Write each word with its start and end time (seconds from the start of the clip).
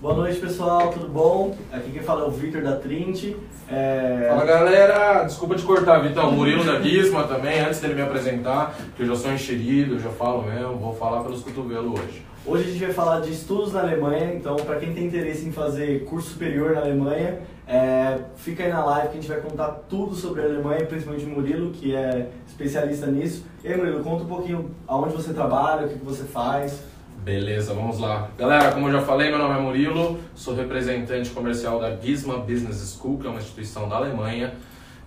Boa 0.00 0.14
noite, 0.14 0.38
pessoal, 0.38 0.92
tudo 0.92 1.08
bom? 1.08 1.56
Aqui 1.72 1.90
quem 1.90 2.02
fala 2.02 2.22
é 2.22 2.28
o 2.28 2.30
Victor 2.30 2.62
da 2.62 2.76
Trinity. 2.76 3.36
É... 3.68 4.28
Fala 4.28 4.44
galera, 4.44 5.24
desculpa 5.24 5.56
te 5.56 5.64
cortar, 5.64 5.98
Vitão. 5.98 6.30
Murilo 6.30 6.64
da 6.64 6.78
Guisma 6.78 7.24
também, 7.24 7.58
antes 7.58 7.80
dele 7.80 7.94
me 7.94 8.02
apresentar, 8.02 8.76
que 8.94 9.02
eu 9.02 9.08
já 9.08 9.16
sou 9.16 9.32
enxerido, 9.32 9.96
eu 9.96 9.98
já 9.98 10.10
falo 10.10 10.44
mesmo, 10.44 10.76
vou 10.76 10.94
falar 10.94 11.24
pelos 11.24 11.42
cotovelos 11.42 11.98
hoje. 11.98 12.22
Hoje 12.46 12.68
a 12.68 12.70
gente 12.70 12.84
vai 12.84 12.92
falar 12.92 13.20
de 13.22 13.32
estudos 13.32 13.72
na 13.72 13.80
Alemanha, 13.80 14.34
então 14.34 14.54
para 14.54 14.76
quem 14.76 14.94
tem 14.94 15.04
interesse 15.04 15.44
em 15.44 15.50
fazer 15.50 16.04
curso 16.04 16.30
superior 16.30 16.76
na 16.76 16.82
Alemanha, 16.82 17.40
é, 17.66 18.20
fica 18.36 18.62
aí 18.62 18.70
na 18.70 18.84
live 18.84 19.08
que 19.08 19.18
a 19.18 19.20
gente 19.20 19.28
vai 19.28 19.40
contar 19.40 19.80
tudo 19.88 20.14
sobre 20.14 20.42
a 20.42 20.44
Alemanha, 20.44 20.86
principalmente 20.86 21.26
o 21.26 21.28
Murilo, 21.28 21.72
que 21.72 21.96
é 21.96 22.28
especialista 22.46 23.06
nisso. 23.06 23.44
E 23.64 23.66
aí, 23.66 23.76
Murilo, 23.76 24.04
conta 24.04 24.22
um 24.22 24.28
pouquinho 24.28 24.70
aonde 24.86 25.12
você 25.12 25.34
trabalha, 25.34 25.86
o 25.86 25.88
que 25.88 26.04
você 26.04 26.22
faz. 26.22 26.84
Beleza, 27.28 27.74
vamos 27.74 27.98
lá. 27.98 28.30
Galera, 28.38 28.72
como 28.72 28.88
eu 28.88 28.92
já 28.92 29.02
falei, 29.02 29.28
meu 29.28 29.36
nome 29.36 29.54
é 29.54 29.60
Murilo, 29.60 30.18
sou 30.34 30.54
representante 30.54 31.28
comercial 31.28 31.78
da 31.78 31.94
Gizma 31.94 32.38
Business 32.38 32.96
School, 32.98 33.18
que 33.18 33.26
é 33.26 33.28
uma 33.28 33.38
instituição 33.38 33.86
da 33.86 33.96
Alemanha, 33.96 34.54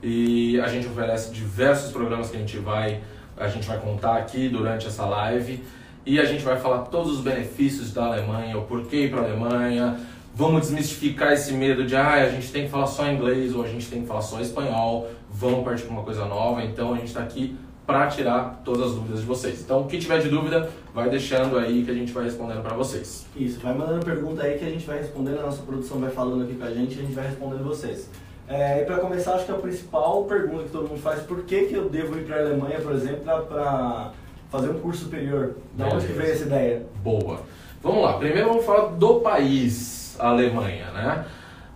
e 0.03 0.61
a 0.61 0.67
gente 0.67 0.85
oferece 0.85 1.33
diversos 1.33 1.91
programas 1.91 2.29
que 2.29 2.37
a 2.37 2.39
gente 2.39 2.59
vai, 2.59 3.01
a 3.35 3.47
gente 3.47 3.67
vai 3.67 3.79
contar 3.79 4.17
aqui 4.17 4.47
durante 4.49 4.85
essa 4.85 5.03
live, 5.03 5.63
e 6.05 6.19
a 6.19 6.25
gente 6.25 6.43
vai 6.43 6.59
falar 6.59 6.81
todos 6.83 7.11
os 7.11 7.21
benefícios 7.21 7.91
da 7.91 8.05
Alemanha, 8.05 8.55
o 8.55 8.65
porquê 8.67 9.05
ir 9.05 9.09
para 9.09 9.21
a 9.21 9.23
Alemanha, 9.23 9.99
vamos 10.35 10.61
desmistificar 10.61 11.33
esse 11.33 11.51
medo 11.53 11.87
de 11.87 11.95
ah, 11.95 12.13
a 12.13 12.29
gente 12.29 12.51
tem 12.51 12.65
que 12.65 12.69
falar 12.69 12.85
só 12.85 13.11
inglês 13.11 13.55
ou 13.55 13.63
a 13.63 13.67
gente 13.67 13.89
tem 13.89 14.01
que 14.03 14.07
falar 14.07 14.21
só 14.21 14.39
espanhol, 14.39 15.09
vamos 15.27 15.65
partir 15.65 15.85
para 15.85 15.93
uma 15.93 16.03
coisa 16.03 16.25
nova, 16.25 16.63
então 16.63 16.93
a 16.93 16.97
gente 16.97 17.07
está 17.07 17.21
aqui 17.23 17.57
para 17.91 18.07
tirar 18.07 18.61
todas 18.63 18.87
as 18.87 18.91
dúvidas 18.93 19.19
de 19.19 19.25
vocês. 19.25 19.59
Então, 19.59 19.83
quem 19.83 19.99
tiver 19.99 20.19
de 20.19 20.29
dúvida, 20.29 20.69
vai 20.93 21.09
deixando 21.09 21.57
aí 21.57 21.83
que 21.83 21.91
a 21.91 21.93
gente 21.93 22.13
vai 22.13 22.23
respondendo 22.23 22.61
para 22.61 22.73
vocês. 22.73 23.27
Isso, 23.35 23.59
vai 23.59 23.73
mandando 23.73 24.05
pergunta 24.05 24.43
aí 24.43 24.57
que 24.57 24.63
a 24.63 24.69
gente 24.69 24.87
vai 24.87 24.99
respondendo, 24.99 25.39
a 25.39 25.43
nossa 25.43 25.61
produção 25.63 25.99
vai 25.99 26.09
falando 26.09 26.43
aqui 26.43 26.55
com 26.55 26.63
a 26.63 26.71
gente 26.71 26.95
e 26.95 26.99
a 26.99 27.01
gente 27.01 27.13
vai 27.13 27.27
respondendo 27.27 27.65
vocês. 27.65 28.09
É, 28.47 28.81
e 28.81 28.85
para 28.85 28.97
começar, 28.99 29.33
acho 29.33 29.45
que 29.45 29.51
a 29.51 29.55
principal 29.55 30.23
pergunta 30.23 30.63
que 30.63 30.69
todo 30.69 30.87
mundo 30.87 31.01
faz, 31.01 31.21
por 31.23 31.43
que, 31.43 31.65
que 31.65 31.73
eu 31.73 31.89
devo 31.89 32.17
ir 32.17 32.23
para 32.23 32.37
a 32.37 32.39
Alemanha, 32.39 32.79
por 32.79 32.93
exemplo, 32.93 33.23
para 33.25 34.11
fazer 34.49 34.69
um 34.69 34.79
curso 34.79 35.03
superior? 35.03 35.55
Da 35.73 35.87
onde 35.87 36.07
que 36.07 36.13
veio 36.13 36.31
essa 36.31 36.45
ideia? 36.45 36.85
Boa. 37.03 37.41
Vamos 37.83 38.03
lá, 38.03 38.13
primeiro 38.13 38.47
vamos 38.47 38.65
falar 38.65 38.91
do 38.91 39.19
país, 39.19 40.15
a 40.17 40.29
Alemanha, 40.29 40.91
né? 40.91 41.25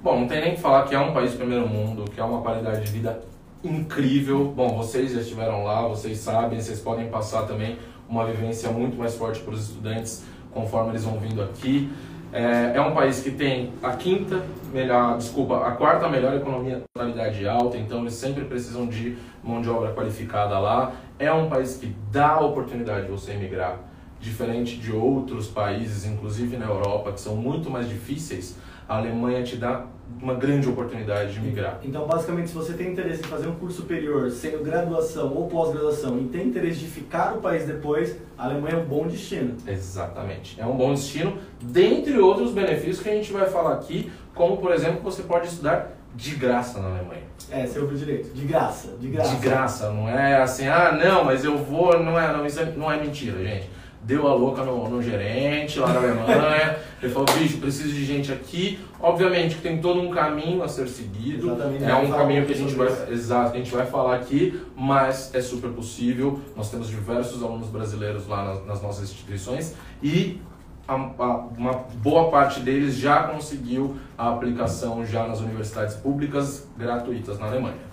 Bom, 0.02 0.22
não 0.22 0.28
tem 0.30 0.40
nem 0.40 0.56
que 0.56 0.62
falar 0.62 0.84
que 0.84 0.95
é 0.95 1.00
um 1.00 1.14
país 1.14 1.34
primeiro 1.34 1.68
mundo, 1.68 2.06
que 2.09 2.22
é 2.22 2.23
uma 2.23 2.42
qualidade 2.42 2.86
de 2.86 2.92
vida 2.92 3.22
incrível. 3.68 4.54
Bom, 4.56 4.78
vocês 4.78 5.12
já 5.14 5.22
estiveram 5.22 5.64
lá, 5.64 5.88
vocês 5.88 6.18
sabem, 6.20 6.60
vocês 6.62 6.80
podem 6.80 7.08
passar 7.10 7.44
também 7.44 7.78
uma 8.08 8.26
vivência 8.26 8.70
muito 8.72 8.98
mais 8.98 9.16
forte 9.16 9.40
para 9.42 9.54
os 9.54 9.70
estudantes 9.70 10.24
conforme 10.52 10.92
eles 10.92 11.04
vão 11.04 11.20
vindo 11.20 11.42
aqui. 11.42 11.92
É, 12.32 12.74
é, 12.76 12.82
um 12.82 12.94
país 12.94 13.22
que 13.22 13.32
tem 13.32 13.72
a 13.82 13.94
quinta 13.94 14.44
melhor, 14.74 15.18
desculpa, 15.18 15.66
a 15.66 15.72
quarta 15.72 16.10
melhor 16.10 16.36
economia 16.36 16.78
de 16.78 16.84
qualidade 16.94 17.48
alta, 17.48 17.78
então 17.78 18.02
eles 18.02 18.14
sempre 18.14 18.44
precisam 18.46 18.88
de 18.88 19.18
mão 19.44 19.62
de 19.62 19.70
obra 19.70 19.94
qualificada 19.94 20.58
lá. 20.60 20.94
É 21.18 21.32
um 21.32 21.50
país 21.50 21.78
que 21.78 21.96
dá 22.12 22.40
oportunidade 22.40 23.06
de 23.06 23.12
você 23.12 23.32
emigrar, 23.32 23.80
diferente 24.20 24.76
de 24.78 24.92
outros 24.92 25.48
países, 25.48 26.06
inclusive 26.06 26.58
na 26.58 26.66
Europa, 26.66 27.14
que 27.14 27.22
são 27.22 27.36
muito 27.36 27.70
mais 27.70 27.88
difíceis. 27.88 28.58
A 28.88 28.97
Alemanha 28.97 29.44
te 29.44 29.55
dá 29.55 29.86
uma 30.22 30.33
grande 30.33 30.67
oportunidade 30.67 31.33
de 31.33 31.39
migrar. 31.39 31.80
Então, 31.83 32.05
basicamente, 32.05 32.50
se 32.50 32.55
você 32.55 32.73
tem 32.73 32.91
interesse 32.91 33.22
em 33.22 33.28
fazer 33.28 33.47
um 33.47 33.55
curso 33.55 33.81
superior, 33.81 34.30
sendo 34.31 34.64
graduação 34.64 35.33
ou 35.33 35.47
pós-graduação, 35.47 36.19
e 36.19 36.25
tem 36.25 36.47
interesse 36.47 36.80
de 36.80 36.88
ficar 36.88 37.31
no 37.33 37.41
país 37.41 37.66
depois, 37.66 38.16
a 38.38 38.45
Alemanha 38.45 38.75
é 38.75 38.78
um 38.78 38.86
bom 38.86 39.08
destino. 39.08 39.56
Exatamente. 39.67 40.59
É 40.59 40.66
um 40.66 40.75
bom 40.75 40.94
destino, 40.94 41.38
dentre 41.61 42.17
outros 42.19 42.52
benefícios 42.52 43.02
que 43.02 43.09
a 43.09 43.13
gente 43.13 43.31
vai 43.33 43.47
falar 43.50 43.73
aqui, 43.73 44.11
como, 44.33 44.58
por 44.58 44.72
exemplo, 44.72 45.02
você 45.02 45.23
pode 45.23 45.47
estudar 45.47 45.91
de 46.16 46.36
graça 46.36 46.80
na 46.80 46.88
Alemanha. 46.88 47.23
É, 47.52 47.66
você 47.66 47.80
ouviu 47.80 47.97
direito. 47.97 48.33
De 48.33 48.45
graça, 48.45 48.95
de 49.00 49.08
graça. 49.09 49.36
De 49.36 49.41
graça, 49.41 49.91
não 49.91 50.08
é 50.08 50.41
assim, 50.41 50.68
ah, 50.68 50.91
não, 50.91 51.24
mas 51.25 51.44
eu 51.44 51.57
vou, 51.57 52.00
não 52.01 52.18
é, 52.18 52.31
não, 52.31 52.45
isso 52.45 52.59
é, 52.59 52.66
não 52.66 52.91
é 52.91 53.00
mentira, 53.00 53.44
gente 53.44 53.75
deu 54.06 54.28
a 54.28 54.34
louca 54.34 54.64
no, 54.64 54.88
no 54.88 55.02
gerente 55.02 55.80
lá 55.80 55.92
na 55.92 56.00
Alemanha. 56.00 56.78
ele 57.02 57.12
falou, 57.12 57.28
bicho, 57.38 57.58
preciso 57.58 57.90
de 57.90 58.06
gente 58.06 58.32
aqui. 58.32 58.80
Obviamente 59.00 59.56
que 59.56 59.62
tem 59.62 59.82
todo 59.82 60.00
um 60.00 60.10
caminho 60.10 60.64
a 60.64 60.68
ser 60.68 60.88
seguido. 60.88 61.48
Exatamente. 61.48 61.84
É 61.84 61.96
um 61.96 62.12
caminho 62.12 62.46
que 62.46 62.54
a 62.54 62.56
gente 62.56 62.76
vai. 62.76 62.88
Exato, 63.10 63.52
que 63.52 63.58
a 63.58 63.60
gente 63.62 63.76
vai 63.76 63.86
falar 63.86 64.16
aqui, 64.16 64.62
mas 64.76 65.34
é 65.34 65.42
super 65.42 65.72
possível. 65.72 66.40
Nós 66.56 66.70
temos 66.70 66.88
diversos 66.88 67.44
alunos 67.44 67.68
brasileiros 67.68 68.28
lá 68.28 68.44
nas, 68.44 68.66
nas 68.66 68.82
nossas 68.82 69.04
instituições 69.04 69.76
e 70.02 70.40
a, 70.88 70.94
a, 70.94 71.38
uma 71.58 71.74
boa 71.96 72.30
parte 72.30 72.60
deles 72.60 72.96
já 72.96 73.24
conseguiu 73.24 73.98
a 74.18 74.32
aplicação 74.32 75.06
já 75.06 75.28
nas 75.28 75.40
universidades 75.40 75.96
públicas 75.96 76.68
gratuitas 76.78 77.40
na 77.40 77.48
Alemanha. 77.48 77.84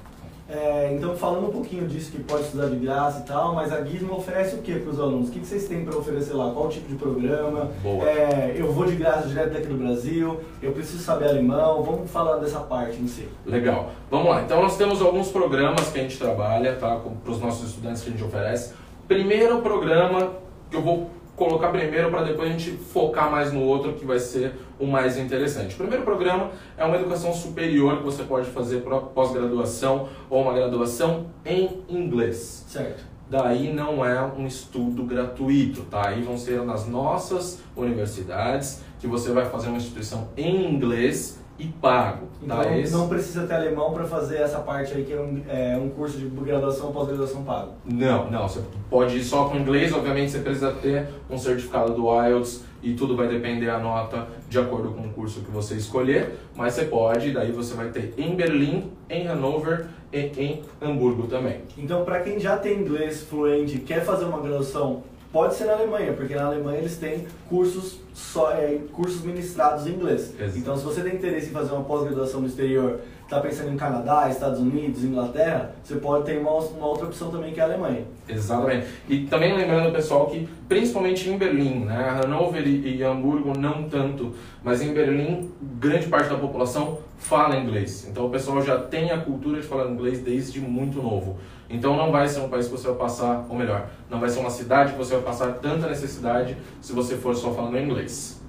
É, 0.52 0.92
então, 0.92 1.16
falando 1.16 1.48
um 1.48 1.50
pouquinho 1.50 1.88
disso, 1.88 2.12
que 2.12 2.22
pode 2.22 2.42
estudar 2.42 2.66
de 2.66 2.76
graça 2.76 3.20
e 3.20 3.22
tal, 3.22 3.54
mas 3.54 3.72
a 3.72 3.82
Gizmo 3.82 4.14
oferece 4.14 4.54
o 4.54 4.58
que 4.58 4.78
para 4.78 4.90
os 4.90 5.00
alunos? 5.00 5.30
O 5.30 5.32
que, 5.32 5.40
vocês 5.40 5.66
têm 5.66 5.82
para 5.82 5.96
oferecer 5.96 6.34
lá? 6.34 6.52
Qual 6.52 6.68
tipo 6.68 6.86
de 6.88 6.96
programa? 6.96 7.70
É, 8.06 8.54
eu 8.54 8.70
vou 8.70 8.84
de 8.84 8.96
graça 8.96 9.26
direto 9.26 9.54
daqui 9.54 9.66
do 9.66 9.78
Brasil, 9.78 10.40
eu 10.62 10.72
preciso 10.72 11.02
saber 11.02 11.30
alemão, 11.30 11.82
vamos 11.82 12.10
falar 12.10 12.36
dessa 12.36 12.60
parte 12.60 13.00
em 13.00 13.06
si. 13.06 13.26
Legal. 13.46 13.92
Vamos 14.10 14.28
lá. 14.28 14.42
Então, 14.42 14.60
nós 14.60 14.76
temos 14.76 15.00
alguns 15.00 15.28
programas 15.28 15.90
que 15.90 15.98
a 15.98 16.02
gente 16.02 16.18
trabalha 16.18 16.74
tá, 16.76 16.96
para 16.96 17.32
os 17.32 17.40
nossos 17.40 17.70
estudantes 17.70 18.02
que 18.02 18.10
a 18.10 18.12
gente 18.12 18.24
oferece. 18.24 18.74
Primeiro 19.08 19.62
programa 19.62 20.32
que 20.70 20.76
eu 20.76 20.82
vou 20.82 21.10
colocar 21.44 21.68
primeiro 21.68 22.10
para 22.10 22.22
depois 22.22 22.48
a 22.48 22.52
gente 22.52 22.70
focar 22.70 23.30
mais 23.30 23.52
no 23.52 23.62
outro 23.62 23.94
que 23.94 24.04
vai 24.04 24.18
ser 24.18 24.52
o 24.78 24.86
mais 24.86 25.18
interessante. 25.18 25.74
O 25.74 25.78
primeiro 25.78 26.04
programa 26.04 26.50
é 26.76 26.84
uma 26.84 26.96
educação 26.96 27.32
superior 27.32 27.98
que 27.98 28.04
você 28.04 28.22
pode 28.22 28.48
fazer 28.50 28.82
para 28.82 28.98
pós-graduação 28.98 30.08
ou 30.30 30.42
uma 30.42 30.52
graduação 30.52 31.26
em 31.44 31.82
inglês. 31.88 32.64
Certo. 32.68 33.04
Daí 33.28 33.72
não 33.72 34.04
é 34.04 34.22
um 34.22 34.46
estudo 34.46 35.04
gratuito, 35.04 35.82
tá? 35.82 36.08
Aí 36.08 36.22
vão 36.22 36.36
ser 36.36 36.62
nas 36.62 36.86
nossas 36.86 37.62
universidades 37.74 38.82
que 39.00 39.06
você 39.06 39.32
vai 39.32 39.46
fazer 39.46 39.68
uma 39.68 39.78
instituição 39.78 40.28
em 40.36 40.70
inglês 40.70 41.41
e 41.58 41.66
pago. 41.66 42.26
Tá? 42.46 42.62
Então 42.62 42.78
Esse... 42.78 42.92
não 42.92 43.08
precisa 43.08 43.46
ter 43.46 43.54
alemão 43.54 43.92
para 43.92 44.04
fazer 44.04 44.38
essa 44.38 44.58
parte 44.60 44.94
aí 44.94 45.04
que 45.04 45.12
é 45.12 45.20
um, 45.20 45.42
é 45.48 45.76
um 45.76 45.90
curso 45.90 46.18
de 46.18 46.26
graduação 46.26 46.86
ou 46.86 46.92
pós-graduação 46.92 47.44
pago. 47.44 47.72
Não, 47.84 48.30
não. 48.30 48.48
Você 48.48 48.62
pode 48.90 49.16
ir 49.16 49.24
só 49.24 49.48
com 49.48 49.56
inglês, 49.56 49.92
obviamente 49.92 50.32
você 50.32 50.40
precisa 50.40 50.72
ter 50.72 51.08
um 51.30 51.38
certificado 51.38 51.94
do 51.94 52.06
IELTS 52.12 52.64
e 52.82 52.94
tudo 52.94 53.16
vai 53.16 53.28
depender 53.28 53.70
a 53.70 53.78
nota 53.78 54.26
de 54.48 54.58
acordo 54.58 54.90
com 54.90 55.02
o 55.02 55.10
curso 55.10 55.40
que 55.40 55.50
você 55.50 55.74
escolher, 55.74 56.36
mas 56.56 56.74
você 56.74 56.84
pode, 56.84 57.32
daí 57.32 57.52
você 57.52 57.74
vai 57.74 57.90
ter 57.90 58.12
em 58.18 58.34
Berlim, 58.34 58.90
em 59.08 59.28
Hanover 59.28 59.86
e 60.12 60.18
em 60.18 60.62
Hamburgo 60.80 61.28
também. 61.28 61.60
Então, 61.78 62.04
para 62.04 62.20
quem 62.20 62.40
já 62.40 62.56
tem 62.56 62.80
inglês 62.80 63.22
fluente 63.22 63.76
e 63.76 63.78
quer 63.78 64.04
fazer 64.04 64.24
uma 64.24 64.40
graduação 64.40 65.04
Pode 65.32 65.54
ser 65.54 65.64
na 65.64 65.72
Alemanha, 65.72 66.12
porque 66.12 66.34
na 66.34 66.46
Alemanha 66.46 66.78
eles 66.78 66.98
têm 66.98 67.26
cursos 67.48 67.98
só 68.12 68.52
é, 68.52 68.78
cursos 68.92 69.22
ministrados 69.22 69.86
em 69.86 69.92
inglês. 69.92 70.34
Exato. 70.38 70.58
Então, 70.58 70.76
se 70.76 70.84
você 70.84 71.00
tem 71.00 71.14
interesse 71.14 71.48
em 71.48 71.52
fazer 71.52 71.72
uma 71.72 71.84
pós-graduação 71.84 72.42
no 72.42 72.46
exterior, 72.46 73.00
está 73.24 73.40
pensando 73.40 73.72
em 73.72 73.76
Canadá, 73.76 74.28
Estados 74.28 74.60
Unidos, 74.60 75.02
Inglaterra, 75.02 75.74
você 75.82 75.96
pode 75.96 76.26
ter 76.26 76.38
uma, 76.38 76.50
uma 76.50 76.86
outra 76.86 77.06
opção 77.06 77.30
também 77.30 77.52
que 77.54 77.60
é 77.60 77.62
a 77.62 77.66
Alemanha. 77.66 78.04
Exatamente. 78.28 78.86
E 79.08 79.20
também 79.20 79.56
lembrando 79.56 79.90
pessoal 79.90 80.26
que 80.26 80.46
principalmente 80.68 81.30
em 81.30 81.38
Berlim, 81.38 81.86
né, 81.86 82.20
Hannover 82.20 82.66
e 82.66 83.02
Hamburgo 83.02 83.56
não 83.58 83.88
tanto, 83.88 84.34
mas 84.62 84.82
em 84.82 84.92
Berlim 84.92 85.50
grande 85.62 86.08
parte 86.08 86.28
da 86.28 86.36
população 86.36 86.98
fala 87.16 87.56
inglês. 87.56 88.06
Então 88.10 88.26
o 88.26 88.30
pessoal 88.30 88.60
já 88.62 88.78
tem 88.78 89.10
a 89.10 89.18
cultura 89.18 89.60
de 89.60 89.66
falar 89.66 89.90
inglês 89.90 90.20
desde 90.20 90.60
muito 90.60 91.00
novo. 91.00 91.38
Então 91.72 91.96
não 91.96 92.12
vai 92.12 92.28
ser 92.28 92.40
um 92.40 92.50
país 92.50 92.66
que 92.66 92.72
você 92.72 92.86
vai 92.88 92.96
passar, 92.96 93.46
ou 93.48 93.56
melhor, 93.56 93.88
não 94.10 94.20
vai 94.20 94.28
ser 94.28 94.40
uma 94.40 94.50
cidade 94.50 94.92
que 94.92 94.98
você 94.98 95.14
vai 95.14 95.22
passar 95.22 95.54
tanta 95.54 95.88
necessidade 95.88 96.54
se 96.82 96.92
você 96.92 97.16
for 97.16 97.34
só 97.34 97.50
falando 97.52 97.78
inglês. 97.78 98.40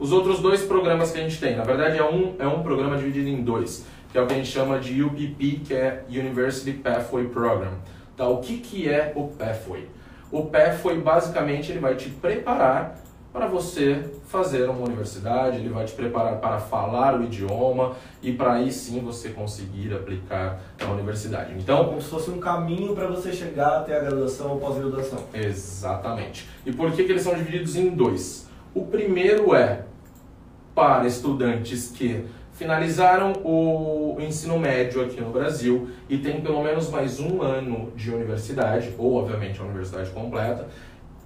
Os 0.00 0.10
outros 0.12 0.40
dois 0.40 0.62
programas 0.62 1.12
que 1.12 1.18
a 1.18 1.22
gente 1.22 1.38
tem, 1.38 1.56
na 1.56 1.62
verdade 1.62 1.96
é 1.96 2.04
um, 2.04 2.34
é 2.40 2.46
um 2.46 2.64
programa 2.64 2.96
dividido 2.96 3.28
em 3.28 3.42
dois, 3.42 3.86
que 4.10 4.18
é 4.18 4.20
o 4.20 4.26
que 4.26 4.34
a 4.34 4.36
gente 4.36 4.50
chama 4.50 4.80
de 4.80 5.00
UPP, 5.00 5.62
que 5.64 5.74
é 5.74 6.04
University 6.08 6.72
Pathway 6.72 7.28
Program. 7.28 7.74
Tá, 8.16 8.28
o 8.28 8.38
que, 8.38 8.58
que 8.58 8.88
é 8.88 9.12
o 9.14 9.28
Pathway? 9.28 9.88
O 10.32 10.46
Pathway 10.46 10.98
basicamente 10.98 11.70
ele 11.70 11.78
vai 11.78 11.94
te 11.94 12.10
preparar 12.10 12.98
para 13.36 13.46
você 13.46 14.02
fazer 14.28 14.66
uma 14.66 14.86
universidade, 14.86 15.58
ele 15.58 15.68
vai 15.68 15.84
te 15.84 15.92
preparar 15.92 16.38
para 16.38 16.58
falar 16.58 17.20
o 17.20 17.22
idioma 17.22 17.94
e 18.22 18.32
para 18.32 18.54
aí 18.54 18.72
sim 18.72 19.00
você 19.00 19.28
conseguir 19.28 19.92
aplicar 19.92 20.58
na 20.80 20.90
universidade. 20.90 21.52
Então, 21.54 21.84
como 21.84 22.00
se 22.00 22.08
fosse 22.08 22.30
um 22.30 22.40
caminho 22.40 22.94
para 22.94 23.06
você 23.08 23.34
chegar 23.34 23.80
até 23.80 23.94
a 23.94 24.00
graduação 24.00 24.52
ou 24.52 24.58
pós-graduação. 24.58 25.18
Exatamente. 25.34 26.48
E 26.64 26.72
por 26.72 26.90
que, 26.92 27.04
que 27.04 27.12
eles 27.12 27.22
são 27.22 27.34
divididos 27.34 27.76
em 27.76 27.90
dois? 27.90 28.48
O 28.74 28.86
primeiro 28.86 29.54
é 29.54 29.82
para 30.74 31.06
estudantes 31.06 31.92
que 31.94 32.24
finalizaram 32.54 33.34
o 33.44 34.16
ensino 34.18 34.58
médio 34.58 35.02
aqui 35.02 35.20
no 35.20 35.28
Brasil 35.28 35.90
e 36.08 36.16
tem 36.16 36.40
pelo 36.40 36.64
menos 36.64 36.88
mais 36.88 37.20
um 37.20 37.42
ano 37.42 37.92
de 37.94 38.10
universidade, 38.10 38.94
ou 38.96 39.14
obviamente 39.16 39.60
a 39.60 39.64
universidade 39.64 40.08
completa, 40.08 40.66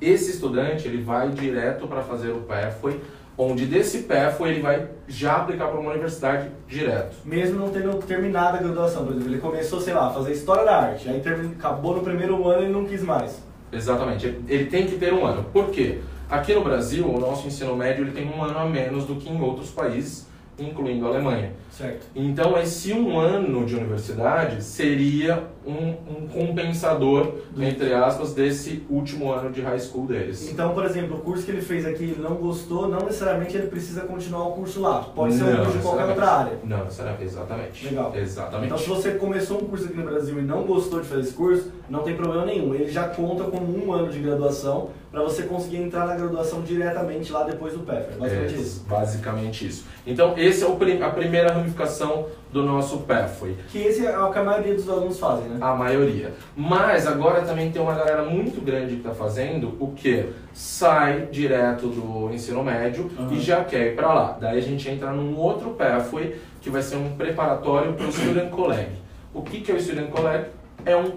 esse 0.01 0.31
estudante 0.31 0.89
ele 0.89 1.03
vai 1.03 1.29
direto 1.29 1.87
para 1.87 2.03
fazer 2.03 2.31
o 2.31 2.41
pathway, 2.41 3.01
onde 3.37 3.67
desse 3.67 4.01
PEFO 4.01 4.47
ele 4.47 4.61
vai 4.61 4.89
já 5.09 5.37
aplicar 5.37 5.69
para 5.69 5.81
uma 5.81 5.91
universidade 5.91 6.51
direto. 6.69 7.17
Mesmo 7.25 7.59
não 7.59 7.71
tendo 7.71 7.95
terminado 7.99 8.59
a 8.59 8.61
graduação, 8.61 9.05
por 9.05 9.13
exemplo, 9.13 9.33
ele 9.33 9.41
começou, 9.41 9.81
sei 9.81 9.95
lá, 9.95 10.09
a 10.09 10.11
fazer 10.11 10.33
História 10.33 10.65
da 10.65 10.77
Arte, 10.77 11.09
aí 11.09 11.21
terminou, 11.21 11.53
acabou 11.53 11.97
no 11.97 12.03
primeiro 12.03 12.47
ano 12.49 12.67
e 12.67 12.69
não 12.69 12.85
quis 12.85 13.03
mais. 13.03 13.43
Exatamente, 13.73 14.27
ele 14.49 14.67
tem 14.67 14.87
que 14.87 14.97
ter 14.97 15.13
um 15.13 15.25
ano. 15.25 15.45
Por 15.53 15.71
quê? 15.71 16.01
Aqui 16.29 16.55
no 16.55 16.63
Brasil, 16.63 17.09
o 17.09 17.19
nosso 17.19 17.47
ensino 17.47 17.75
médio 17.75 18.05
ele 18.05 18.13
tem 18.13 18.29
um 18.29 18.43
ano 18.43 18.59
a 18.59 18.67
menos 18.67 19.05
do 19.05 19.17
que 19.17 19.29
em 19.29 19.41
outros 19.41 19.71
países, 19.71 20.29
incluindo 20.59 21.07
a 21.07 21.09
Alemanha. 21.09 21.53
Certo. 21.71 22.07
Então, 22.15 22.59
esse 22.59 22.93
um 22.93 23.19
ano 23.19 23.65
de 23.65 23.77
universidade 23.77 24.63
seria 24.63 25.45
um, 25.67 25.91
um 25.91 26.29
compensador, 26.29 27.35
Do 27.51 27.63
entre 27.63 27.93
aspas, 27.93 28.33
desse 28.33 28.85
último 28.89 29.33
ano 29.33 29.51
de 29.51 29.61
high 29.61 29.79
school 29.79 30.07
deles. 30.07 30.51
Então, 30.51 30.75
por 30.75 30.85
exemplo, 30.85 31.17
o 31.17 31.21
curso 31.21 31.45
que 31.45 31.51
ele 31.51 31.63
fez 31.63 31.87
aqui 31.87 32.05
ele 32.05 32.21
não 32.21 32.35
gostou, 32.35 32.89
não 32.89 33.01
necessariamente 33.01 33.57
ele 33.57 33.69
precisa 33.69 34.03
continuar 34.03 34.49
o 34.49 34.53
curso 34.53 34.81
lá. 34.81 35.03
Pode 35.15 35.35
ser 35.35 35.45
um 35.45 35.57
curso 35.57 35.79
de 35.79 35.83
qualquer 35.83 36.07
outra 36.07 36.27
área. 36.27 36.59
Não, 36.65 36.85
necessariamente. 36.85 37.25
Exatamente. 37.25 37.89
Legal. 37.89 38.13
Exatamente. 38.17 38.67
Então, 38.67 38.79
se 38.79 38.89
você 38.89 39.11
começou 39.13 39.63
um 39.63 39.67
curso 39.67 39.87
aqui 39.87 39.97
no 39.97 40.05
Brasil 40.05 40.39
e 40.39 40.43
não 40.43 40.65
gostou 40.65 41.01
de 41.01 41.07
fazer 41.07 41.23
esse 41.23 41.33
curso, 41.33 41.71
não 41.89 42.03
tem 42.03 42.17
problema 42.17 42.45
nenhum. 42.45 42.75
Ele 42.75 42.91
já 42.91 43.09
conta 43.09 43.45
como 43.45 43.87
um 43.87 43.93
ano 43.93 44.11
de 44.11 44.19
graduação 44.19 44.91
para 45.11 45.23
você 45.23 45.43
conseguir 45.43 45.79
entrar 45.79 46.07
na 46.07 46.15
graduação 46.15 46.63
diretamente 46.63 47.33
lá 47.33 47.43
depois 47.43 47.73
do 47.73 47.81
PEF. 47.81 48.15
É 48.15 48.17
basicamente 48.17 48.55
é, 48.55 48.59
isso. 48.59 48.85
Basicamente 48.89 49.67
isso. 49.67 49.85
Então, 50.07 50.35
esse 50.39 50.63
é 50.63 50.67
o, 50.67 50.73
a 51.05 51.11
primeira 51.11 51.53
ramificação 51.61 52.27
do 52.53 52.63
nosso 52.63 52.99
Pathway. 52.99 53.57
Que 53.69 53.79
esse 53.79 54.05
é 54.05 54.19
o 54.19 54.31
que 54.33 54.39
a 54.39 54.45
maioria 54.45 54.75
dos 54.75 54.89
alunos 54.89 55.19
fazem, 55.19 55.49
né? 55.49 55.59
A 55.61 55.75
maioria. 55.75 56.33
Mas 56.57 57.07
agora 57.07 57.43
também 57.43 57.71
tem 57.71 57.81
uma 57.81 57.95
galera 57.95 58.25
muito 58.25 58.61
grande 58.61 58.95
que 58.95 59.01
está 59.01 59.15
fazendo 59.15 59.77
o 59.79 59.93
que? 59.93 60.27
Sai 60.53 61.29
direto 61.31 61.87
do 61.87 62.33
ensino 62.33 62.63
médio 62.65 63.11
uhum. 63.19 63.33
e 63.33 63.41
já 63.41 63.65
quer 63.65 63.93
ir 63.93 63.97
para 63.97 64.13
lá. 64.13 64.37
Daí 64.41 64.59
a 64.59 64.63
gente 64.63 64.89
entra 64.89 65.13
num 65.13 65.37
outro 65.37 65.71
Pathway 65.71 66.37
que 66.61 66.69
vai 66.69 66.83
ser 66.83 66.97
um 66.97 67.17
preparatório 67.17 67.93
para 67.93 68.07
o 68.07 68.13
Student 68.13 68.51
College. 68.51 69.01
O 69.33 69.43
que, 69.43 69.61
que 69.61 69.71
é 69.71 69.75
o 69.75 69.81
Student 69.81 70.11
College? 70.11 70.47
É 70.85 70.97
um 70.97 71.13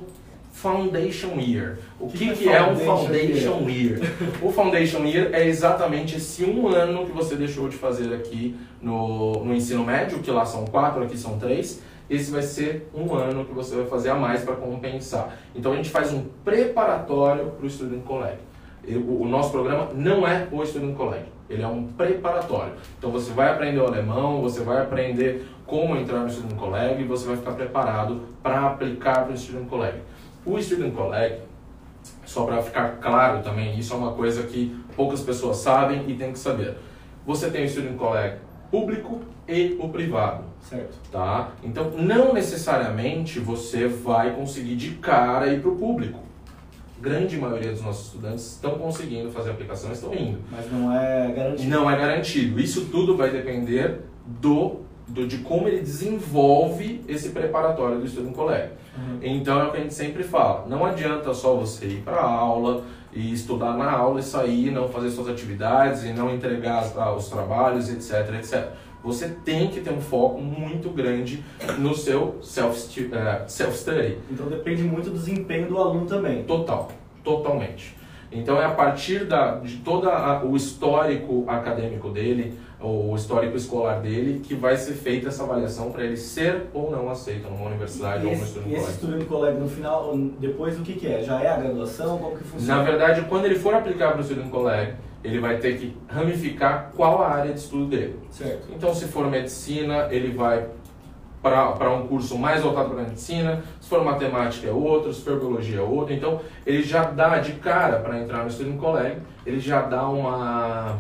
Foundation 0.54 1.40
Year. 1.40 1.80
O 2.00 2.08
que, 2.08 2.30
que, 2.30 2.36
que 2.36 2.50
é, 2.50 2.64
um 2.64 2.76
Foundation 2.76 3.68
year? 3.68 4.00
year? 4.00 4.00
o 4.42 4.52
Foundation 4.52 5.04
Year 5.04 5.32
é 5.34 5.46
exatamente 5.48 6.16
esse 6.16 6.46
um 6.46 6.68
ano 6.68 7.06
que 7.06 7.12
você 7.12 7.36
deixou 7.36 7.68
de 7.68 7.76
fazer 7.76 8.14
aqui 8.14 8.56
no, 8.80 9.44
no 9.44 9.54
ensino 9.54 9.84
médio, 9.84 10.20
que 10.20 10.30
lá 10.30 10.46
são 10.46 10.64
quatro, 10.66 11.04
aqui 11.04 11.18
são 11.18 11.40
três. 11.40 11.82
Esse 12.10 12.32
vai 12.32 12.44
ser 12.44 12.88
um 12.94 13.14
ano 13.16 13.44
que 13.46 13.54
você 13.54 13.76
vai 13.76 13.88
fazer 13.88 14.12
a 14.12 14.16
mais 14.16 14.44
para 14.44 14.56
compensar. 14.56 15.36
Então 15.56 15.74
a 15.74 15.76
gente 15.76 15.90
faz 15.90 16.14
um 16.14 16.24
preparatório 16.46 17.48
para 17.48 17.66
o 17.66 17.70
Student 17.70 18.04
College. 18.04 18.38
O, 18.88 19.24
o 19.24 19.28
nosso 19.28 19.52
programa 19.52 19.90
não 19.96 20.28
é 20.28 20.48
o 20.52 20.64
Student 20.64 20.96
College, 20.96 21.26
ele 21.50 21.64
é 21.64 21.68
um 21.68 21.88
preparatório. 21.88 22.74
Então 22.98 23.10
você 23.10 23.32
vai 23.32 23.50
aprender 23.50 23.80
o 23.80 23.88
alemão, 23.88 24.42
você 24.42 24.62
vai 24.62 24.82
aprender 24.82 25.48
como 25.66 25.96
entrar 25.96 26.20
no 26.20 26.30
Student 26.30 26.58
College 26.58 27.02
e 27.02 27.06
você 27.06 27.26
vai 27.26 27.38
ficar 27.38 27.54
preparado 27.54 28.22
para 28.44 28.68
aplicar 28.68 29.24
para 29.26 29.34
o 29.34 29.38
Student 29.38 29.68
College. 29.68 29.98
O 30.46 30.62
Student 30.62 30.94
College, 30.94 31.38
só 32.26 32.46
para 32.46 32.62
ficar 32.62 32.98
claro 33.02 33.42
também, 33.42 33.78
isso 33.78 33.94
é 33.94 33.98
uma 33.98 34.14
coisa 34.14 34.44
que 34.44 34.76
poucas 34.96 35.22
pessoas 35.22 35.58
sabem 35.58 36.10
e 36.10 36.16
tem 36.16 36.32
que 36.32 36.40
saber. 36.40 36.76
Você 37.26 37.50
tem 37.50 37.66
o 37.66 37.70
Student 37.70 37.96
College 37.96 38.36
público 38.70 39.22
e 39.48 39.78
o 39.80 39.88
privado. 39.90 40.46
Certo. 40.62 40.98
Tá? 41.12 41.52
Então, 41.64 41.92
não 41.92 42.34
necessariamente 42.34 43.40
você 43.40 43.88
vai 43.88 44.36
conseguir 44.36 44.76
de 44.76 44.92
cara 44.96 45.48
ir 45.54 45.62
para 45.62 45.70
o 45.70 45.76
público. 45.76 46.20
Grande 47.00 47.38
maioria 47.38 47.72
dos 47.72 47.82
nossos 47.82 48.08
estudantes 48.08 48.54
estão 48.54 48.80
conseguindo 48.80 49.30
fazer 49.30 49.50
a 49.50 49.54
aplicação, 49.54 49.92
estão 49.92 50.14
indo. 50.14 50.40
Mas 50.50 50.72
não 50.72 50.92
é 50.92 51.32
garantido. 51.36 51.70
Não 51.70 51.92
é 51.92 51.98
garantido. 51.98 52.60
Isso 52.60 52.86
tudo 52.86 53.16
vai 53.16 53.30
depender 53.30 54.00
do, 54.26 54.80
do 55.08 55.28
de 55.28 55.40
como 55.40 55.68
ele 55.68 55.80
desenvolve 55.80 57.04
esse 57.08 57.30
preparatório 57.30 58.00
do 58.00 58.08
Student 58.08 58.34
College. 58.34 58.70
Uhum. 58.98 59.20
Então 59.22 59.60
é 59.60 59.64
o 59.66 59.72
que 59.72 59.78
a 59.78 59.82
gente 59.82 59.94
sempre 59.94 60.24
fala. 60.24 60.66
Não 60.68 60.86
adianta 60.86 61.34
só 61.34 61.56
você 61.56 61.86
ir 61.86 62.02
para 62.02 62.18
a 62.18 62.30
aula 62.30 62.84
e 63.12 63.32
estudar 63.34 63.78
na 63.78 63.92
aula 63.92 64.20
e 64.20 64.24
sair, 64.24 64.72
não 64.72 64.88
fazer 64.88 65.12
suas 65.12 65.28
atividades 65.28 66.04
e 66.04 66.14
não 66.14 66.34
entregar 66.34 66.86
os 67.16 67.30
trabalhos, 67.30 67.90
etc, 67.90 68.36
etc. 68.36 68.70
Você 69.04 69.30
tem 69.44 69.68
que 69.68 69.82
ter 69.82 69.92
um 69.92 70.00
foco 70.00 70.42
muito 70.42 70.90
grande 70.90 71.44
no 71.78 71.94
seu 71.94 72.38
self-study. 72.42 73.08
Uh, 73.08 73.44
self 73.48 73.86
então 74.32 74.48
depende 74.48 74.82
muito 74.84 75.10
do 75.10 75.18
desempenho 75.18 75.68
do 75.68 75.78
aluno 75.78 76.06
também. 76.06 76.44
Total, 76.44 76.90
totalmente. 77.24 77.96
Então 78.34 78.62
é 78.62 78.66
a 78.66 78.72
partir 78.72 79.26
da, 79.26 79.56
de 79.56 79.78
todo 79.78 80.10
o 80.46 80.56
histórico 80.56 81.46
acadêmico 81.48 82.10
dele, 82.10 82.58
o 82.80 83.16
histórico 83.16 83.56
escolar 83.56 84.02
dele, 84.02 84.42
que 84.42 84.54
vai 84.54 84.76
ser 84.76 84.94
feita 84.94 85.30
essa 85.30 85.44
avaliação 85.44 85.92
para 85.92 86.04
ele 86.04 86.18
ser 86.18 86.64
ou 86.74 86.92
não 86.92 87.10
aceito 87.10 87.50
numa 87.50 87.68
universidade 87.68 88.24
e 88.24 88.28
ou 88.28 88.36
no 88.36 88.44
estudante 88.44 88.70
E 88.70 88.76
esse 88.76 88.92
estudante 88.92 89.26
colégio 89.26 89.60
no 89.62 89.70
final, 89.70 90.18
depois 90.40 90.78
o 90.78 90.84
que, 90.84 90.94
que 90.94 91.08
é? 91.08 91.22
Já 91.24 91.42
é 91.42 91.48
a 91.48 91.58
graduação? 91.58 92.18
Como 92.18 92.38
que 92.38 92.44
funciona? 92.44 92.76
Na 92.76 92.84
verdade, 92.84 93.22
quando 93.30 93.46
ele 93.46 93.56
for 93.56 93.74
aplicar 93.74 94.10
para 94.10 94.18
o 94.18 94.22
estudante 94.22 94.50
colégio, 94.50 94.96
ele 95.24 95.40
vai 95.40 95.58
ter 95.58 95.78
que 95.78 95.96
ramificar 96.08 96.92
qual 96.96 97.22
a 97.24 97.30
área 97.30 97.54
de 97.54 97.60
estudo 97.60 97.86
dele. 97.86 98.20
Certo. 98.30 98.68
Então, 98.76 98.94
se 98.94 99.06
for 99.06 99.30
medicina, 99.30 100.08
ele 100.12 100.34
vai 100.34 100.68
para 101.44 101.92
um 101.92 102.08
curso 102.08 102.38
mais 102.38 102.62
voltado 102.62 102.90
para 102.90 103.02
a 103.02 103.04
medicina, 103.04 103.62
se 103.82 103.90
for 103.90 104.04
matemática 104.04 104.70
é 104.70 104.72
outro, 104.72 105.14
se 105.14 105.22
for 105.22 105.38
biologia 105.38 105.80
é 105.80 105.82
outro. 105.82 106.14
Então, 106.14 106.40
ele 106.66 106.82
já 106.82 107.04
dá 107.04 107.38
de 107.40 107.52
cara 107.54 108.00
para 108.00 108.18
entrar 108.20 108.46
no 108.46 108.50
Student 108.50 108.78
College, 108.78 109.18
ele 109.46 109.60
já 109.60 109.82
dá 109.82 110.08
uma 110.08 110.98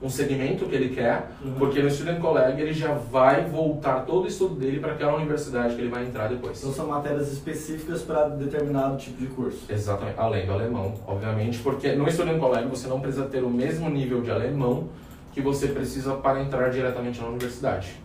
um 0.00 0.08
segmento 0.08 0.64
que 0.66 0.76
ele 0.76 0.94
quer, 0.94 1.28
uhum. 1.44 1.54
porque 1.58 1.82
no 1.82 1.90
Student 1.90 2.20
College 2.20 2.60
ele 2.60 2.72
já 2.72 2.94
vai 2.94 3.44
voltar 3.46 4.04
todo 4.04 4.24
o 4.24 4.28
estudo 4.28 4.54
dele 4.54 4.78
para 4.78 4.92
aquela 4.92 5.16
universidade 5.16 5.74
que 5.74 5.80
ele 5.80 5.90
vai 5.90 6.04
entrar 6.04 6.28
depois. 6.28 6.58
Então 6.58 6.72
são 6.72 6.86
matérias 6.86 7.32
específicas 7.32 8.02
para 8.02 8.28
determinado 8.28 8.96
tipo 8.96 9.18
de 9.18 9.26
curso. 9.26 9.64
Exatamente, 9.68 10.14
além 10.16 10.46
do 10.46 10.52
alemão, 10.52 10.94
obviamente, 11.04 11.58
porque 11.58 11.92
no 11.92 12.08
Student 12.10 12.38
College 12.38 12.68
você 12.68 12.86
não 12.86 13.00
precisa 13.00 13.24
ter 13.24 13.42
o 13.42 13.50
mesmo 13.50 13.90
nível 13.90 14.22
de 14.22 14.30
alemão 14.30 14.88
que 15.32 15.40
você 15.40 15.66
precisa 15.68 16.14
para 16.14 16.40
entrar 16.42 16.70
diretamente 16.70 17.20
na 17.20 17.26
universidade. 17.26 17.96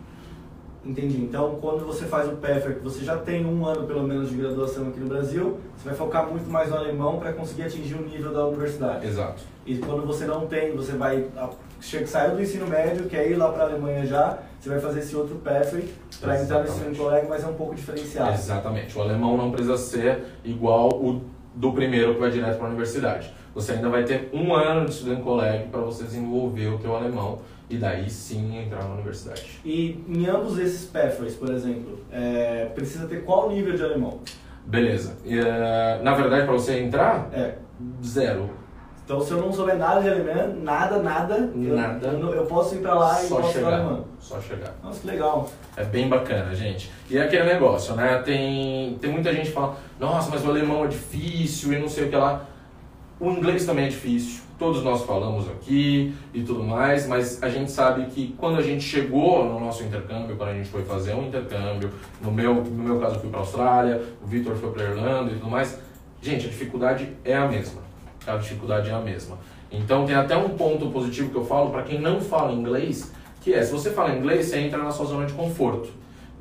Entendi. 0.84 1.22
Então, 1.22 1.56
quando 1.60 1.84
você 1.86 2.04
faz 2.04 2.28
o 2.28 2.36
PEFER, 2.36 2.78
você 2.82 3.04
já 3.04 3.16
tem 3.16 3.46
um 3.46 3.64
ano 3.66 3.86
pelo 3.86 4.02
menos 4.02 4.28
de 4.28 4.36
graduação 4.36 4.88
aqui 4.88 5.00
no 5.00 5.06
Brasil, 5.06 5.58
você 5.76 5.88
vai 5.88 5.94
focar 5.94 6.28
muito 6.28 6.50
mais 6.50 6.68
no 6.68 6.76
alemão 6.76 7.18
para 7.18 7.32
conseguir 7.32 7.62
atingir 7.62 7.94
o 7.94 8.02
nível 8.02 8.32
da 8.32 8.46
universidade. 8.46 9.06
Exato. 9.06 9.42
E 9.66 9.78
quando 9.78 10.06
você 10.06 10.26
não 10.26 10.46
tem, 10.46 10.76
você 10.76 10.92
vai 10.92 11.26
saiu 12.06 12.36
do 12.36 12.42
ensino 12.42 12.66
médio, 12.66 13.06
quer 13.06 13.30
ir 13.30 13.36
lá 13.36 13.50
para 13.50 13.64
a 13.64 13.66
Alemanha 13.66 14.06
já, 14.06 14.38
você 14.58 14.68
vai 14.68 14.80
fazer 14.80 15.00
esse 15.00 15.14
outro 15.14 15.36
pathway 15.36 15.88
para 16.20 16.42
entrar 16.42 16.60
no 16.60 16.68
ensino 16.68 16.96
colégio, 16.96 17.28
mas 17.28 17.44
é 17.44 17.46
um 17.46 17.54
pouco 17.54 17.74
diferenciado. 17.74 18.32
Exatamente. 18.32 18.96
O 18.96 19.02
alemão 19.02 19.36
não 19.36 19.50
precisa 19.50 19.76
ser 19.76 20.24
igual 20.44 20.88
o 20.88 21.22
do 21.54 21.72
primeiro 21.72 22.14
que 22.14 22.20
vai 22.20 22.30
direto 22.30 22.56
para 22.56 22.66
a 22.66 22.68
universidade. 22.68 23.32
Você 23.54 23.72
ainda 23.72 23.88
vai 23.88 24.02
ter 24.02 24.28
um 24.32 24.52
ano 24.52 24.86
de 24.86 24.92
estudante 24.92 25.22
colégio 25.22 25.68
para 25.68 25.80
você 25.80 26.02
desenvolver 26.04 26.66
o 26.68 26.78
teu 26.78 26.96
alemão 26.96 27.38
e 27.68 27.76
daí 27.76 28.10
sim 28.10 28.58
entrar 28.58 28.84
na 28.84 28.94
universidade. 28.94 29.60
E 29.64 30.04
em 30.08 30.26
ambos 30.26 30.58
esses 30.58 30.84
pathways, 30.86 31.34
por 31.34 31.50
exemplo, 31.50 32.00
é, 32.12 32.66
precisa 32.74 33.06
ter 33.06 33.24
qual 33.24 33.50
nível 33.50 33.74
de 33.74 33.82
alemão? 33.82 34.20
Beleza. 34.66 35.16
E, 35.24 35.38
uh, 35.38 36.02
na 36.02 36.14
verdade, 36.14 36.44
para 36.44 36.52
você 36.52 36.80
entrar, 36.80 37.28
é. 37.32 37.54
zero. 38.04 38.50
Então, 39.04 39.20
se 39.20 39.32
eu 39.32 39.38
não 39.38 39.52
souber 39.52 39.76
nada 39.76 40.00
de 40.00 40.08
alemão, 40.08 40.56
nada, 40.62 40.98
nada, 41.02 41.50
nada 41.54 42.06
eu, 42.08 42.34
eu, 42.34 42.46
posso 42.46 42.74
ir 42.74 42.78
para 42.78 42.94
lá 42.94 43.22
e 43.22 43.26
só 43.26 43.36
posso 43.36 43.52
chegar, 43.52 43.74
alemão. 43.74 44.04
Só 44.18 44.40
chegar. 44.40 44.74
Nossa, 44.82 45.00
que 45.00 45.06
legal. 45.06 45.50
É 45.76 45.84
bem 45.84 46.08
bacana, 46.08 46.54
gente. 46.54 46.90
E 47.10 47.18
é 47.18 47.24
aquele 47.24 47.44
negócio, 47.44 47.94
né? 47.94 48.22
Tem, 48.24 48.96
tem 48.98 49.12
muita 49.12 49.30
gente 49.30 49.48
que 49.48 49.52
fala, 49.52 49.76
nossa, 50.00 50.30
mas 50.30 50.42
o 50.42 50.48
alemão 50.48 50.86
é 50.86 50.88
difícil 50.88 51.74
e 51.74 51.78
não 51.78 51.88
sei 51.88 52.06
o 52.06 52.08
que 52.08 52.16
lá. 52.16 52.46
O 53.20 53.30
inglês 53.30 53.66
também 53.66 53.84
é 53.84 53.88
difícil. 53.88 54.43
Todos 54.58 54.84
nós 54.84 55.02
falamos 55.02 55.48
aqui 55.48 56.14
e 56.32 56.42
tudo 56.42 56.62
mais, 56.62 57.06
mas 57.08 57.42
a 57.42 57.48
gente 57.48 57.70
sabe 57.70 58.06
que 58.06 58.34
quando 58.38 58.58
a 58.58 58.62
gente 58.62 58.84
chegou 58.84 59.44
no 59.44 59.58
nosso 59.58 59.82
intercâmbio, 59.82 60.36
quando 60.36 60.50
a 60.50 60.54
gente 60.54 60.68
foi 60.68 60.84
fazer 60.84 61.14
um 61.14 61.26
intercâmbio, 61.26 61.90
no 62.22 62.30
meu, 62.30 62.54
no 62.54 62.82
meu 62.82 63.00
caso 63.00 63.16
eu 63.16 63.20
fui 63.20 63.30
para 63.30 63.40
a 63.40 63.42
Austrália, 63.42 64.02
o 64.22 64.26
Victor 64.26 64.54
foi 64.56 64.70
para 64.70 64.84
Irlanda 64.84 65.32
e 65.32 65.34
tudo 65.34 65.50
mais, 65.50 65.78
gente, 66.22 66.46
a 66.46 66.48
dificuldade 66.48 67.08
é 67.24 67.34
a 67.34 67.48
mesma 67.48 67.84
a 68.26 68.36
dificuldade 68.36 68.90
é 68.90 68.92
a 68.92 69.00
mesma. 69.00 69.38
Então 69.70 70.06
tem 70.06 70.14
até 70.14 70.36
um 70.36 70.50
ponto 70.50 70.90
positivo 70.90 71.30
que 71.30 71.36
eu 71.36 71.44
falo 71.44 71.70
para 71.70 71.82
quem 71.82 72.00
não 72.00 72.20
fala 72.20 72.52
inglês, 72.52 73.12
que 73.40 73.52
é, 73.52 73.62
se 73.62 73.72
você 73.72 73.90
fala 73.90 74.14
inglês, 74.14 74.46
você 74.46 74.58
entra 74.58 74.78
na 74.78 74.90
sua 74.90 75.06
zona 75.06 75.26
de 75.26 75.32
conforto. 75.32 75.90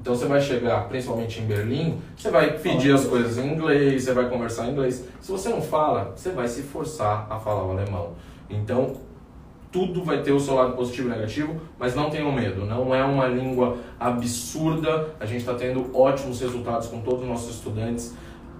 Então 0.04 0.14
você 0.14 0.26
vai 0.26 0.42
chegar, 0.42 0.90
principalmente 0.90 1.40
em 1.40 1.46
Berlim, 1.46 1.98
você 2.14 2.30
vai 2.30 2.60
pedir 2.60 2.94
as 2.94 3.06
coisas 3.06 3.38
em 3.38 3.54
inglês, 3.54 4.04
você 4.04 4.12
vai 4.12 4.30
conversar 4.30 4.68
em 4.68 4.72
inglês. 4.72 5.08
Se 5.22 5.32
você 5.32 5.48
não 5.48 5.62
fala, 5.62 6.12
você 6.14 6.32
vai 6.32 6.46
se 6.46 6.62
forçar 6.62 7.26
a 7.30 7.40
falar 7.40 7.66
o 7.66 7.72
alemão. 7.72 8.12
Então 8.50 8.98
tudo 9.72 10.04
vai 10.04 10.22
ter 10.22 10.34
o 10.34 10.40
seu 10.42 10.56
lado 10.56 10.74
positivo 10.76 11.08
e 11.08 11.12
negativo, 11.12 11.56
mas 11.80 11.96
não 11.96 12.10
tenham 12.10 12.34
medo, 12.34 12.66
não 12.66 12.94
é 12.94 13.02
uma 13.02 13.28
língua 13.28 13.78
absurda. 13.98 15.08
A 15.22 15.26
gente 15.26 15.40
está 15.40 15.54
tendo 15.54 15.90
ótimos 15.98 16.42
resultados 16.42 16.90
com 16.90 17.00
todos 17.00 17.22
os 17.22 17.30
nossos 17.30 17.56
estudantes. 17.56 18.14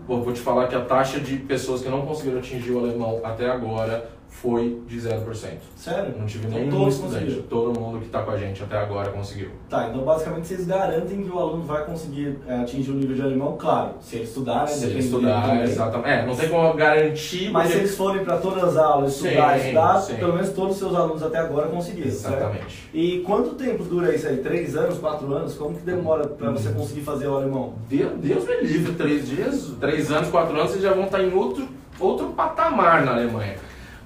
Vou 0.08 0.32
te 0.32 0.40
falar 0.40 0.68
que 0.68 0.76
a 0.76 0.82
taxa 0.82 1.20
de 1.20 1.36
pessoas 1.40 1.82
que 1.82 1.90
não 1.90 2.06
conseguiram 2.06 2.40
atingir 2.40 2.72
o 2.72 2.80
alemão 2.80 3.20
até 3.22 3.50
agora 3.50 4.10
foi 4.34 4.82
de 4.88 4.98
0%. 5.00 5.48
Sério? 5.76 6.16
Não 6.20 6.26
tive 6.26 6.48
Então 6.48 6.60
nenhum 6.60 6.72
todos 6.72 6.96
estudante. 6.96 7.24
conseguiram? 7.26 7.48
Todo 7.48 7.80
mundo 7.80 8.00
que 8.00 8.06
está 8.08 8.24
com 8.24 8.32
a 8.32 8.38
gente 8.38 8.64
até 8.64 8.78
agora 8.78 9.10
conseguiu. 9.12 9.50
Tá, 9.70 9.88
então 9.90 10.02
basicamente 10.04 10.48
vocês 10.48 10.66
garantem 10.66 11.24
que 11.24 11.30
o 11.30 11.40
aluno 11.40 11.64
vai 11.64 11.86
conseguir 11.86 12.38
é, 12.48 12.56
atingir 12.56 12.92
o 12.92 12.96
nível 12.96 13.16
de 13.16 13.22
alemão, 13.22 13.56
claro, 13.58 13.94
se 14.02 14.16
ele 14.16 14.24
estudar, 14.26 14.62
né? 14.62 14.68
Se 14.68 14.86
ele 14.86 15.00
estudar, 15.00 15.64
exatamente. 15.64 16.10
É, 16.10 16.26
não 16.26 16.36
tem 16.36 16.50
como 16.50 16.74
garantir. 16.74 17.52
Mas 17.52 17.68
se 17.68 17.74
porque- 17.74 17.86
eles 17.86 17.96
forem 17.98 18.24
para 18.26 18.38
todas 18.38 18.64
as 18.64 18.78
aulas, 18.78 19.14
estudar, 19.16 19.58
Sim, 19.60 19.66
estudar, 19.66 20.00
sim. 20.02 20.16
pelo 20.16 20.34
menos 20.34 20.50
todos 20.50 20.72
os 20.74 20.78
seus 20.80 20.96
alunos 20.96 21.24
até 21.24 21.38
agora 21.38 21.68
conseguiram, 21.68 22.12
certo? 22.12 22.36
Exatamente. 22.38 22.90
E 22.94 23.20
quanto 23.20 23.52
tempo 23.56 23.84
dura 23.84 24.14
isso 24.14 24.28
aí? 24.28 24.38
Três 24.38 24.76
anos, 24.76 24.98
quatro 24.98 25.32
anos? 25.34 25.54
Como 25.54 25.76
que 25.76 25.82
demora 25.86 26.28
para 26.28 26.52
você 26.52 26.70
Uhum. 26.70 26.76
conseguir 26.76 27.02
fazer 27.02 27.28
o 27.28 27.36
alemão? 27.38 27.74
Deus, 27.88 28.12
Deus 28.18 28.46
me 28.46 28.56
livre, 28.62 28.94
três 28.94 29.28
dias, 29.30 29.72
três 29.80 30.12
anos, 30.12 30.30
quatro 30.30 30.56
anos, 30.58 30.72
vocês 30.72 30.84
já 30.84 30.92
vão 30.94 31.06
estar 31.06 31.24
em 31.24 31.34
outro, 31.34 31.68
outro 32.00 32.28
patamar 32.30 33.06
na 33.06 33.14
Alemanha. 33.14 33.56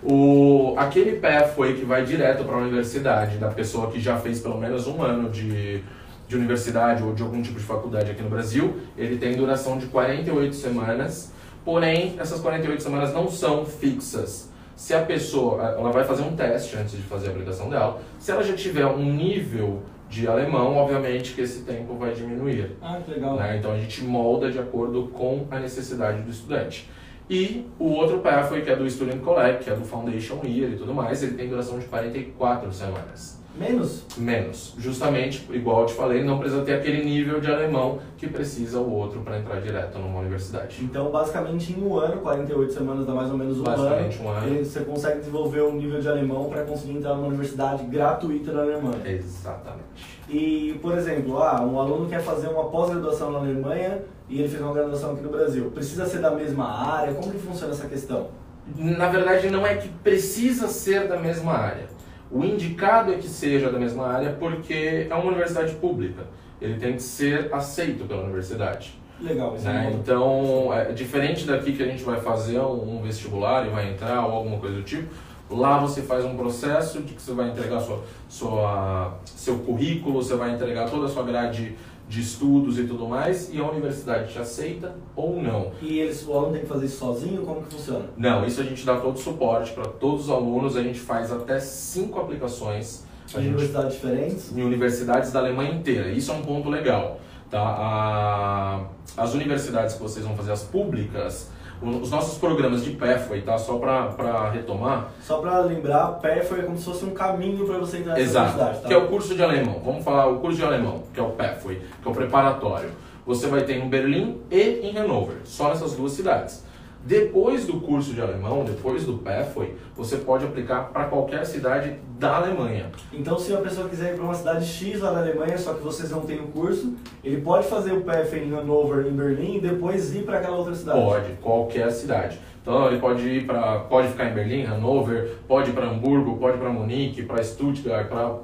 O, 0.09 0.73
aquele 0.77 1.19
pé 1.19 1.45
foi 1.45 1.73
que 1.73 1.83
vai 1.83 2.05
direto 2.05 2.45
para 2.45 2.55
a 2.55 2.59
universidade, 2.59 3.37
da 3.37 3.49
pessoa 3.49 3.91
que 3.91 3.99
já 3.99 4.17
fez 4.17 4.39
pelo 4.39 4.57
menos 4.57 4.87
um 4.87 5.01
ano 5.01 5.29
de, 5.29 5.83
de 6.29 6.35
universidade 6.37 7.03
ou 7.03 7.13
de 7.13 7.21
algum 7.21 7.41
tipo 7.41 7.59
de 7.59 7.65
faculdade 7.65 8.09
aqui 8.09 8.23
no 8.23 8.29
Brasil. 8.29 8.77
Ele 8.97 9.17
tem 9.17 9.35
duração 9.35 9.77
de 9.77 9.87
48 9.87 10.55
semanas, 10.55 11.33
porém, 11.65 12.15
essas 12.17 12.39
48 12.39 12.81
semanas 12.81 13.13
não 13.13 13.29
são 13.29 13.65
fixas. 13.65 14.49
Se 14.77 14.93
a 14.93 15.01
pessoa, 15.01 15.75
ela 15.77 15.91
vai 15.91 16.05
fazer 16.05 16.21
um 16.21 16.33
teste 16.37 16.77
antes 16.77 16.93
de 16.93 17.01
fazer 17.01 17.27
a 17.27 17.31
aplicação 17.31 17.69
dela, 17.69 17.99
se 18.17 18.31
ela 18.31 18.43
já 18.43 18.55
tiver 18.55 18.85
um 18.85 19.13
nível 19.13 19.81
de 20.09 20.25
alemão, 20.25 20.77
obviamente 20.77 21.33
que 21.33 21.41
esse 21.41 21.63
tempo 21.63 21.95
vai 21.95 22.13
diminuir. 22.13 22.77
Ah, 22.81 22.97
que 23.03 23.11
legal. 23.11 23.35
Né? 23.35 23.57
Então 23.57 23.73
a 23.73 23.77
gente 23.77 24.05
molda 24.05 24.49
de 24.49 24.57
acordo 24.57 25.09
com 25.13 25.45
a 25.51 25.59
necessidade 25.59 26.21
do 26.21 26.31
estudante. 26.31 26.89
E 27.29 27.65
o 27.77 27.89
outro 27.89 28.19
pathway, 28.19 28.61
que 28.61 28.69
é 28.69 28.75
do 28.75 28.89
Student 28.89 29.21
Collect, 29.21 29.65
que 29.65 29.69
é 29.69 29.75
do 29.75 29.83
Foundation 29.83 30.39
Year 30.45 30.71
e 30.71 30.77
tudo 30.77 30.93
mais, 30.93 31.21
ele 31.21 31.35
tem 31.35 31.49
duração 31.49 31.77
de 31.77 31.85
44 31.85 32.71
semanas. 32.71 33.37
Menos? 33.57 34.03
Menos. 34.17 34.75
Justamente, 34.77 35.47
igual 35.51 35.81
eu 35.81 35.85
te 35.87 35.93
falei, 35.93 36.23
não 36.23 36.37
precisa 36.37 36.61
ter 36.61 36.75
aquele 36.75 37.03
nível 37.03 37.39
de 37.39 37.51
alemão 37.51 37.99
que 38.15 38.27
precisa 38.27 38.79
o 38.79 38.91
outro 38.91 39.21
para 39.21 39.39
entrar 39.39 39.59
direto 39.61 39.97
numa 39.97 40.19
universidade. 40.19 40.77
Então, 40.83 41.09
basicamente, 41.09 41.73
em 41.73 41.83
um 41.83 41.97
ano, 41.97 42.21
48 42.21 42.73
semanas 42.73 43.05
dá 43.05 43.13
mais 43.13 43.31
ou 43.31 43.37
menos 43.37 43.59
um 43.59 43.63
Basicamente, 43.63 44.19
ano, 44.19 44.27
um 44.27 44.31
ano. 44.31 44.65
você 44.65 44.81
consegue 44.81 45.19
desenvolver 45.19 45.61
um 45.63 45.73
nível 45.75 45.99
de 45.99 46.07
alemão 46.07 46.49
para 46.49 46.63
conseguir 46.63 46.97
entrar 46.97 47.15
numa 47.15 47.27
universidade 47.27 47.83
gratuita 47.85 48.51
na 48.51 48.61
Alemanha. 48.61 49.01
Exatamente. 49.05 50.17
E, 50.29 50.77
por 50.81 50.97
exemplo, 50.97 51.41
ah, 51.41 51.61
um 51.61 51.79
aluno 51.79 52.07
quer 52.07 52.21
fazer 52.21 52.47
uma 52.49 52.65
pós-graduação 52.65 53.31
na 53.31 53.39
Alemanha 53.39 54.03
e 54.29 54.39
ele 54.39 54.49
fez 54.49 54.61
uma 54.61 54.73
graduação 54.73 55.13
aqui 55.13 55.21
no 55.21 55.29
Brasil. 55.29 55.71
Precisa 55.71 56.05
ser 56.05 56.19
da 56.19 56.31
mesma 56.31 56.65
área? 56.65 57.13
Como 57.13 57.31
que 57.31 57.39
funciona 57.39 57.73
essa 57.73 57.87
questão? 57.87 58.27
Na 58.75 59.07
verdade, 59.09 59.49
não 59.49 59.65
é 59.65 59.75
que 59.75 59.87
precisa 59.87 60.67
ser 60.67 61.07
da 61.07 61.17
mesma 61.17 61.53
área. 61.53 61.96
O 62.31 62.43
indicado 62.43 63.13
é 63.13 63.17
que 63.17 63.27
seja 63.27 63.71
da 63.71 63.79
mesma 63.79 64.07
área 64.07 64.33
porque 64.33 65.07
é 65.09 65.13
uma 65.13 65.25
universidade 65.25 65.73
pública. 65.75 66.23
Ele 66.61 66.79
tem 66.79 66.93
que 66.93 67.01
ser 67.01 67.53
aceito 67.53 68.05
pela 68.05 68.23
universidade. 68.23 68.99
Legal, 69.19 69.55
isso 69.55 69.65
né? 69.65 69.87
é 69.87 69.91
bom. 69.91 69.97
Então, 69.97 70.73
é 70.73 70.91
diferente 70.91 71.45
daqui 71.45 71.73
que 71.73 71.83
a 71.83 71.87
gente 71.87 72.03
vai 72.03 72.19
fazer 72.19 72.59
um 72.59 73.01
vestibular 73.01 73.65
e 73.65 73.69
vai 73.69 73.89
entrar 73.91 74.25
ou 74.25 74.33
alguma 74.33 74.57
coisa 74.57 74.75
do 74.75 74.83
tipo, 74.83 75.07
lá 75.49 75.79
você 75.79 76.01
faz 76.01 76.25
um 76.25 76.35
processo 76.35 77.01
de 77.01 77.13
que 77.13 77.21
você 77.21 77.33
vai 77.33 77.49
entregar 77.49 77.79
sua, 77.79 78.03
sua, 78.27 79.17
seu 79.25 79.59
currículo, 79.59 80.21
você 80.21 80.35
vai 80.35 80.53
entregar 80.53 80.89
toda 80.89 81.05
a 81.05 81.09
sua 81.09 81.23
grade 81.23 81.75
de 82.07 82.21
estudos 82.21 82.79
e 82.79 82.83
tudo 82.85 83.07
mais, 83.07 83.53
e 83.53 83.59
a 83.59 83.69
universidade 83.69 84.31
te 84.31 84.39
aceita 84.39 84.95
ou 85.15 85.41
não. 85.41 85.71
E 85.81 85.99
eles, 85.99 86.25
o 86.25 86.33
aluno 86.33 86.53
tem 86.53 86.61
que 86.61 86.67
fazer 86.67 86.85
isso 86.85 86.97
sozinho? 86.99 87.41
Como 87.43 87.61
que 87.63 87.73
funciona? 87.73 88.05
Não, 88.15 88.45
isso 88.45 88.61
a 88.61 88.63
gente 88.63 88.85
dá 88.85 88.95
todo 88.97 89.15
o 89.15 89.19
suporte 89.19 89.73
para 89.73 89.83
todos 89.85 90.25
os 90.25 90.29
alunos, 90.29 90.77
a 90.77 90.83
gente 90.83 90.99
faz 90.99 91.31
até 91.33 91.59
cinco 91.59 92.19
aplicações 92.19 93.05
a 93.33 93.39
Em 93.39 93.43
gente 93.43 93.47
universidades 93.55 93.93
diferentes? 93.95 94.55
em 94.57 94.61
universidades 94.63 95.31
da 95.33 95.39
Alemanha 95.39 95.73
inteira. 95.73 96.09
Isso 96.09 96.31
é 96.31 96.33
um 96.35 96.41
ponto 96.43 96.69
legal. 96.69 97.19
Tá? 97.49 97.59
A- 97.61 98.85
as 99.17 99.33
universidades 99.33 99.95
que 99.95 100.01
vocês 100.01 100.25
vão 100.25 100.35
fazer, 100.35 100.51
as 100.51 100.63
públicas, 100.63 101.49
os 101.81 102.09
nossos 102.09 102.37
programas 102.37 102.83
de 102.83 102.91
pathway, 102.91 103.41
tá? 103.41 103.57
só 103.57 103.77
para 103.77 104.49
retomar, 104.49 105.09
Só 105.21 105.37
para 105.39 105.59
lembrar, 105.59 106.19
Pathway 106.21 106.61
é 106.61 106.63
como 106.63 106.77
se 106.77 106.85
fosse 106.85 107.05
um 107.05 107.11
caminho 107.11 107.65
para 107.65 107.77
você 107.77 107.97
entrar 107.97 108.13
nessa 108.13 108.23
Exato, 108.23 108.57
tá? 108.57 108.87
que 108.87 108.93
é 108.93 108.97
o 108.97 109.07
curso 109.07 109.35
de 109.35 109.43
alemão. 109.43 109.81
Vamos 109.83 110.03
falar 110.03 110.27
o 110.27 110.39
curso 110.39 110.57
de 110.57 110.65
alemão, 110.65 111.03
que 111.13 111.19
é 111.19 111.23
o 111.23 111.29
pathway, 111.31 111.81
que 112.01 112.07
é 112.07 112.11
o 112.11 112.13
preparatório. 112.13 112.89
Você 113.25 113.47
vai 113.47 113.61
ter 113.63 113.77
em 113.77 113.89
Berlim 113.89 114.41
e 114.49 114.79
em 114.83 114.97
Hannover, 114.97 115.37
só 115.43 115.69
nessas 115.69 115.93
duas 115.93 116.13
cidades. 116.13 116.63
Depois 117.05 117.65
do 117.65 117.79
curso 117.79 118.13
de 118.13 118.21
alemão, 118.21 118.65
depois 118.65 119.05
do 119.05 119.17
pathway, 119.19 119.75
você 119.95 120.17
pode 120.17 120.45
aplicar 120.45 120.89
para 120.89 121.05
qualquer 121.05 121.45
cidade 121.45 121.95
da 122.19 122.37
Alemanha. 122.37 122.91
Então, 123.13 123.39
se 123.39 123.53
a 123.53 123.57
pessoa 123.57 123.87
quiser 123.87 124.13
ir 124.13 124.15
para 124.15 124.25
uma 124.25 124.33
cidade 124.33 124.65
X 124.65 124.99
lá 124.99 125.13
na 125.13 125.19
Alemanha, 125.19 125.57
só 125.57 125.73
que 125.73 125.83
vocês 125.83 126.11
não 126.11 126.21
têm 126.21 126.39
o 126.39 126.47
curso, 126.47 126.95
ele 127.23 127.41
pode 127.41 127.67
fazer 127.67 127.93
o 127.93 128.01
PF 128.01 128.37
em 128.37 128.51
Hannover, 128.51 129.07
em 129.07 129.11
Berlim, 129.11 129.57
e 129.57 129.61
depois 129.61 130.13
ir 130.15 130.23
para 130.23 130.39
aquela 130.39 130.57
outra 130.57 130.75
cidade. 130.75 130.99
Pode, 130.99 131.31
qualquer 131.41 131.91
cidade. 131.91 132.39
Então 132.61 132.87
ele 132.87 132.99
pode 132.99 133.25
ir 133.25 133.45
para, 133.45 133.79
pode 133.79 134.09
ficar 134.09 134.29
em 134.29 134.33
Berlim, 134.33 134.63
Hannover, 134.63 135.37
pode 135.47 135.69
ir 135.69 135.73
para 135.73 135.89
Hamburgo, 135.89 136.35
pode 136.35 136.57
ir 136.57 136.59
para 136.59 136.69
Munique, 136.69 137.23
para 137.23 137.41
Stuttgart, 137.41 138.09
para 138.09 138.39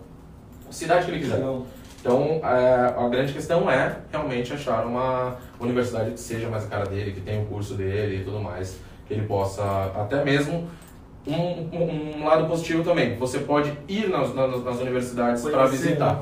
cidade 0.72 1.06
que 1.06 1.12
ele 1.12 1.20
quiser. 1.20 1.40
Então, 1.40 1.66
Então 2.04 2.42
é, 2.44 2.94
a 2.98 3.08
grande 3.08 3.32
questão 3.32 3.72
é 3.72 3.96
realmente 4.12 4.52
achar 4.52 4.86
uma 4.86 5.38
universidade 5.58 6.12
que 6.12 6.20
seja 6.20 6.50
mais 6.50 6.66
a 6.66 6.68
cara 6.68 6.86
dele, 6.86 7.14
que 7.14 7.22
tenha 7.22 7.42
o 7.42 7.46
curso 7.46 7.76
dele 7.76 8.18
e 8.18 8.24
tudo 8.26 8.42
mais, 8.42 8.78
que 9.08 9.14
ele 9.14 9.26
possa 9.26 9.64
até 9.96 10.22
mesmo 10.22 10.68
um, 11.26 11.34
um, 11.34 12.18
um 12.18 12.26
lado 12.26 12.46
positivo 12.46 12.84
também. 12.84 13.16
Você 13.16 13.40
pode 13.40 13.72
ir 13.88 14.10
nas, 14.10 14.36
nas, 14.36 14.62
nas 14.62 14.80
universidades 14.82 15.44
para 15.44 15.66
visitar. 15.66 16.16
né? 16.16 16.22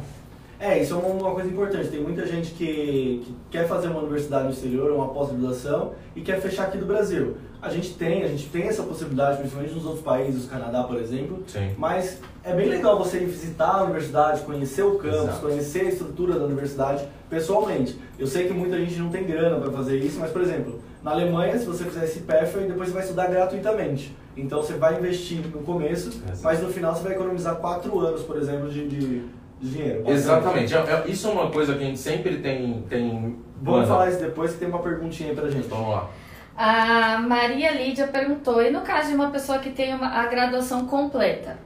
É, 0.61 0.79
isso 0.79 0.93
é 0.93 0.97
uma, 0.97 1.31
coisa 1.31 1.49
importante. 1.49 1.89
Tem 1.89 1.99
muita 1.99 2.23
gente 2.27 2.51
que, 2.51 3.23
que 3.25 3.35
quer 3.49 3.67
fazer 3.67 3.87
uma 3.87 4.01
universidade 4.01 4.43
no 4.43 4.51
exterior, 4.51 4.91
uma 4.91 5.07
pós-graduação, 5.07 5.93
e 6.15 6.21
quer 6.21 6.39
fechar 6.39 6.67
aqui 6.67 6.77
do 6.77 6.85
Brasil. 6.85 7.35
A 7.59 7.69
gente 7.69 7.95
tem, 7.95 8.21
a 8.23 8.27
gente 8.27 8.47
tem 8.49 8.67
essa 8.67 8.83
possibilidade, 8.83 9.39
principalmente 9.39 9.73
nos 9.73 9.85
outros 9.85 10.03
países, 10.03 10.45
o 10.45 10.47
Canadá, 10.47 10.83
por 10.83 10.97
exemplo. 10.97 11.43
Sim. 11.47 11.71
Mas 11.79 12.19
é 12.43 12.53
bem 12.53 12.69
legal 12.69 12.95
você 12.95 13.17
ir 13.17 13.25
visitar 13.25 13.71
a 13.71 13.83
universidade, 13.85 14.41
conhecer 14.41 14.83
o 14.83 14.99
campus, 14.99 15.23
Exato. 15.23 15.41
conhecer 15.41 15.81
a 15.81 15.89
estrutura 15.89 16.37
da 16.37 16.45
universidade 16.45 17.07
pessoalmente. 17.27 17.99
Eu 18.19 18.27
sei 18.27 18.47
que 18.47 18.53
muita 18.53 18.77
gente 18.77 18.99
não 18.99 19.09
tem 19.09 19.25
grana 19.25 19.59
para 19.59 19.71
fazer 19.71 19.97
isso, 19.97 20.19
mas, 20.19 20.29
por 20.29 20.43
exemplo, 20.43 20.79
na 21.01 21.09
Alemanha, 21.09 21.57
se 21.57 21.65
você 21.65 21.85
fizer 21.85 22.05
esse 22.05 22.19
pathway, 22.19 22.67
depois 22.67 22.89
você 22.89 22.93
vai 22.93 23.03
estudar 23.03 23.27
gratuitamente. 23.27 24.15
Então 24.37 24.61
você 24.61 24.73
vai 24.73 24.97
investir 24.97 25.39
no 25.39 25.63
começo, 25.63 26.09
Exato. 26.09 26.39
mas 26.43 26.61
no 26.61 26.69
final 26.69 26.95
você 26.95 27.03
vai 27.03 27.13
economizar 27.13 27.55
quatro 27.55 27.99
anos, 27.99 28.21
por 28.21 28.37
exemplo, 28.37 28.69
de, 28.69 28.87
de 28.87 29.23
dinheiro. 29.61 30.03
Exatamente. 30.07 30.73
É- 30.73 30.77
é- 30.77 31.03
isso 31.07 31.27
é 31.27 31.31
uma 31.31 31.49
coisa 31.51 31.75
que 31.75 31.83
a 31.83 31.85
gente 31.85 31.99
sempre 31.99 32.37
tem. 32.37 32.83
tem 32.89 33.37
Vamos 33.63 33.81
Manda. 33.81 33.87
falar 33.87 34.09
isso 34.09 34.19
depois 34.19 34.53
que 34.53 34.57
tem 34.59 34.67
uma 34.67 34.79
perguntinha 34.79 35.29
aí 35.29 35.35
pra 35.35 35.49
gente. 35.49 35.67
Vamos 35.67 35.89
lá. 35.89 36.09
A 36.57 37.19
Maria 37.19 37.71
Lídia 37.71 38.07
perguntou: 38.07 38.61
e 38.61 38.71
no 38.71 38.81
caso 38.81 39.09
de 39.09 39.15
uma 39.15 39.29
pessoa 39.29 39.59
que 39.59 39.69
tem 39.69 39.93
uma, 39.93 40.07
a 40.07 40.25
graduação 40.27 40.85
completa? 40.87 41.57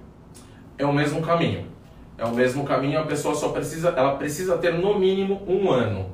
é 0.78 0.86
o 0.86 0.92
mesmo 0.92 1.22
caminho. 1.22 1.68
É 2.18 2.26
o 2.26 2.32
mesmo 2.34 2.66
caminho, 2.66 3.00
a 3.00 3.04
pessoa 3.06 3.34
só 3.34 3.50
precisa, 3.50 3.90
ela 3.90 4.16
precisa 4.16 4.58
ter 4.58 4.74
no 4.74 4.98
mínimo 5.00 5.42
um 5.48 5.72
ano. 5.72 6.08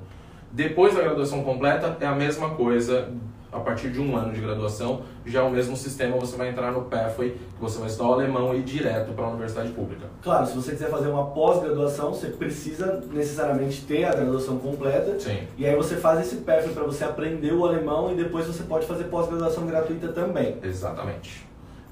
Depois 0.51 0.93
da 0.95 1.01
graduação 1.01 1.43
completa 1.43 1.97
é 1.99 2.05
a 2.05 2.13
mesma 2.13 2.51
coisa, 2.51 3.09
a 3.51 3.59
partir 3.59 3.89
de 3.89 3.99
um 3.99 4.15
ano 4.15 4.33
de 4.33 4.39
graduação, 4.39 5.01
já 5.25 5.41
é 5.41 5.43
o 5.43 5.49
mesmo 5.49 5.75
sistema, 5.75 6.17
você 6.17 6.37
vai 6.37 6.49
entrar 6.49 6.71
no 6.71 6.83
pathway, 6.83 7.31
que 7.31 7.61
você 7.61 7.79
vai 7.79 7.87
estudar 7.87 8.09
o 8.09 8.13
alemão 8.13 8.55
e 8.55 8.59
ir 8.59 8.63
direto 8.63 9.11
para 9.13 9.25
a 9.25 9.29
universidade 9.29 9.71
pública. 9.71 10.07
Claro, 10.21 10.45
se 10.47 10.55
você 10.55 10.71
quiser 10.71 10.89
fazer 10.89 11.09
uma 11.09 11.27
pós-graduação, 11.27 12.13
você 12.13 12.27
precisa 12.27 13.03
necessariamente 13.11 13.81
ter 13.85 14.05
a 14.05 14.11
graduação 14.13 14.57
completa. 14.57 15.19
Sim. 15.19 15.47
E 15.57 15.65
aí 15.65 15.75
você 15.75 15.97
faz 15.97 16.21
esse 16.21 16.37
pathway 16.37 16.73
para 16.73 16.83
você 16.83 17.03
aprender 17.03 17.53
o 17.53 17.65
alemão 17.65 18.11
e 18.11 18.15
depois 18.15 18.47
você 18.47 18.63
pode 18.63 18.85
fazer 18.85 19.05
pós-graduação 19.05 19.65
gratuita 19.65 20.07
também. 20.09 20.57
Exatamente. 20.63 21.45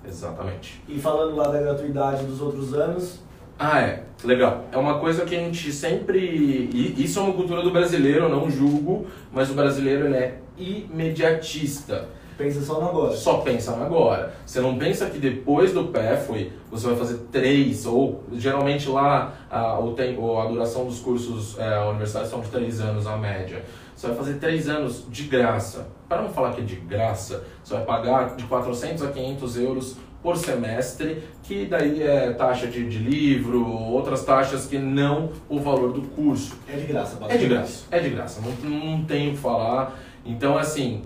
Exatamente. 0.07 0.81
E 0.87 0.99
falando 0.99 1.35
lá 1.35 1.49
da 1.49 1.59
gratuidade 1.59 2.23
dos 2.23 2.41
outros 2.41 2.73
anos, 2.73 3.19
Ah, 3.59 3.81
é. 3.81 4.03
Legal. 4.23 4.65
É 4.71 4.77
uma 4.77 4.99
coisa 4.99 5.25
que 5.25 5.35
a 5.35 5.39
gente 5.39 5.71
sempre. 5.71 6.17
e 6.17 6.95
Isso 6.97 7.19
é 7.19 7.21
uma 7.21 7.33
cultura 7.33 7.61
do 7.61 7.71
brasileiro, 7.71 8.25
eu 8.25 8.29
não 8.29 8.49
julgo, 8.49 9.05
mas 9.33 9.51
o 9.51 9.53
brasileiro 9.53 10.05
ele 10.05 10.15
é 10.15 10.37
imediatista. 10.57 12.07
pensa 12.37 12.61
só 12.61 12.79
no 12.79 12.89
agora. 12.89 13.15
Só 13.15 13.37
pensa 13.39 13.75
no 13.75 13.83
agora. 13.83 14.33
Você 14.45 14.61
não 14.61 14.77
pensa 14.77 15.09
que 15.09 15.17
depois 15.17 15.73
do 15.73 15.85
pathway 15.85 16.53
você 16.71 16.87
vai 16.87 16.95
fazer 16.95 17.17
três, 17.31 17.85
ou 17.85 18.23
geralmente 18.33 18.87
lá 18.89 19.33
a, 19.49 19.77
o 19.79 19.93
tempo, 19.93 20.37
a 20.37 20.45
duração 20.45 20.85
dos 20.85 20.99
cursos 20.99 21.57
é, 21.59 21.79
universitários 21.79 22.29
são 22.29 22.39
de 22.39 22.47
três 22.49 22.79
anos 22.79 23.05
a 23.07 23.17
média. 23.17 23.63
Você 23.99 24.07
vai 24.07 24.15
fazer 24.15 24.35
três 24.35 24.69
anos 24.69 25.03
de 25.09 25.23
graça. 25.23 25.89
Para 26.07 26.21
não 26.21 26.29
falar 26.29 26.53
que 26.53 26.61
é 26.61 26.63
de 26.63 26.77
graça, 26.77 27.43
você 27.61 27.73
vai 27.73 27.83
pagar 27.83 28.33
de 28.37 28.45
400 28.45 29.03
a 29.03 29.11
500 29.11 29.57
euros 29.57 29.97
por 30.23 30.37
semestre, 30.37 31.21
que 31.43 31.65
daí 31.65 32.01
é 32.01 32.31
taxa 32.31 32.65
de, 32.67 32.87
de 32.87 32.97
livro, 32.97 33.67
outras 33.67 34.23
taxas 34.23 34.65
que 34.65 34.77
não 34.77 35.33
o 35.49 35.59
valor 35.59 35.91
do 35.91 36.03
curso. 36.03 36.57
É 36.65 36.77
de 36.77 36.85
graça, 36.85 37.17
É 37.27 37.35
de 37.35 37.47
graça, 37.49 37.87
é 37.91 37.99
de 37.99 38.09
graça, 38.09 38.41
não, 38.41 38.69
não 38.69 39.03
tenho 39.03 39.31
o 39.31 39.33
que 39.33 39.39
falar. 39.41 39.99
Então, 40.25 40.57
assim, 40.57 41.01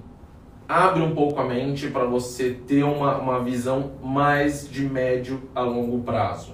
abre 0.69 1.01
um 1.01 1.15
pouco 1.15 1.41
a 1.41 1.45
mente 1.45 1.87
para 1.87 2.05
você 2.05 2.51
ter 2.51 2.83
uma, 2.83 3.17
uma 3.17 3.43
visão 3.43 3.93
mais 4.03 4.69
de 4.69 4.83
médio 4.83 5.41
a 5.55 5.61
longo 5.61 6.03
prazo. 6.03 6.53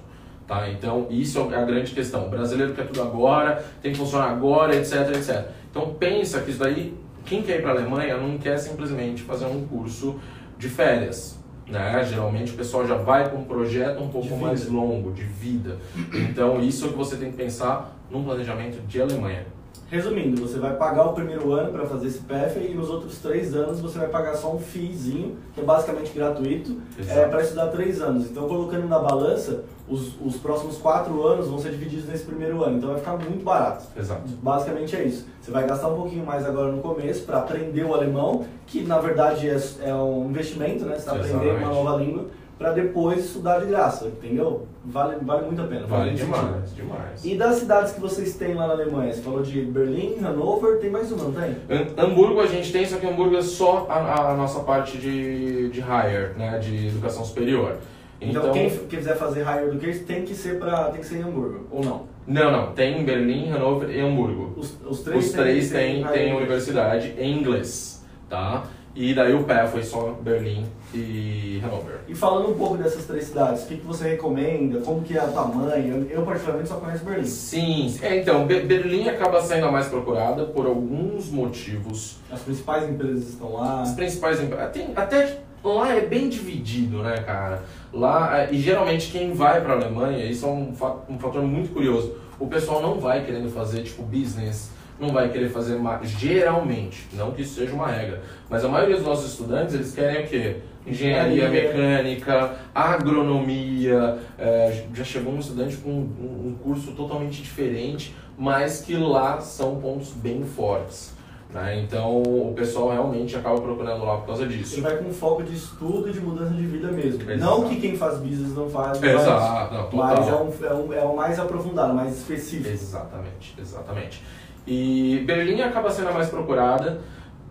Tá? 0.50 0.68
Então, 0.68 1.06
isso 1.10 1.38
é 1.52 1.54
a 1.54 1.64
grande 1.64 1.92
questão. 1.92 2.26
O 2.26 2.28
brasileiro 2.30 2.72
quer 2.72 2.86
tudo 2.86 3.02
agora, 3.02 3.64
tem 3.80 3.92
que 3.92 3.98
funcionar 3.98 4.30
agora, 4.30 4.74
etc, 4.74 5.14
etc. 5.14 5.59
Então, 5.70 5.94
pensa 5.94 6.40
que 6.40 6.50
isso 6.50 6.58
daí, 6.58 6.94
quem 7.24 7.42
quer 7.42 7.58
ir 7.58 7.62
para 7.62 7.72
a 7.72 7.74
Alemanha 7.74 8.16
não 8.16 8.38
quer 8.38 8.58
simplesmente 8.58 9.22
fazer 9.22 9.46
um 9.46 9.66
curso 9.66 10.18
de 10.58 10.68
férias. 10.68 11.38
Né? 11.70 12.04
Geralmente 12.04 12.52
o 12.52 12.56
pessoal 12.56 12.84
já 12.86 12.96
vai 12.96 13.30
com 13.30 13.38
um 13.38 13.44
projeto 13.44 14.02
um 14.02 14.08
pouco 14.08 14.36
mais 14.36 14.66
longo, 14.66 15.12
de 15.12 15.22
vida. 15.22 15.78
Então, 16.12 16.60
isso 16.60 16.84
é 16.84 16.88
o 16.88 16.92
que 16.92 16.98
você 16.98 17.16
tem 17.16 17.30
que 17.30 17.36
pensar 17.36 17.96
num 18.10 18.24
planejamento 18.24 18.84
de 18.86 19.00
Alemanha. 19.00 19.46
Resumindo, 19.88 20.40
você 20.40 20.58
vai 20.58 20.76
pagar 20.76 21.04
o 21.06 21.14
primeiro 21.14 21.52
ano 21.52 21.72
para 21.72 21.84
fazer 21.84 22.06
esse 22.06 22.20
PF 22.20 22.60
e 22.60 22.74
nos 22.74 22.88
outros 22.88 23.18
três 23.18 23.54
anos 23.56 23.80
você 23.80 23.98
vai 23.98 24.08
pagar 24.08 24.34
só 24.34 24.54
um 24.54 24.58
FIIzinho, 24.60 25.36
que 25.52 25.60
é 25.60 25.64
basicamente 25.64 26.12
gratuito, 26.12 26.80
é, 27.08 27.24
para 27.26 27.42
estudar 27.42 27.66
três 27.68 28.00
anos. 28.00 28.30
Então, 28.30 28.46
colocando 28.46 28.86
na 28.86 29.00
balança, 29.00 29.64
os, 29.90 30.14
os 30.24 30.36
próximos 30.36 30.78
quatro 30.78 31.26
anos 31.26 31.48
vão 31.48 31.58
ser 31.58 31.70
divididos 31.70 32.06
nesse 32.06 32.24
primeiro 32.24 32.62
ano. 32.62 32.78
Então, 32.78 32.90
vai 32.90 32.98
ficar 32.98 33.16
muito 33.16 33.44
barato. 33.44 33.84
Exato. 33.96 34.22
Basicamente 34.42 34.96
é 34.96 35.02
isso. 35.02 35.26
Você 35.40 35.50
vai 35.50 35.66
gastar 35.66 35.88
um 35.88 35.96
pouquinho 35.96 36.24
mais 36.24 36.46
agora 36.46 36.70
no 36.70 36.80
começo 36.80 37.24
para 37.24 37.38
aprender 37.38 37.84
o 37.84 37.94
alemão, 37.94 38.44
que 38.66 38.82
na 38.82 38.98
verdade 38.98 39.48
é, 39.48 39.58
é 39.82 39.94
um 39.94 40.30
investimento, 40.30 40.84
né? 40.84 40.94
Você 40.94 41.00
está 41.00 41.12
aprendendo 41.12 41.58
uma 41.58 41.68
nova 41.68 41.96
língua 41.96 42.26
para 42.60 42.72
depois 42.72 43.24
estudar 43.24 43.58
de 43.60 43.66
graça, 43.66 44.04
entendeu? 44.06 44.66
Vale, 44.84 45.16
vale 45.22 45.46
muito 45.46 45.62
a 45.62 45.64
pena. 45.64 45.86
Vale, 45.86 46.12
demais, 46.12 46.74
demais. 46.74 47.24
E 47.24 47.34
das 47.34 47.56
cidades 47.56 47.92
que 47.92 48.00
vocês 48.00 48.34
têm 48.34 48.52
lá 48.54 48.66
na 48.66 48.74
Alemanha? 48.74 49.10
Você 49.14 49.22
falou 49.22 49.42
de 49.42 49.62
Berlim, 49.62 50.16
Hannover, 50.20 50.78
tem 50.78 50.90
mais 50.90 51.10
uma, 51.10 51.24
não 51.24 51.32
tem? 51.32 51.56
Hamburgo 51.96 52.38
a 52.38 52.46
gente 52.46 52.70
tem, 52.70 52.84
só 52.84 52.98
que 52.98 53.06
Hamburgo 53.06 53.34
é 53.34 53.40
só 53.40 53.86
a, 53.88 54.32
a 54.32 54.36
nossa 54.36 54.60
parte 54.60 54.98
de, 54.98 55.70
de 55.70 55.80
higher, 55.80 56.34
né, 56.36 56.58
de 56.58 56.88
educação 56.88 57.24
superior. 57.24 57.78
Então, 58.20 58.42
então 58.42 58.52
quem 58.52 58.70
quiser 58.86 59.16
fazer 59.16 59.42
higher 59.42 59.68
education 59.68 60.04
tem 60.04 60.24
que 60.24 60.34
ser 60.34 60.58
para 60.58 60.90
tem 60.90 61.00
que 61.00 61.06
ser 61.06 61.18
em 61.18 61.22
Hamburgo, 61.22 61.66
ou 61.70 61.82
não? 61.82 62.02
Não, 62.26 62.52
não. 62.52 62.72
Tem 62.72 63.00
em 63.00 63.04
Berlim, 63.04 63.50
Hannover 63.50 63.90
e 63.90 64.00
Hamburgo. 64.00 64.54
Os, 64.56 64.76
os 64.86 65.00
três, 65.00 65.24
os 65.24 65.32
três 65.32 65.70
têm, 65.70 66.04
têm, 66.04 66.12
têm 66.12 66.36
universidade 66.36 67.14
em 67.18 67.38
inglês, 67.38 68.04
tá? 68.28 68.64
E 68.94 69.14
daí 69.14 69.32
o 69.32 69.44
pé 69.44 69.66
foi 69.66 69.84
só 69.84 70.18
Berlim 70.20 70.66
e 70.92 71.60
Hannover. 71.64 72.00
E 72.08 72.14
falando 72.14 72.50
um 72.50 72.54
pouco 72.54 72.76
dessas 72.76 73.06
três 73.06 73.24
cidades, 73.24 73.62
o 73.62 73.66
que, 73.66 73.76
que 73.76 73.86
você 73.86 74.10
recomenda? 74.10 74.80
Como 74.80 75.00
que 75.02 75.16
é 75.16 75.22
o 75.22 75.32
tamanho? 75.32 76.06
Eu, 76.10 76.22
particularmente 76.22 76.68
só 76.68 76.76
conheço 76.76 77.04
Berlim. 77.04 77.24
Sim, 77.24 77.98
é, 78.02 78.20
então, 78.20 78.46
Berlim 78.46 79.08
acaba 79.08 79.40
sendo 79.42 79.66
a 79.66 79.72
mais 79.72 79.86
procurada 79.86 80.44
por 80.44 80.66
alguns 80.66 81.30
motivos. 81.30 82.16
As 82.30 82.40
principais 82.40 82.88
empresas 82.88 83.28
estão 83.28 83.54
lá. 83.54 83.82
As 83.82 83.92
principais 83.92 84.42
empresas. 84.42 84.76
Até 84.96 85.38
lá 85.64 85.94
é 85.94 86.00
bem 86.00 86.28
dividido, 86.28 87.02
né, 87.02 87.18
cara? 87.18 87.62
Lá, 87.92 88.50
e 88.50 88.58
geralmente 88.58 89.10
quem 89.10 89.32
vai 89.32 89.60
para 89.60 89.74
a 89.74 89.76
Alemanha, 89.76 90.24
isso 90.24 90.46
é 90.46 90.48
um 90.48 90.74
fator, 90.74 91.02
um 91.08 91.18
fator 91.18 91.42
muito 91.42 91.72
curioso. 91.72 92.14
O 92.38 92.46
pessoal 92.46 92.80
não 92.80 92.98
vai 92.98 93.24
querendo 93.24 93.50
fazer 93.50 93.82
tipo 93.82 94.02
business 94.02 94.70
não 95.00 95.08
vai 95.08 95.30
querer 95.30 95.48
fazer 95.48 95.80
geralmente, 96.04 97.06
não 97.14 97.32
que 97.32 97.42
isso 97.42 97.54
seja 97.54 97.72
uma 97.72 97.88
regra, 97.88 98.22
mas 98.48 98.62
a 98.64 98.68
maioria 98.68 98.96
dos 98.96 99.06
nossos 99.06 99.32
estudantes 99.32 99.74
eles 99.74 99.94
querem 99.94 100.24
o 100.24 100.28
quê? 100.28 100.56
Engenharia 100.86 101.48
mecânica, 101.48 102.56
agronomia, 102.74 104.18
é, 104.38 104.84
já 104.92 105.04
chegou 105.04 105.32
um 105.32 105.38
estudante 105.38 105.76
com 105.76 105.90
um, 105.90 106.48
um 106.48 106.56
curso 106.62 106.92
totalmente 106.92 107.42
diferente, 107.42 108.14
mas 108.36 108.80
que 108.82 108.94
lá 108.94 109.40
são 109.40 109.80
pontos 109.80 110.12
bem 110.12 110.44
fortes. 110.44 111.14
Né? 111.52 111.80
Então 111.80 112.22
o 112.22 112.52
pessoal 112.54 112.90
realmente 112.90 113.36
acaba 113.36 113.60
procurando 113.60 114.04
lá 114.04 114.18
por 114.18 114.26
causa 114.26 114.46
disso. 114.46 114.76
Ele 114.76 114.82
vai 114.82 114.96
com 114.98 115.12
foco 115.12 115.42
de 115.42 115.54
estudo 115.54 116.08
e 116.08 116.12
de 116.12 116.20
mudança 116.20 116.54
de 116.54 116.64
vida 116.64 116.92
mesmo. 116.92 117.28
Exato. 117.28 117.38
Não 117.38 117.68
que 117.68 117.80
quem 117.80 117.96
faz 117.96 118.18
business 118.18 118.54
não 118.54 118.70
faz, 118.70 119.02
Exato. 119.02 119.74
Não, 119.74 119.88
mas 119.92 120.28
é, 120.28 120.34
um, 120.34 120.52
é, 120.62 120.74
um, 120.74 120.92
é 120.92 121.02
o 121.02 121.16
mais 121.16 121.38
aprofundado, 121.40 121.92
mais 121.92 122.16
específico. 122.18 122.68
Exatamente, 122.68 123.54
exatamente. 123.58 124.22
E 124.66 125.24
Berlim 125.26 125.60
acaba 125.62 125.90
sendo 125.90 126.10
a 126.10 126.12
mais 126.12 126.28
procurada 126.28 127.00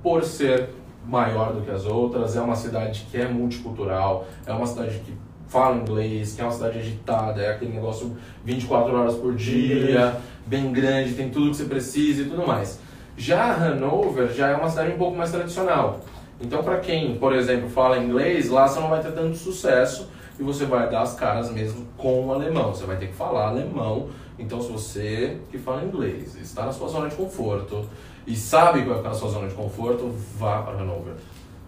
por 0.01 0.23
ser 0.23 0.69
maior 1.05 1.53
do 1.53 1.61
que 1.61 1.71
as 1.71 1.85
outras, 1.85 2.37
é 2.37 2.41
uma 2.41 2.55
cidade 2.55 3.07
que 3.11 3.17
é 3.17 3.27
multicultural, 3.27 4.27
é 4.45 4.53
uma 4.53 4.65
cidade 4.65 4.99
que 4.99 5.13
fala 5.47 5.75
inglês, 5.75 6.33
que 6.33 6.41
é 6.41 6.43
uma 6.43 6.53
cidade 6.53 6.77
agitada, 6.77 7.41
é 7.41 7.51
aquele 7.51 7.73
negócio 7.73 8.15
24 8.45 8.95
horas 8.95 9.15
por 9.15 9.35
dia, 9.35 10.15
bem 10.45 10.71
grande, 10.71 11.15
tem 11.15 11.29
tudo 11.29 11.49
que 11.49 11.57
você 11.57 11.65
precisa 11.65 12.21
e 12.21 12.25
tudo 12.25 12.45
mais. 12.45 12.79
Já 13.19 13.53
Hanover 13.53 14.31
já 14.33 14.47
é 14.47 14.55
uma 14.55 14.69
cidade 14.69 14.93
um 14.93 14.97
pouco 14.97 15.15
mais 15.15 15.31
tradicional. 15.31 15.99
Então, 16.41 16.63
para 16.63 16.79
quem, 16.79 17.17
por 17.17 17.33
exemplo, 17.33 17.69
fala 17.69 17.97
inglês, 17.97 18.49
lá 18.49 18.67
você 18.67 18.79
não 18.79 18.89
vai 18.89 19.01
ter 19.01 19.11
tanto 19.11 19.37
sucesso 19.37 20.09
e 20.39 20.43
você 20.43 20.65
vai 20.65 20.89
dar 20.89 21.01
as 21.01 21.13
caras 21.13 21.51
mesmo 21.51 21.85
com 21.97 22.27
o 22.27 22.33
alemão. 22.33 22.73
Você 22.73 22.85
vai 22.85 22.95
ter 22.95 23.07
que 23.07 23.13
falar 23.13 23.49
alemão 23.49 24.09
então, 24.39 24.61
se 24.61 24.71
você 24.71 25.37
que 25.51 25.57
fala 25.57 25.83
inglês, 25.83 26.35
está 26.35 26.65
na 26.65 26.71
sua 26.71 26.87
zona 26.87 27.09
de 27.09 27.15
conforto 27.15 27.85
e 28.25 28.35
sabe 28.35 28.81
que 28.81 28.87
vai 28.87 28.97
ficar 28.97 29.09
na 29.09 29.15
sua 29.15 29.29
zona 29.29 29.47
de 29.47 29.53
conforto, 29.53 30.09
vá 30.37 30.61
para 30.61 30.79
Hanover. 30.79 31.13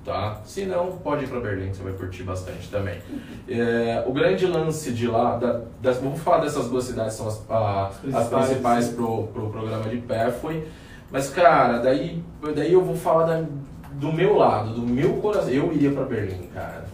Tá? 0.06 0.42
Se 0.46 0.66
não, 0.66 0.94
pode 0.94 1.26
ir 1.26 1.28
para 1.28 1.40
Berlim, 1.42 1.70
que 1.70 1.78
você 1.78 1.84
vai 1.84 1.94
curtir 1.94 2.24
bastante 2.24 2.70
também. 2.70 3.00
É, 3.48 4.04
o 4.08 4.14
grande 4.14 4.48
lance 4.48 4.92
de 4.94 5.06
lá, 5.06 5.36
da, 5.36 5.62
das, 5.80 5.98
vamos 5.98 6.22
falar 6.22 6.40
dessas 6.40 6.70
duas 6.70 6.86
cidades, 6.86 7.14
são 7.14 7.28
as, 7.28 7.46
a, 7.50 7.92
as 8.14 8.28
principais 8.28 8.90
para 8.90 9.04
o 9.04 9.28
pro 9.28 9.50
programa 9.50 9.88
de 9.90 9.98
Pathway. 9.98 10.66
Mas, 11.12 11.30
cara, 11.30 11.80
daí, 11.80 12.24
daí 12.56 12.72
eu 12.72 12.84
vou 12.84 12.96
falar 12.96 13.26
da, 13.26 13.46
do 13.94 14.14
meu 14.14 14.38
lado, 14.38 14.74
do 14.74 14.82
meu 14.82 15.14
coração. 15.16 15.50
Eu 15.50 15.74
iria 15.74 15.92
para 15.92 16.04
Berlim, 16.04 16.48
cara. 16.54 16.86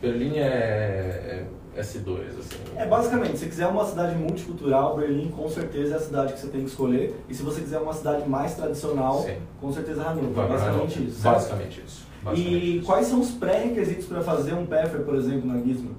Berlim 0.00 0.38
é, 0.38 1.44
é 1.76 1.80
S2, 1.80 2.18
assim. 2.38 2.58
É, 2.76 2.86
basicamente, 2.86 3.38
se 3.38 3.46
quiser 3.46 3.68
uma 3.68 3.84
cidade 3.84 4.16
multicultural, 4.16 4.96
Berlim 4.96 5.30
com 5.30 5.48
certeza 5.48 5.94
é 5.94 5.96
a 5.96 6.00
cidade 6.00 6.32
que 6.32 6.40
você 6.40 6.48
tem 6.48 6.62
que 6.62 6.68
escolher. 6.68 7.14
E 7.28 7.34
se 7.34 7.42
você 7.42 7.60
quiser 7.60 7.78
uma 7.78 7.92
cidade 7.92 8.28
mais 8.28 8.54
tradicional, 8.54 9.22
Sim. 9.22 9.36
com 9.60 9.72
certeza 9.72 10.02
Hannover. 10.02 10.48
Basicamente 10.48 11.04
isso. 11.04 11.22
Basicamente 11.22 11.82
isso. 11.86 12.06
Basicamente 12.22 12.78
e 12.78 12.82
quais 12.82 13.06
são 13.06 13.20
os 13.20 13.30
pré-requisitos 13.30 14.06
para 14.06 14.20
fazer 14.20 14.52
um 14.54 14.66
PEFER, 14.66 15.02
por 15.02 15.14
exemplo, 15.14 15.46
na 15.46 15.60
Gizmo? 15.60 15.94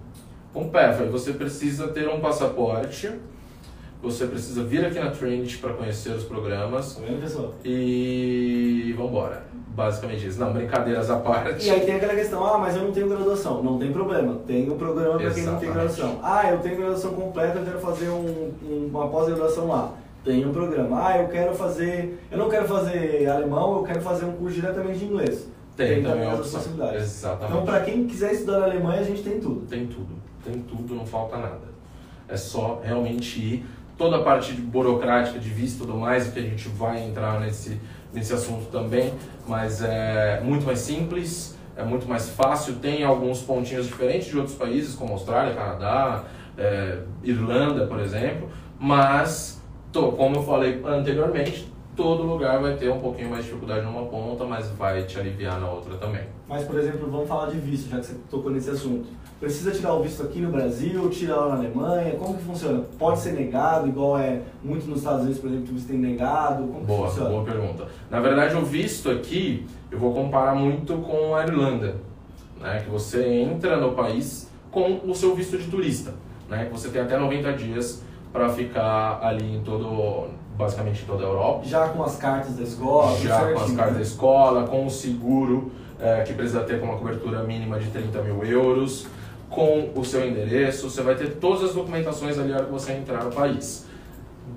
Um 0.53 0.67
PEFER, 0.67 1.09
você 1.09 1.33
precisa 1.33 1.87
ter 1.87 2.09
um 2.09 2.19
passaporte, 2.19 3.11
você 4.01 4.25
precisa 4.25 4.63
vir 4.63 4.85
aqui 4.85 4.99
na 4.99 5.11
Trinity 5.11 5.57
para 5.57 5.73
conhecer 5.73 6.09
os 6.11 6.23
programas. 6.23 6.95
Tá 6.95 7.01
vendo, 7.05 7.21
pessoal? 7.21 7.53
E 7.63 8.93
vamos 8.97 9.11
embora. 9.11 9.43
Basicamente 9.67 10.27
isso. 10.27 10.39
Não, 10.39 10.51
brincadeiras 10.51 11.09
à 11.09 11.17
parte. 11.17 11.65
E 11.65 11.69
aí 11.69 11.81
tem 11.81 11.95
aquela 11.95 12.15
questão, 12.15 12.43
ah, 12.45 12.57
mas 12.57 12.75
eu 12.75 12.83
não 12.83 12.91
tenho 12.91 13.07
graduação. 13.07 13.63
Não 13.63 13.77
tem 13.77 13.91
problema. 13.91 14.39
Tem 14.45 14.69
um 14.69 14.77
programa 14.77 15.17
para 15.17 15.31
quem 15.31 15.43
não 15.43 15.57
tem 15.57 15.71
graduação. 15.71 16.19
Ah, 16.21 16.49
eu 16.51 16.59
tenho 16.59 16.77
graduação 16.77 17.13
completa, 17.13 17.59
eu 17.59 17.65
quero 17.65 17.79
fazer 17.79 18.09
um, 18.09 18.51
um, 18.63 18.89
uma 18.91 19.07
pós-graduação 19.07 19.67
lá. 19.67 19.93
Tem 20.25 20.45
um 20.45 20.51
programa. 20.51 21.07
Ah, 21.07 21.17
eu 21.19 21.27
quero 21.29 21.53
fazer. 21.55 22.19
Eu 22.29 22.37
não 22.37 22.49
quero 22.49 22.67
fazer 22.67 23.27
alemão, 23.27 23.77
eu 23.77 23.83
quero 23.83 24.01
fazer 24.01 24.25
um 24.25 24.33
curso 24.33 24.55
diretamente 24.55 24.99
de 24.99 25.05
inglês. 25.05 25.47
Tem, 25.75 25.95
tem 25.95 26.03
também 26.03 26.27
as 26.27 26.39
possibilidades. 26.39 27.01
Exatamente. 27.03 27.51
Então, 27.51 27.65
para 27.65 27.81
quem 27.81 28.05
quiser 28.05 28.33
estudar 28.33 28.59
na 28.59 28.65
Alemanha, 28.65 28.99
a 28.99 29.03
gente 29.03 29.23
tem 29.23 29.39
tudo. 29.39 29.65
Tem 29.67 29.87
tudo. 29.87 30.15
Tem 30.43 30.59
tudo, 30.61 30.95
não 30.95 31.05
falta 31.05 31.37
nada. 31.37 31.71
É 32.27 32.37
só 32.37 32.81
realmente 32.83 33.39
ir. 33.39 33.65
Toda 34.01 34.17
a 34.17 34.23
parte 34.23 34.53
burocrática 34.53 35.37
de 35.37 35.49
visto 35.51 35.75
e 35.75 35.79
tudo 35.85 35.95
mais, 35.95 36.27
que 36.33 36.39
a 36.39 36.41
gente 36.41 36.67
vai 36.69 37.03
entrar 37.03 37.39
nesse 37.39 37.79
nesse 38.11 38.33
assunto 38.33 38.65
também, 38.71 39.13
mas 39.47 39.83
é 39.83 40.41
muito 40.43 40.65
mais 40.65 40.79
simples, 40.79 41.55
é 41.75 41.83
muito 41.83 42.07
mais 42.07 42.27
fácil, 42.29 42.77
tem 42.77 43.03
alguns 43.03 43.43
pontinhos 43.43 43.85
diferentes 43.85 44.27
de 44.27 44.37
outros 44.39 44.55
países, 44.55 44.95
como 44.95 45.13
Austrália, 45.13 45.53
Canadá, 45.53 46.23
é, 46.57 46.97
Irlanda, 47.23 47.85
por 47.85 47.99
exemplo, 47.99 48.49
mas, 48.79 49.63
tô, 49.91 50.13
como 50.13 50.37
eu 50.37 50.43
falei 50.43 50.81
anteriormente, 50.83 51.71
todo 51.95 52.23
lugar 52.23 52.59
vai 52.59 52.75
ter 52.75 52.89
um 52.89 52.99
pouquinho 52.99 53.29
mais 53.29 53.43
de 53.43 53.49
dificuldade 53.49 53.85
numa 53.85 54.05
ponta, 54.05 54.45
mas 54.45 54.67
vai 54.69 55.03
te 55.03 55.19
aliviar 55.19 55.59
na 55.59 55.69
outra 55.69 55.95
também. 55.97 56.23
Mas, 56.49 56.63
por 56.63 56.79
exemplo, 56.79 57.07
vamos 57.09 57.29
falar 57.29 57.51
de 57.51 57.59
visto, 57.59 57.89
já 57.89 57.99
que 57.99 58.07
você 58.07 58.15
tocou 58.31 58.51
nesse 58.51 58.71
assunto. 58.71 59.07
Precisa 59.41 59.71
tirar 59.71 59.95
o 59.95 60.03
visto 60.03 60.21
aqui 60.21 60.39
no 60.39 60.51
Brasil, 60.51 61.09
tirar 61.09 61.37
lá 61.37 61.47
na 61.47 61.55
Alemanha? 61.55 62.11
Como 62.11 62.37
que 62.37 62.43
funciona? 62.43 62.85
Pode 62.99 63.19
ser 63.21 63.31
negado, 63.31 63.87
igual 63.87 64.19
é 64.19 64.39
muito 64.63 64.85
nos 64.85 64.99
Estados 64.99 65.21
Unidos, 65.23 65.39
por 65.41 65.47
exemplo, 65.47 65.65
que 65.65 65.81
você 65.81 65.87
tem 65.87 65.97
negado? 65.97 66.61
Como 66.67 66.85
boa, 66.85 67.07
funciona? 67.07 67.29
Boa 67.31 67.43
pergunta. 67.43 67.87
Na 68.07 68.19
verdade, 68.19 68.55
o 68.55 68.63
visto 68.63 69.09
aqui, 69.09 69.65
eu 69.89 69.97
vou 69.97 70.13
comparar 70.13 70.53
muito 70.53 70.95
com 70.97 71.33
a 71.33 71.43
Irlanda, 71.43 71.95
né? 72.61 72.83
que 72.85 72.91
você 72.91 73.27
entra 73.27 73.77
no 73.77 73.93
país 73.93 74.47
com 74.69 75.01
o 75.03 75.15
seu 75.15 75.33
visto 75.33 75.57
de 75.57 75.65
turista, 75.71 76.13
né? 76.47 76.65
que 76.65 76.71
você 76.71 76.89
tem 76.89 77.01
até 77.01 77.17
90 77.17 77.51
dias 77.53 78.03
para 78.31 78.47
ficar 78.47 79.21
ali 79.23 79.55
em 79.55 79.61
todo, 79.63 80.27
basicamente 80.55 81.01
em 81.01 81.05
toda 81.07 81.23
a 81.23 81.27
Europa. 81.27 81.65
Já 81.65 81.89
com 81.89 82.03
as 82.03 82.15
cartas 82.15 82.57
da 82.57 82.63
escola? 82.63 83.17
Já 83.17 83.51
com 83.51 83.59
as 83.59 83.71
cartas 83.71 83.95
da 83.95 84.01
escola, 84.03 84.67
com 84.67 84.85
o 84.85 84.89
seguro, 84.91 85.71
é, 85.99 86.21
que 86.21 86.33
precisa 86.33 86.61
ter 86.61 86.79
com 86.79 86.85
uma 86.85 86.97
cobertura 86.99 87.41
mínima 87.41 87.79
de 87.79 87.89
30 87.89 88.21
mil 88.21 88.43
euros, 88.43 89.07
com 89.51 89.91
o 89.93 90.03
seu 90.05 90.25
endereço, 90.25 90.89
você 90.89 91.01
vai 91.01 91.13
ter 91.13 91.35
todas 91.35 91.63
as 91.65 91.73
documentações 91.75 92.39
ali 92.39 92.49
na 92.49 92.55
hora 92.55 92.65
que 92.65 92.71
você 92.71 92.93
entrar 92.93 93.23
no 93.23 93.31
país. 93.31 93.85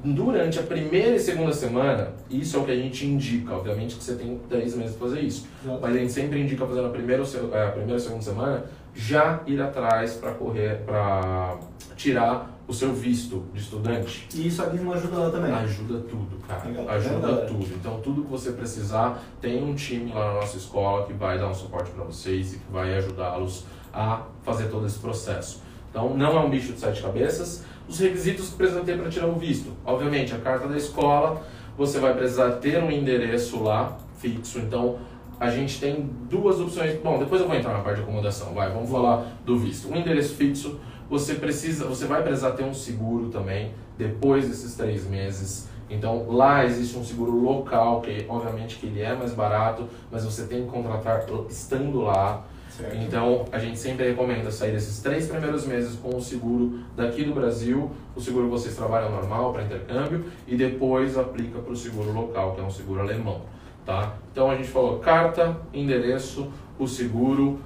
durante 0.03 0.59
a 0.59 0.63
primeira 0.63 1.17
e 1.17 1.19
segunda 1.19 1.53
semana, 1.53 2.13
isso 2.31 2.57
é 2.57 2.61
o 2.61 2.65
que 2.65 2.71
a 2.71 2.77
gente 2.77 3.07
indica. 3.07 3.55
Obviamente 3.55 3.97
que 3.97 4.05
você 4.05 4.15
tem 4.15 4.41
10 4.49 4.77
meses 4.77 4.97
para 4.97 5.09
fazer 5.09 5.21
isso. 5.21 5.47
Exato. 5.65 5.79
Mas 5.81 5.97
a 5.97 5.99
gente 5.99 6.13
sempre 6.13 6.41
indica 6.41 6.67
fazer 6.67 6.83
na 6.83 6.89
primeira, 6.91 7.23
é, 7.23 7.67
a 7.67 7.71
primeira 7.71 7.97
e 7.97 8.01
segunda 8.01 8.23
semana, 8.23 8.65
já 8.95 9.41
ir 9.47 9.61
atrás 9.61 10.15
para 10.15 10.33
correr, 10.33 10.83
para 10.85 11.59
tirar 11.97 12.55
o 12.67 12.73
seu 12.73 12.93
visto 12.93 13.45
de 13.53 13.61
estudante. 13.61 14.29
E 14.35 14.47
isso 14.47 14.63
aqui 14.63 14.77
não 14.79 14.93
ajuda 14.93 15.19
lá 15.19 15.31
também? 15.31 15.53
Ajuda 15.53 15.99
tudo, 16.01 16.39
cara. 16.47 16.65
Legal. 16.67 16.89
Ajuda 16.89 17.29
é 17.29 17.47
tudo. 17.47 17.67
Então, 17.75 18.01
tudo 18.01 18.23
que 18.23 18.31
você 18.31 18.53
precisar, 18.53 19.23
tem 19.41 19.63
um 19.63 19.75
time 19.75 20.13
lá 20.13 20.35
na 20.35 20.41
nossa 20.41 20.57
escola 20.57 21.07
que 21.07 21.13
vai 21.13 21.39
dar 21.39 21.49
um 21.49 21.55
suporte 21.55 21.91
para 21.91 22.05
vocês 22.05 22.55
e 22.55 22.59
que 22.59 22.73
vai 22.73 22.97
ajudá-los 22.97 23.65
a 23.95 24.23
fazer 24.43 24.69
todo 24.69 24.87
esse 24.87 24.99
processo. 24.99 25.63
Então, 25.91 26.17
não 26.17 26.37
é 26.37 26.41
um 26.41 26.51
bicho 26.51 26.73
de 26.73 26.81
sete 26.81 27.01
cabeças. 27.01 27.65
Os 27.89 27.99
requisitos 27.99 28.49
que 28.49 28.57
precisa 28.57 28.81
ter 28.81 28.99
para 28.99 29.09
tirar 29.09 29.29
o 29.29 29.35
visto. 29.35 29.71
Obviamente, 29.85 30.35
a 30.35 30.39
carta 30.39 30.67
da 30.67 30.77
escola, 30.77 31.43
você 31.79 31.99
vai 32.01 32.15
precisar 32.15 32.53
ter 32.53 32.83
um 32.83 32.91
endereço 32.91 33.63
lá 33.63 33.97
fixo. 34.19 34.59
Então, 34.59 34.99
a 35.39 35.51
gente 35.51 35.79
tem 35.79 36.11
duas 36.29 36.59
opções. 36.61 36.99
Bom, 37.03 37.19
depois 37.19 37.41
eu 37.41 37.47
vou 37.47 37.57
entrar 37.57 37.73
na 37.73 37.81
parte 37.81 37.97
de 37.97 38.03
acomodação. 38.03 38.53
Vai, 38.53 38.73
vamos 38.73 38.91
falar 38.91 39.27
do 39.45 39.59
visto. 39.59 39.89
Um 39.89 39.97
endereço 39.97 40.35
fixo 40.35 40.81
você 41.09 41.35
precisa, 41.35 41.85
você 41.85 42.07
vai 42.07 42.23
precisar 42.23 42.53
ter 42.53 42.65
um 42.65 42.75
seguro 42.75 43.29
também 43.29 43.73
depois 43.97 44.49
desses 44.49 44.75
três 44.75 45.07
meses. 45.07 45.69
Então 45.89 46.31
lá 46.31 46.65
existe 46.65 46.97
um 46.97 47.05
seguro 47.05 47.39
local 47.41 48.01
que 48.01 48.25
obviamente 48.29 48.77
que 48.77 48.87
ele 48.87 49.03
é 49.03 49.15
mais 49.15 49.33
barato, 49.35 49.87
mas 50.11 50.25
você 50.25 50.45
tem 50.45 50.65
que 50.65 50.71
contratar 50.71 51.25
estando 51.49 52.01
lá. 52.01 52.45
Certo. 52.77 52.97
Então 52.97 53.45
a 53.53 53.59
gente 53.59 53.79
sempre 53.79 54.09
recomenda 54.09 54.51
sair 54.51 54.75
esses 54.75 55.01
três 55.01 55.29
primeiros 55.29 55.67
meses 55.67 55.97
com 55.97 56.17
o 56.17 56.21
seguro 56.21 56.81
daqui 56.97 57.25
do 57.25 57.33
Brasil, 57.33 57.91
o 58.17 58.21
seguro 58.21 58.47
que 58.47 58.51
vocês 58.51 58.75
trabalham 58.75 59.11
normal 59.11 59.53
para 59.53 59.63
intercâmbio 59.63 60.25
e 60.47 60.57
depois 60.57 61.17
aplica 61.17 61.59
para 61.61 61.73
o 61.73 61.77
seguro 61.77 62.13
local 62.13 62.55
que 62.55 62.61
é 62.61 62.65
um 62.65 62.71
seguro 62.71 63.01
alemão, 63.01 63.43
tá? 63.87 64.15
Então 64.33 64.51
a 64.51 64.57
gente 64.57 64.69
falou 64.69 64.99
carta, 64.99 65.57
endereço, 65.73 66.51
o 66.79 66.89
seguro, 66.89 67.61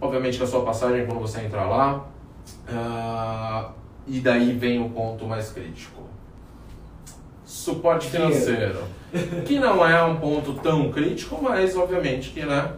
obviamente 0.00 0.38
que 0.38 0.44
a 0.44 0.46
sua 0.46 0.64
passagem 0.64 1.04
quando 1.04 1.20
você 1.20 1.40
entrar 1.40 1.64
lá, 1.64 2.06
Uh, 2.68 3.72
e 4.06 4.20
daí 4.20 4.52
vem 4.52 4.82
o 4.82 4.90
ponto 4.90 5.26
mais 5.26 5.50
crítico. 5.50 6.02
Suporte 7.44 8.08
financeiro. 8.08 8.84
que 9.46 9.58
não 9.58 9.86
é 9.86 10.02
um 10.02 10.16
ponto 10.16 10.54
tão 10.54 10.90
crítico, 10.90 11.38
mas 11.42 11.76
obviamente 11.76 12.30
que, 12.30 12.44
né? 12.44 12.72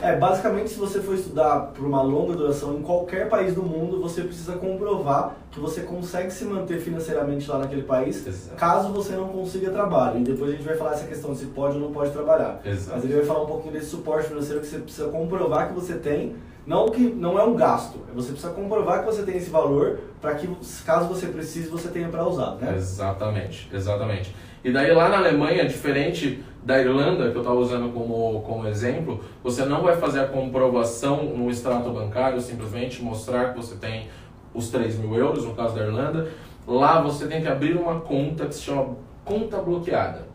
É, 0.00 0.14
basicamente, 0.14 0.70
se 0.70 0.78
você 0.78 1.00
for 1.00 1.14
estudar 1.14 1.72
por 1.74 1.86
uma 1.86 2.02
longa 2.02 2.34
duração 2.34 2.76
em 2.76 2.82
qualquer 2.82 3.28
país 3.28 3.54
do 3.54 3.62
mundo, 3.62 4.00
você 4.00 4.22
precisa 4.22 4.52
comprovar 4.54 5.36
que 5.50 5.58
você 5.58 5.80
consegue 5.80 6.30
se 6.30 6.44
manter 6.44 6.78
financeiramente 6.80 7.48
lá 7.48 7.58
naquele 7.58 7.82
país, 7.82 8.26
Exato. 8.26 8.56
caso 8.56 8.92
você 8.92 9.14
não 9.14 9.28
consiga 9.28 9.70
trabalho. 9.70 10.20
E 10.20 10.24
depois 10.24 10.50
a 10.50 10.52
gente 10.54 10.64
vai 10.64 10.76
falar 10.76 10.92
essa 10.92 11.06
questão 11.06 11.32
de 11.32 11.38
se 11.38 11.46
pode 11.46 11.76
ou 11.76 11.80
não 11.80 11.92
pode 11.92 12.10
trabalhar. 12.10 12.60
Exato. 12.64 12.96
Mas 12.96 13.04
ele 13.04 13.14
vai 13.14 13.24
falar 13.24 13.42
um 13.42 13.46
pouquinho 13.46 13.72
desse 13.72 13.86
suporte 13.86 14.28
financeiro 14.28 14.60
que 14.60 14.66
você 14.66 14.78
precisa 14.78 15.08
comprovar 15.08 15.68
que 15.68 15.74
você 15.74 15.94
tem 15.94 16.36
não 16.66 16.90
que 16.90 17.00
não 17.00 17.38
é 17.38 17.44
um 17.44 17.54
gasto, 17.54 18.00
você 18.12 18.32
precisa 18.32 18.52
comprovar 18.52 19.00
que 19.00 19.06
você 19.06 19.22
tem 19.22 19.36
esse 19.36 19.48
valor 19.48 20.00
para 20.20 20.34
que, 20.34 20.48
caso 20.84 21.06
você 21.06 21.28
precise, 21.28 21.68
você 21.68 21.88
tenha 21.88 22.08
para 22.08 22.26
usar, 22.26 22.56
né? 22.56 22.74
Exatamente, 22.76 23.68
exatamente. 23.72 24.34
E 24.64 24.72
daí 24.72 24.92
lá 24.92 25.08
na 25.08 25.18
Alemanha, 25.18 25.64
diferente 25.64 26.42
da 26.66 26.78
Irlanda, 26.80 27.30
que 27.30 27.36
eu 27.36 27.42
estava 27.42 27.56
usando 27.56 27.92
como, 27.92 28.42
como 28.42 28.66
exemplo, 28.66 29.22
você 29.40 29.64
não 29.64 29.82
vai 29.82 29.94
fazer 29.96 30.18
a 30.18 30.26
comprovação 30.26 31.22
no 31.22 31.48
extrato 31.48 31.90
bancário, 31.90 32.40
simplesmente 32.40 33.00
mostrar 33.00 33.52
que 33.52 33.56
você 33.56 33.76
tem 33.76 34.08
os 34.52 34.68
3 34.70 34.98
mil 34.98 35.14
euros, 35.14 35.44
no 35.44 35.54
caso 35.54 35.76
da 35.76 35.82
Irlanda. 35.82 36.28
Lá 36.66 37.00
você 37.00 37.28
tem 37.28 37.40
que 37.40 37.46
abrir 37.46 37.76
uma 37.76 38.00
conta 38.00 38.46
que 38.46 38.56
se 38.56 38.62
chama 38.62 38.96
conta 39.24 39.58
bloqueada. 39.58 40.26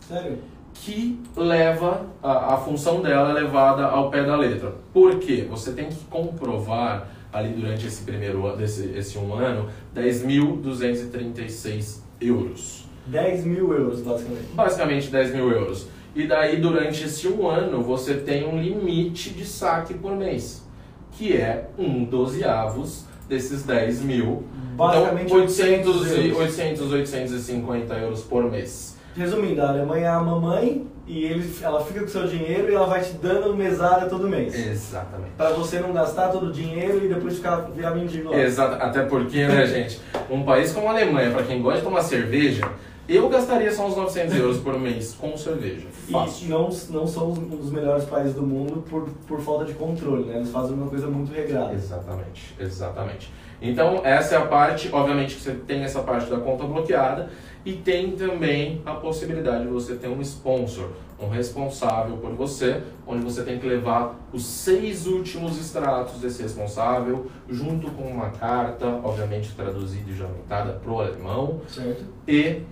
Sério? 0.00 0.36
que 0.74 1.18
leva, 1.34 2.04
a, 2.22 2.52
a 2.54 2.58
função 2.58 3.02
dela 3.02 3.30
é 3.30 3.32
levada 3.32 3.86
ao 3.86 4.10
pé 4.10 4.22
da 4.22 4.36
letra. 4.36 4.74
Por 4.92 5.18
quê? 5.18 5.44
Você 5.50 5.72
tem 5.72 5.88
que 5.88 6.04
comprovar 6.04 7.08
ali 7.32 7.48
durante 7.48 7.86
esse 7.86 8.04
primeiro 8.04 8.46
ano, 8.46 8.62
esse, 8.62 8.86
esse 8.96 9.18
um 9.18 9.34
ano, 9.34 9.68
10.236 9.96 12.02
euros. 12.20 12.87
10 13.08 13.44
mil 13.44 13.72
euros, 13.72 14.00
basicamente. 14.00 14.46
Basicamente 14.54 15.10
10 15.10 15.34
mil 15.34 15.50
euros. 15.50 15.86
E 16.14 16.26
daí, 16.26 16.56
durante 16.56 17.04
esse 17.04 17.28
um 17.28 17.48
ano, 17.48 17.82
você 17.82 18.14
tem 18.14 18.46
um 18.46 18.60
limite 18.60 19.30
de 19.30 19.44
saque 19.44 19.94
por 19.94 20.16
mês, 20.16 20.66
que 21.12 21.36
é 21.36 21.68
um 21.78 22.04
dozeavos 22.04 23.04
desses 23.28 23.62
10 23.64 24.02
mil. 24.02 24.44
Basicamente 24.74 25.26
então, 25.26 25.38
800, 25.38 26.36
800, 26.36 26.92
850 26.92 27.94
euros 27.94 28.22
por 28.22 28.50
mês. 28.50 28.96
Resumindo, 29.16 29.60
a 29.62 29.70
Alemanha 29.70 30.04
é 30.04 30.08
a 30.08 30.20
mamãe 30.20 30.86
e 31.06 31.24
ele, 31.24 31.52
ela 31.62 31.84
fica 31.84 32.00
com 32.00 32.06
o 32.06 32.08
seu 32.08 32.26
dinheiro 32.26 32.70
e 32.70 32.74
ela 32.74 32.86
vai 32.86 33.00
te 33.00 33.12
dando 33.14 33.56
mesada 33.56 34.06
todo 34.06 34.28
mês. 34.28 34.54
Exatamente. 34.54 35.32
Para 35.36 35.50
você 35.50 35.80
não 35.80 35.92
gastar 35.92 36.28
todo 36.28 36.46
o 36.46 36.52
dinheiro 36.52 37.04
e 37.04 37.08
depois 37.08 37.36
ficar 37.36 37.56
virar 37.74 37.92
mendigo 37.92 38.30
lá. 38.30 38.38
Exato, 38.38 38.80
até 38.80 39.02
porque, 39.02 39.46
né, 39.46 39.66
gente, 39.66 40.00
um 40.30 40.44
país 40.44 40.72
como 40.72 40.86
a 40.88 40.92
Alemanha, 40.92 41.30
para 41.30 41.42
quem 41.42 41.60
gosta 41.60 41.78
de 41.78 41.84
tomar 41.84 42.02
cerveja, 42.02 42.70
eu 43.16 43.28
gastaria 43.28 43.72
só 43.72 43.86
uns 43.86 43.96
900 43.96 44.36
euros 44.36 44.58
por 44.58 44.78
mês 44.78 45.14
com 45.14 45.36
cerveja. 45.36 45.86
Fácil. 46.10 46.46
E 46.46 46.50
não, 46.50 46.68
não 46.90 47.06
são 47.06 47.30
um 47.30 47.56
dos 47.56 47.70
melhores 47.70 48.04
países 48.04 48.34
do 48.34 48.42
mundo 48.42 48.84
por, 48.88 49.08
por 49.26 49.40
falta 49.40 49.64
de 49.64 49.74
controle, 49.74 50.24
né? 50.24 50.36
Eles 50.36 50.50
fazem 50.50 50.74
uma 50.74 50.88
coisa 50.88 51.06
muito 51.06 51.32
regrada. 51.32 51.72
Exatamente, 51.72 52.54
exatamente. 52.58 53.32
Então, 53.60 54.02
essa 54.04 54.36
é 54.36 54.38
a 54.38 54.46
parte, 54.46 54.88
obviamente 54.92 55.34
que 55.34 55.40
você 55.42 55.52
tem 55.52 55.82
essa 55.82 56.00
parte 56.00 56.30
da 56.30 56.38
conta 56.38 56.64
bloqueada 56.64 57.28
e 57.64 57.72
tem 57.72 58.12
também 58.12 58.80
a 58.86 58.94
possibilidade 58.94 59.64
de 59.64 59.68
você 59.68 59.96
ter 59.96 60.08
um 60.08 60.20
sponsor, 60.22 60.90
um 61.20 61.28
responsável 61.28 62.16
por 62.18 62.32
você, 62.32 62.82
onde 63.06 63.24
você 63.24 63.42
tem 63.42 63.58
que 63.58 63.66
levar 63.66 64.14
os 64.32 64.46
seis 64.46 65.06
últimos 65.06 65.58
extratos 65.58 66.20
desse 66.20 66.40
responsável, 66.40 67.26
junto 67.48 67.90
com 67.90 68.04
uma 68.04 68.30
carta, 68.30 68.86
obviamente 69.02 69.52
traduzida 69.54 70.08
e 70.08 70.14
jamentada 70.14 70.74
para 70.74 70.90
o 70.90 71.00
alemão. 71.00 71.60
Certo. 71.66 72.04
E, 72.28 72.62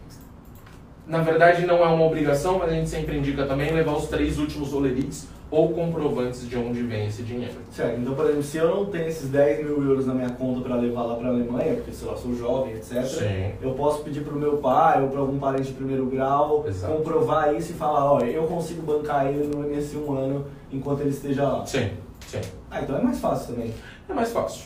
na 1.06 1.22
verdade, 1.22 1.64
não 1.64 1.84
é 1.84 1.88
uma 1.88 2.04
obrigação, 2.04 2.58
mas 2.58 2.70
a 2.70 2.74
gente 2.74 2.88
sempre 2.88 3.16
indica 3.16 3.46
também 3.46 3.72
levar 3.72 3.92
os 3.92 4.08
três 4.08 4.38
últimos 4.38 4.72
olerites 4.72 5.28
ou 5.48 5.72
comprovantes 5.72 6.48
de 6.48 6.56
onde 6.56 6.82
vem 6.82 7.06
esse 7.06 7.22
dinheiro. 7.22 7.54
Certo, 7.70 8.00
então, 8.00 8.14
por 8.14 8.24
exemplo, 8.24 8.42
se 8.42 8.56
eu 8.56 8.68
não 8.68 8.86
tenho 8.86 9.06
esses 9.06 9.28
10 9.28 9.64
mil 9.64 9.82
euros 9.84 10.04
na 10.04 10.14
minha 10.14 10.30
conta 10.30 10.60
para 10.60 10.74
levar 10.74 11.02
lá 11.02 11.14
para 11.14 11.28
a 11.28 11.30
Alemanha, 11.30 11.74
porque 11.74 11.92
sei 11.92 12.08
lá, 12.08 12.16
sou 12.16 12.34
jovem, 12.34 12.74
etc., 12.74 13.04
Sim. 13.04 13.52
eu 13.62 13.72
posso 13.74 14.02
pedir 14.02 14.22
para 14.22 14.34
o 14.34 14.36
meu 14.36 14.56
pai 14.56 15.00
ou 15.02 15.08
para 15.08 15.20
algum 15.20 15.38
parente 15.38 15.68
de 15.68 15.74
primeiro 15.74 16.06
grau 16.06 16.64
Exato. 16.66 16.92
comprovar 16.92 17.54
isso 17.54 17.70
e 17.70 17.74
falar: 17.74 18.12
olha, 18.12 18.26
eu 18.26 18.42
consigo 18.44 18.82
bancar 18.82 19.28
ele 19.28 19.46
nesse 19.68 19.96
um 19.96 20.12
ano 20.18 20.46
enquanto 20.72 21.02
ele 21.02 21.10
esteja 21.10 21.44
lá. 21.44 21.64
Sim, 21.64 21.90
sim. 22.26 22.40
Ah, 22.68 22.80
então 22.80 22.98
é 22.98 23.02
mais 23.02 23.20
fácil 23.20 23.54
também. 23.54 23.72
É 24.08 24.12
mais 24.12 24.32
fácil. 24.32 24.64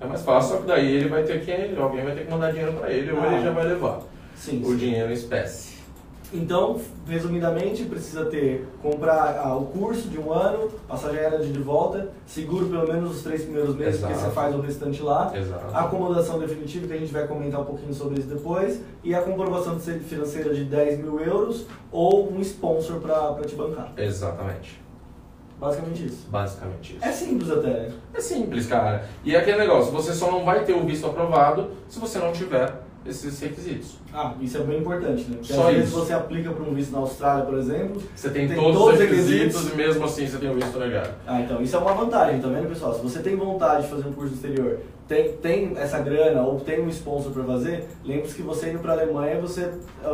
É 0.00 0.06
mais 0.06 0.22
fácil, 0.22 0.56
só 0.56 0.62
que 0.62 0.66
daí 0.66 0.96
ele 0.96 1.08
vai 1.08 1.22
ter 1.22 1.44
que, 1.44 1.78
alguém 1.78 2.02
vai 2.02 2.14
ter 2.14 2.24
que 2.24 2.30
mandar 2.30 2.50
dinheiro 2.50 2.72
para 2.72 2.90
ele 2.90 3.12
ou 3.12 3.20
ah, 3.20 3.26
ele 3.26 3.44
já 3.44 3.50
vai 3.52 3.64
levar 3.64 4.00
sim, 4.34 4.60
o 4.62 4.70
sim. 4.70 4.76
dinheiro 4.76 5.10
em 5.10 5.14
espécie. 5.14 5.71
Então, 6.32 6.80
resumidamente, 7.06 7.84
precisa 7.84 8.24
ter 8.24 8.66
comprar 8.80 9.38
ah, 9.44 9.54
o 9.54 9.66
curso 9.66 10.08
de 10.08 10.18
um 10.18 10.32
ano, 10.32 10.70
passagem 10.88 11.18
aérea 11.18 11.38
de 11.40 11.58
volta, 11.58 12.08
seguro 12.26 12.66
pelo 12.66 12.90
menos 12.90 13.16
os 13.16 13.22
três 13.22 13.42
primeiros 13.42 13.76
meses, 13.76 13.96
Exato. 13.96 14.12
porque 14.14 14.26
você 14.26 14.34
faz 14.34 14.54
o 14.54 14.60
restante 14.60 15.02
lá, 15.02 15.30
Exato. 15.36 15.76
acomodação 15.76 16.38
definitiva, 16.38 16.86
que 16.86 16.94
a 16.94 16.98
gente 16.98 17.12
vai 17.12 17.26
comentar 17.26 17.60
um 17.60 17.64
pouquinho 17.64 17.92
sobre 17.92 18.18
isso 18.18 18.28
depois, 18.28 18.80
e 19.04 19.14
a 19.14 19.20
comprovação 19.20 19.76
de 19.76 19.98
financeira 20.00 20.54
de 20.54 20.64
10 20.64 21.00
mil 21.00 21.20
euros 21.20 21.66
ou 21.90 22.32
um 22.32 22.40
sponsor 22.40 22.98
para 23.00 23.34
te 23.44 23.54
bancar. 23.54 23.92
Exatamente. 23.98 24.80
Basicamente 25.60 26.06
isso. 26.06 26.26
Basicamente 26.28 26.96
isso. 26.96 27.04
É 27.04 27.12
simples 27.12 27.50
até, 27.50 27.68
né? 27.68 27.92
É 28.14 28.20
simples, 28.20 28.66
cara. 28.66 29.06
E 29.22 29.36
é 29.36 29.38
aquele 29.38 29.58
negócio, 29.58 29.92
você 29.92 30.12
só 30.12 30.30
não 30.30 30.44
vai 30.44 30.64
ter 30.64 30.72
o 30.72 30.84
visto 30.84 31.06
aprovado 31.06 31.70
se 31.88 32.00
você 32.00 32.18
não 32.18 32.32
tiver 32.32 32.74
esses 33.06 33.40
requisitos. 33.40 33.96
Ah, 34.12 34.34
isso 34.40 34.56
é 34.58 34.60
bem 34.60 34.78
importante, 34.78 35.24
né? 35.28 35.36
Porque 35.38 35.52
Só 35.52 35.68
às 35.68 35.74
vezes 35.74 35.88
isso. 35.90 35.98
você 35.98 36.12
aplica 36.12 36.50
para 36.50 36.62
um 36.62 36.74
visto 36.74 36.92
na 36.92 36.98
Austrália, 36.98 37.44
por 37.44 37.58
exemplo. 37.58 38.02
Você 38.14 38.30
tem, 38.30 38.46
tem 38.46 38.56
todos, 38.56 38.76
todos, 38.76 38.94
os 38.94 39.00
requisitos, 39.00 39.30
requisitos, 39.30 39.72
e 39.72 39.76
mesmo 39.76 40.04
assim 40.04 40.26
você 40.26 40.38
tem 40.38 40.50
o 40.50 40.54
visto 40.54 40.78
negado. 40.78 41.14
Ah, 41.26 41.40
então 41.40 41.62
isso 41.62 41.76
é 41.76 41.78
uma 41.78 41.94
vantagem, 41.94 42.40
tá 42.40 42.48
vendo, 42.48 42.68
pessoal? 42.68 42.94
Se 42.94 43.02
você 43.02 43.20
tem 43.20 43.36
vontade 43.36 43.82
de 43.82 43.88
fazer 43.88 44.08
um 44.08 44.12
curso 44.12 44.30
no 44.30 44.36
exterior, 44.36 44.78
tem, 45.08 45.32
tem 45.36 45.72
essa 45.76 45.98
grana 45.98 46.42
ou 46.42 46.60
tem 46.60 46.80
um 46.80 46.88
sponsor 46.88 47.32
para 47.32 47.44
fazer, 47.44 47.88
lembre-se 48.04 48.34
que 48.34 48.42
você 48.42 48.70
indo 48.70 48.78
para 48.78 48.92
a 48.92 49.00
Alemanha, 49.00 49.40
você 49.40 49.70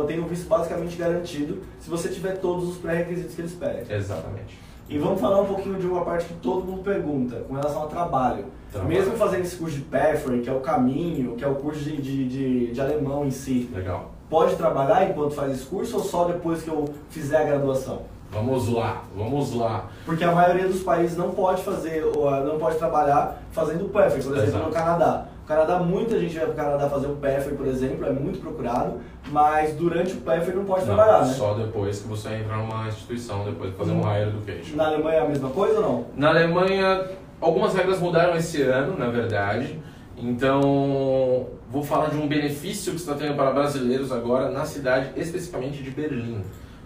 tem 0.07 0.19
um 0.19 0.27
visto 0.27 0.47
basicamente 0.47 0.97
garantido 0.97 1.61
se 1.79 1.89
você 1.89 2.09
tiver 2.09 2.37
todos 2.37 2.67
os 2.67 2.77
pré-requisitos 2.77 3.35
que 3.35 3.41
eles 3.41 3.53
pedem. 3.53 3.83
Exatamente. 3.89 4.68
E 4.89 4.97
vamos 4.97 5.21
falar 5.21 5.41
um 5.41 5.45
pouquinho 5.45 5.77
de 5.77 5.85
uma 5.85 6.03
parte 6.03 6.25
que 6.25 6.33
todo 6.35 6.65
mundo 6.65 6.81
pergunta, 6.81 7.35
com 7.47 7.53
relação 7.53 7.83
ao 7.83 7.87
trabalho. 7.87 8.45
trabalho. 8.71 8.89
Mesmo 8.89 9.15
fazendo 9.17 9.41
esse 9.41 9.55
curso 9.55 9.75
de 9.75 9.83
Pathway, 9.83 10.41
que 10.41 10.49
é 10.49 10.53
o 10.53 10.61
caminho, 10.61 11.35
que 11.35 11.43
é 11.43 11.47
o 11.47 11.55
curso 11.55 11.81
de, 11.81 11.97
de, 11.97 12.27
de, 12.27 12.71
de 12.71 12.81
alemão 12.81 13.23
em 13.23 13.29
si. 13.29 13.69
Legal. 13.71 14.09
Pode 14.27 14.55
trabalhar 14.55 15.07
enquanto 15.07 15.35
faz 15.35 15.51
esse 15.51 15.65
curso 15.65 15.97
ou 15.97 16.03
só 16.03 16.25
depois 16.25 16.63
que 16.63 16.69
eu 16.69 16.85
fizer 17.11 17.37
a 17.37 17.43
graduação? 17.43 18.01
Vamos 18.31 18.67
lá, 18.69 19.03
vamos 19.15 19.53
lá. 19.53 19.85
Porque 20.05 20.23
a 20.23 20.31
maioria 20.31 20.67
dos 20.67 20.81
países 20.81 21.15
não 21.15 21.31
pode 21.31 21.63
fazer, 21.63 22.03
ou 22.03 22.27
ah, 22.27 22.41
não 22.41 22.57
pode 22.57 22.77
trabalhar 22.77 23.43
fazendo 23.51 23.89
Pathway, 23.89 24.23
por 24.23 24.37
exemplo, 24.37 24.65
no 24.65 24.71
Canadá. 24.71 25.27
Canadá, 25.49 25.79
muita 25.79 26.19
gente 26.19 26.35
vai 26.35 26.45
para 26.45 26.53
o 26.53 26.55
Canadá 26.55 26.87
fazer 26.87 27.07
o 27.07 27.15
PEFER, 27.15 27.55
por 27.55 27.65
exemplo, 27.65 28.05
é 28.05 28.11
muito 28.11 28.39
procurado, 28.39 28.99
mas 29.31 29.73
durante 29.73 30.13
o 30.13 30.17
PEFER 30.17 30.55
não 30.55 30.63
pode 30.63 30.85
não, 30.85 30.93
trabalhar, 30.93 31.25
né? 31.25 31.33
Só 31.33 31.55
depois 31.55 32.03
que 32.03 32.07
você 32.07 32.35
entra 32.35 32.55
numa 32.55 32.87
instituição, 32.87 33.43
depois 33.43 33.71
de 33.71 33.75
fazer 33.75 33.91
um 33.93 34.01
higher 34.01 34.27
education. 34.27 34.75
Na 34.75 34.89
Alemanha 34.89 35.17
é 35.17 35.21
a 35.21 35.27
mesma 35.27 35.49
coisa 35.49 35.79
ou 35.79 35.81
não? 35.81 36.05
Na 36.15 36.29
Alemanha, 36.29 37.03
algumas 37.41 37.73
regras 37.73 37.99
mudaram 37.99 38.37
esse 38.37 38.61
ano, 38.61 38.95
na 38.95 39.07
verdade. 39.07 39.79
Então, 40.15 41.47
vou 41.67 41.81
falar 41.81 42.11
de 42.11 42.17
um 42.17 42.27
benefício 42.27 42.91
que 42.91 42.99
está 42.99 43.15
tendo 43.15 43.35
para 43.35 43.49
brasileiros 43.49 44.11
agora 44.11 44.51
na 44.51 44.65
cidade, 44.65 45.19
especificamente 45.19 45.81
de 45.81 45.89
Berlim. 45.89 46.43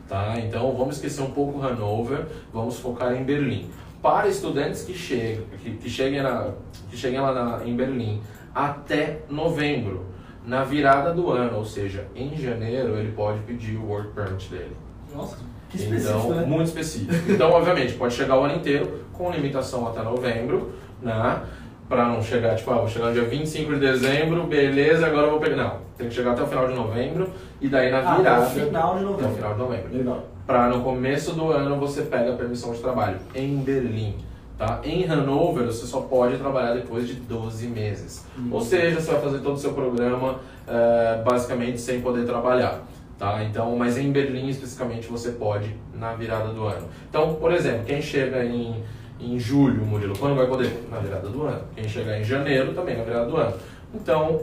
Tá? 0.08 0.36
Então, 0.40 0.74
vamos 0.74 0.96
esquecer 0.96 1.22
um 1.22 1.32
pouco 1.32 1.62
Hanover, 1.62 2.28
vamos 2.54 2.80
focar 2.80 3.14
em 3.14 3.26
Berlim. 3.26 3.70
Para 4.02 4.30
estudantes 4.30 4.84
que 4.84 4.94
chegam, 4.94 5.44
que, 5.62 5.72
que 5.72 5.90
cheguem, 5.90 6.22
na, 6.22 6.52
que 6.90 6.96
cheguem 6.96 7.20
lá 7.20 7.34
na, 7.34 7.66
em 7.66 7.76
Berlim 7.76 8.22
até 8.54 9.20
novembro, 9.30 10.06
na 10.46 10.64
virada 10.64 11.14
do 11.14 11.32
ano, 11.32 11.58
ou 11.58 11.66
seja, 11.66 12.06
em 12.16 12.36
janeiro, 12.36 12.98
ele 12.98 13.12
pode 13.14 13.40
pedir 13.42 13.78
o 13.78 13.88
work 13.88 14.10
permit 14.14 14.50
dele. 14.50 14.76
Nossa, 15.16 15.38
que 15.70 15.78
específico, 15.78 16.20
então, 16.20 16.36
né? 16.36 16.46
muito 16.46 16.68
específico. 16.68 17.32
Então, 17.32 17.52
obviamente, 17.52 17.94
pode 17.94 18.14
chegar 18.14 18.38
o 18.40 18.44
ano 18.44 18.56
inteiro, 18.56 19.00
com 19.14 19.32
limitação 19.32 19.88
até 19.88 20.02
novembro, 20.04 20.72
né? 21.02 21.42
Pra 21.88 22.06
não 22.08 22.22
chegar, 22.22 22.56
tipo, 22.56 22.72
ah, 22.72 22.76
vou 22.80 22.88
chegar 22.88 23.08
no 23.08 23.14
dia 23.14 23.24
25 23.24 23.74
de 23.74 23.80
dezembro, 23.80 24.44
beleza, 24.46 25.06
agora 25.06 25.28
eu 25.28 25.32
vou 25.32 25.40
pegar. 25.40 25.56
Não, 25.56 25.78
tem 25.98 26.08
que 26.10 26.14
chegar 26.16 26.32
até 26.32 26.42
o 26.44 26.48
final 26.48 26.68
de 26.68 26.74
novembro, 26.74 27.30
e 27.62 27.68
daí 27.68 27.92
na 27.92 28.00
Ah, 28.00 28.16
virada. 28.18 28.44
até 28.46 28.46
o 28.46 28.66
final 28.66 28.98
de 28.98 29.04
Até 29.04 29.06
o 29.06 29.12
novembro. 29.12 29.36
final 29.36 29.54
de 29.54 29.60
novembro. 29.60 29.98
Legal. 29.98 30.24
Pra 30.46 30.68
no 30.68 30.82
começo 30.82 31.34
do 31.34 31.52
ano 31.52 31.80
você 31.80 32.02
pega 32.02 32.34
a 32.34 32.36
permissão 32.36 32.74
de 32.74 32.80
trabalho 32.80 33.18
em 33.34 33.58
Berlim. 33.58 34.18
Tá? 34.58 34.82
Em 34.84 35.10
Hanover 35.10 35.66
você 35.66 35.86
só 35.86 36.02
pode 36.02 36.38
trabalhar 36.38 36.74
depois 36.74 37.08
de 37.08 37.16
12 37.16 37.68
meses. 37.68 38.26
Hum. 38.38 38.50
Ou 38.52 38.62
seja, 38.62 39.00
você 39.00 39.12
vai 39.12 39.22
fazer 39.22 39.40
todo 39.40 39.56
o 39.56 39.58
seu 39.58 39.74
programa 39.74 40.40
eh, 40.68 41.22
basicamente 41.26 41.82
sem 41.82 42.02
poder 42.02 42.26
trabalhar. 42.26 42.82
Tá? 43.18 43.44
Então, 43.44 43.76
mas 43.76 43.98
em 43.98 44.12
Berlim 44.12 44.50
especificamente 44.50 45.08
você 45.08 45.32
pode 45.32 45.76
na 45.94 46.14
virada 46.14 46.50
do 46.50 46.66
ano. 46.66 46.88
Então, 47.10 47.36
por 47.36 47.52
exemplo, 47.52 47.84
quem 47.86 48.02
chega 48.02 48.44
em, 48.44 48.84
em 49.20 49.40
julho, 49.40 49.86
Murilo, 49.86 50.18
quando 50.18 50.36
vai 50.36 50.48
poder? 50.48 50.86
Na 50.90 51.00
virada 51.00 51.30
do 51.30 51.44
ano. 51.44 51.62
Quem 51.76 51.88
chegar 51.88 52.20
em 52.20 52.24
janeiro 52.24 52.74
também 52.74 52.98
na 52.98 53.04
virada 53.04 53.26
do 53.26 53.38
ano. 53.38 53.56
Então, 53.94 54.42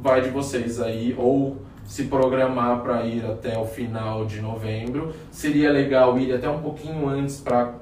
vai 0.00 0.20
de 0.20 0.30
vocês 0.30 0.80
aí, 0.80 1.14
ou 1.16 1.58
se 1.84 2.04
programar 2.04 2.80
para 2.80 3.04
ir 3.04 3.24
até 3.24 3.58
o 3.58 3.64
final 3.64 4.24
de 4.24 4.40
novembro. 4.40 5.12
Seria 5.30 5.70
legal 5.70 6.18
ir 6.18 6.32
até 6.32 6.48
um 6.48 6.60
pouquinho 6.60 7.08
antes 7.08 7.40
para 7.40 7.74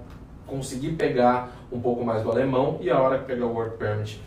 conseguir 0.50 0.90
pegar 0.92 1.52
um 1.72 1.80
pouco 1.80 2.04
mais 2.04 2.22
do 2.22 2.30
alemão 2.30 2.78
e 2.80 2.90
a 2.90 3.00
hora 3.00 3.18
que 3.18 3.24
pegar 3.24 3.46
o 3.46 3.54
work 3.54 3.78
permit, 3.78 4.20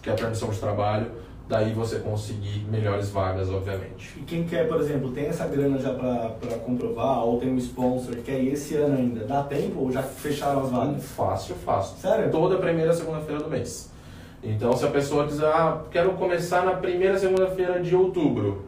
que 0.00 0.08
é 0.08 0.12
a 0.12 0.16
permissão 0.16 0.48
de 0.48 0.58
trabalho, 0.58 1.10
daí 1.48 1.72
você 1.72 1.98
conseguir 1.98 2.64
melhores 2.70 3.10
vagas, 3.10 3.50
obviamente. 3.50 4.14
E 4.18 4.22
quem 4.22 4.44
quer, 4.44 4.66
por 4.68 4.80
exemplo, 4.80 5.10
tem 5.10 5.26
essa 5.26 5.46
grana 5.46 5.78
já 5.78 5.92
para 5.92 6.58
comprovar, 6.64 7.24
ou 7.24 7.38
tem 7.38 7.50
um 7.50 7.58
sponsor 7.58 8.14
que 8.16 8.22
quer 8.22 8.40
ir 8.40 8.52
esse 8.52 8.76
ano 8.76 8.96
ainda, 8.96 9.24
dá 9.26 9.42
tempo 9.42 9.80
ou 9.80 9.92
já 9.92 10.02
fecharam 10.02 10.62
as 10.62 10.70
vagas? 10.70 11.04
Fácil, 11.04 11.54
fácil. 11.56 11.98
Sério? 11.98 12.30
Toda 12.30 12.56
primeira 12.58 12.92
segunda-feira 12.92 13.42
do 13.42 13.50
mês. 13.50 13.92
Então, 14.42 14.74
se 14.76 14.84
a 14.84 14.90
pessoa 14.90 15.26
quiser, 15.26 15.46
ah, 15.46 15.82
quero 15.90 16.12
começar 16.12 16.64
na 16.64 16.72
primeira 16.72 17.18
segunda-feira 17.18 17.80
de 17.80 17.94
outubro, 17.96 18.64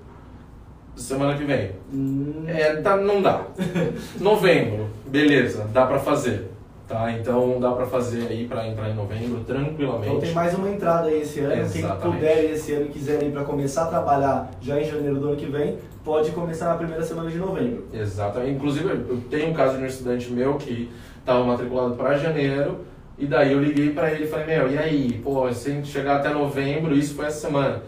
semana 0.96 1.36
que 1.36 1.44
vem, 1.44 1.72
Hum, 1.92 2.44
É, 2.46 2.76
tá, 2.76 2.96
não 2.96 3.20
dá. 3.22 3.46
Novembro, 4.20 4.88
beleza, 5.06 5.68
dá 5.72 5.86
pra 5.86 5.98
fazer. 5.98 6.50
Tá? 6.88 7.10
Então 7.10 7.58
dá 7.58 7.72
pra 7.72 7.84
fazer 7.84 8.28
aí 8.28 8.46
pra 8.46 8.66
entrar 8.68 8.88
em 8.88 8.94
novembro 8.94 9.40
tranquilamente. 9.44 10.06
Então 10.06 10.20
tem 10.20 10.32
mais 10.32 10.54
uma 10.54 10.70
entrada 10.70 11.08
aí 11.08 11.22
esse 11.22 11.40
ano. 11.40 11.52
Quem 11.52 11.82
Exatamente. 11.82 12.16
puder 12.16 12.44
ir 12.44 12.50
esse 12.52 12.72
ano 12.74 12.84
e 12.86 12.88
quiser 12.90 13.22
ir 13.24 13.32
para 13.32 13.42
começar 13.42 13.84
a 13.84 13.86
trabalhar 13.86 14.50
já 14.60 14.80
em 14.80 14.84
janeiro 14.84 15.16
do 15.16 15.28
ano 15.28 15.36
que 15.36 15.46
vem, 15.46 15.78
pode 16.04 16.30
começar 16.30 16.66
na 16.66 16.76
primeira 16.76 17.02
semana 17.02 17.28
de 17.28 17.38
novembro. 17.38 17.86
Exatamente. 17.92 18.52
Inclusive, 18.52 18.88
eu 18.88 19.20
tenho 19.28 19.50
um 19.50 19.52
caso 19.52 19.78
de 19.78 19.82
um 19.82 19.86
estudante 19.86 20.30
meu 20.30 20.54
que 20.54 20.88
estava 21.18 21.44
matriculado 21.44 21.96
para 21.96 22.16
janeiro, 22.16 22.78
e 23.18 23.26
daí 23.26 23.52
eu 23.52 23.60
liguei 23.60 23.90
para 23.90 24.12
ele 24.12 24.24
e 24.24 24.28
falei, 24.28 24.46
meu, 24.46 24.70
e 24.70 24.78
aí? 24.78 25.20
Pô, 25.24 25.52
se 25.52 25.70
a 25.70 25.72
gente 25.72 25.88
chegar 25.88 26.18
até 26.18 26.28
novembro, 26.28 26.94
isso 26.94 27.16
foi 27.16 27.26
essa 27.26 27.48
semana. 27.48 27.82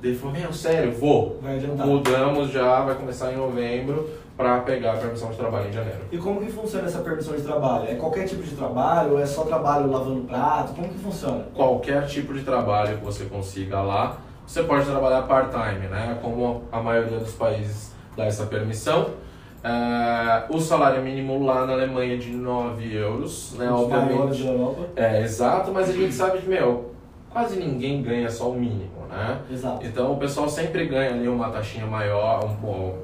Ele 0.00 0.14
falou, 0.14 0.36
meu, 0.38 0.52
sério, 0.52 0.92
vou. 0.92 1.40
Vai 1.42 1.56
adiantar. 1.56 1.86
Mudamos 1.86 2.50
já, 2.50 2.82
vai 2.82 2.94
começar 2.94 3.32
em 3.32 3.36
novembro 3.36 4.08
para 4.36 4.58
pegar 4.60 4.94
a 4.94 4.96
permissão 4.96 5.30
de 5.30 5.36
trabalho 5.36 5.68
em 5.68 5.72
janeiro. 5.72 6.00
E 6.10 6.18
como 6.18 6.40
que 6.40 6.50
funciona 6.50 6.86
essa 6.86 6.98
permissão 7.00 7.34
de 7.36 7.42
trabalho? 7.42 7.86
É 7.88 7.94
qualquer 7.94 8.26
tipo 8.26 8.42
de 8.42 8.54
trabalho 8.56 9.12
ou 9.12 9.20
é 9.20 9.26
só 9.26 9.44
trabalho 9.44 9.90
lavando 9.90 10.22
prato? 10.22 10.74
Como 10.74 10.88
que 10.88 10.98
funciona? 10.98 11.44
Qualquer 11.54 12.04
tipo 12.06 12.34
de 12.34 12.42
trabalho 12.42 12.98
que 12.98 13.04
você 13.04 13.26
consiga 13.26 13.80
lá, 13.80 14.18
você 14.46 14.62
pode 14.64 14.86
trabalhar 14.86 15.22
part-time, 15.22 15.86
né? 15.86 16.18
Como 16.20 16.62
a 16.72 16.80
maioria 16.80 17.18
dos 17.18 17.32
países 17.34 17.92
dá 18.16 18.24
essa 18.24 18.46
permissão. 18.46 19.10
É, 19.62 20.44
o 20.50 20.60
salário 20.60 21.00
mínimo 21.02 21.42
lá 21.44 21.64
na 21.64 21.72
Alemanha 21.72 22.14
é 22.14 22.16
de 22.18 22.30
9 22.30 22.92
euros, 22.94 23.54
né? 23.56 23.70
Os 23.70 23.80
Obviamente. 23.82 24.42
da 24.42 24.50
Europa. 24.50 24.80
É, 24.96 25.22
exato, 25.22 25.70
mas 25.72 25.88
a 25.88 25.92
gente 25.92 26.12
sabe 26.12 26.38
que, 26.38 26.48
meu, 26.48 26.92
quase 27.30 27.58
ninguém 27.58 28.02
ganha 28.02 28.28
só 28.28 28.50
o 28.50 28.54
mínimo, 28.54 29.06
né? 29.08 29.38
Exato. 29.50 29.86
Então 29.86 30.12
o 30.12 30.16
pessoal 30.18 30.48
sempre 30.48 30.86
ganha 30.86 31.10
ali 31.14 31.26
uma 31.28 31.48
taxinha 31.50 31.86
maior, 31.86 32.44
um, 32.44 32.54
po- 32.56 32.94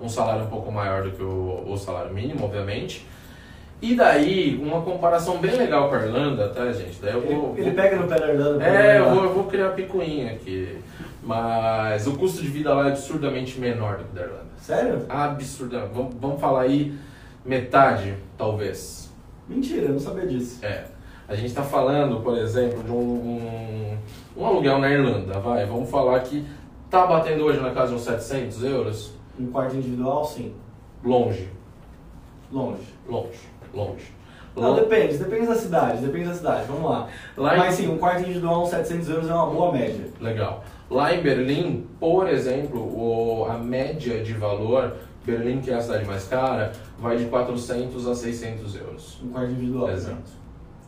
um 0.00 0.08
salário 0.08 0.44
um 0.44 0.48
pouco 0.48 0.70
maior 0.70 1.02
do 1.02 1.10
que 1.10 1.22
o, 1.22 1.64
o 1.66 1.76
salário 1.76 2.12
mínimo, 2.14 2.44
obviamente. 2.44 3.06
E 3.80 3.94
daí, 3.94 4.60
uma 4.60 4.80
comparação 4.82 5.38
bem 5.38 5.52
legal 5.56 5.88
com 5.88 5.94
a 5.94 5.98
Irlanda, 6.04 6.48
tá, 6.48 6.70
gente? 6.72 6.98
Daí 7.00 7.12
eu 7.14 7.20
vou, 7.20 7.52
Ele, 7.56 7.60
ele 7.60 7.70
vou- 7.70 7.74
pega 7.82 7.96
no 7.96 8.08
pé 8.08 8.18
da 8.18 8.32
Irlanda. 8.32 8.64
é, 8.64 8.98
eu 8.98 9.10
vou, 9.14 9.22
eu 9.24 9.32
vou 9.34 9.44
criar 9.44 9.68
picuinha 9.70 10.32
aqui. 10.32 10.78
Mas 11.22 12.06
o 12.06 12.16
custo 12.16 12.42
de 12.42 12.48
vida 12.48 12.72
lá 12.74 12.86
é 12.86 12.88
absurdamente 12.88 13.58
menor 13.60 13.98
do 13.98 14.04
que 14.04 14.14
da 14.14 14.22
Irlanda. 14.22 14.46
Sério? 14.56 15.04
Absurdamente. 15.08 15.92
Vamos, 15.94 16.14
vamos 16.20 16.40
falar 16.40 16.62
aí 16.62 16.92
metade, 17.44 18.14
talvez. 18.36 19.12
Mentira, 19.48 19.86
eu 19.86 19.92
não 19.92 20.00
sabia 20.00 20.26
disso. 20.26 20.58
É. 20.64 20.84
A 21.28 21.34
gente 21.34 21.48
está 21.48 21.62
falando, 21.62 22.20
por 22.20 22.36
exemplo, 22.38 22.82
de 22.82 22.90
um, 22.90 22.96
um, 22.96 23.98
um 24.36 24.46
aluguel 24.46 24.78
na 24.78 24.90
Irlanda, 24.90 25.38
vai. 25.38 25.64
Vamos 25.66 25.88
falar 25.90 26.18
que 26.20 26.44
tá 26.90 27.06
batendo 27.06 27.44
hoje 27.44 27.60
na 27.60 27.70
casa 27.70 27.88
de 27.90 27.94
uns 27.94 28.02
700 28.02 28.64
euros. 28.64 29.12
Um 29.38 29.46
quarto 29.50 29.76
individual, 29.76 30.24
sim. 30.24 30.52
Longe, 31.04 31.48
Longe. 32.52 32.82
longe, 33.08 33.38
longe. 33.72 34.12
Não, 34.56 34.74
depende, 34.74 35.16
depende 35.18 35.46
da 35.46 35.54
cidade, 35.54 36.04
depende 36.04 36.28
da 36.28 36.34
cidade, 36.34 36.66
vamos 36.66 36.90
lá. 36.90 37.06
Lá 37.36 37.54
em- 37.54 37.58
Mas 37.58 37.74
sim, 37.74 37.88
um 37.88 37.98
quarto 37.98 38.22
individual, 38.22 38.62
uns 38.64 38.70
700 38.70 39.08
euros 39.08 39.30
é 39.30 39.34
uma 39.34 39.46
boa 39.46 39.70
média. 39.72 40.06
Legal. 40.20 40.64
Lá 40.90 41.14
em 41.14 41.22
Berlim, 41.22 41.86
por 42.00 42.28
exemplo, 42.28 42.80
o, 42.80 43.44
a 43.44 43.56
média 43.58 44.20
de 44.24 44.32
valor, 44.32 44.96
Berlim, 45.24 45.60
que 45.60 45.70
é 45.70 45.74
a 45.74 45.80
cidade 45.80 46.04
mais 46.06 46.26
cara, 46.26 46.72
vai 46.98 47.16
de 47.18 47.26
400 47.26 48.08
a 48.08 48.14
600 48.14 48.74
euros. 48.74 49.20
Um 49.22 49.28
quarto 49.28 49.52
individual. 49.52 49.90
Exato. 49.90 50.30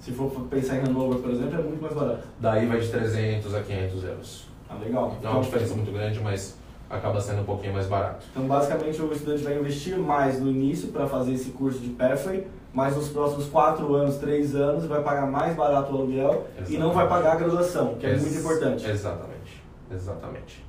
Se 0.01 0.11
for 0.13 0.31
pensar 0.51 0.77
em 0.77 0.81
Hanover, 0.81 1.19
por 1.21 1.31
exemplo, 1.31 1.61
é 1.61 1.63
muito 1.63 1.81
mais 1.83 1.95
barato. 1.95 2.27
Daí 2.41 2.67
vai 2.67 2.81
de 2.81 2.89
300 2.89 3.55
a 3.55 3.61
500 3.61 4.03
euros. 4.05 4.47
Ah, 4.69 4.75
legal. 4.83 5.15
Não 5.23 5.31
é 5.31 5.35
uma 5.35 5.43
diferença 5.43 5.75
muito 5.75 5.93
grande, 5.93 6.19
mas 6.21 6.59
acaba 6.91 7.21
sendo 7.21 7.43
um 7.43 7.45
pouquinho 7.45 7.73
mais 7.73 7.87
barato. 7.87 8.27
Então, 8.33 8.45
basicamente, 8.47 9.01
o 9.01 9.13
estudante 9.13 9.43
vai 9.45 9.57
investir 9.59 9.97
mais 9.97 10.41
no 10.41 10.51
início 10.51 10.89
para 10.89 11.07
fazer 11.07 11.33
esse 11.35 11.51
curso 11.53 11.79
de 11.79 11.91
Pathway, 11.91 12.47
mas 12.75 12.97
nos 12.97 13.09
próximos 13.09 13.47
4 13.47 13.95
anos, 13.95 14.17
3 14.17 14.55
anos, 14.57 14.87
vai 14.87 15.01
pagar 15.03 15.27
mais 15.27 15.55
barato 15.57 15.93
o 15.93 15.97
aluguel 15.99 16.47
e 16.69 16.77
não 16.77 16.93
vai 16.93 17.09
pagar 17.09 17.33
a 17.33 17.37
graduação, 17.37 17.95
que 17.95 18.07
é 18.07 18.11
Ex- 18.11 18.23
muito 18.23 18.39
importante. 18.39 18.91
Exatamente. 18.91 19.63
Exatamente. 19.91 20.65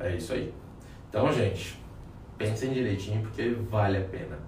É 0.00 0.14
isso 0.16 0.32
aí. 0.32 0.52
Então, 1.08 1.32
gente, 1.32 1.80
pensem 2.36 2.72
direitinho 2.72 3.22
porque 3.22 3.56
vale 3.70 3.98
a 3.98 4.02
pena. 4.02 4.38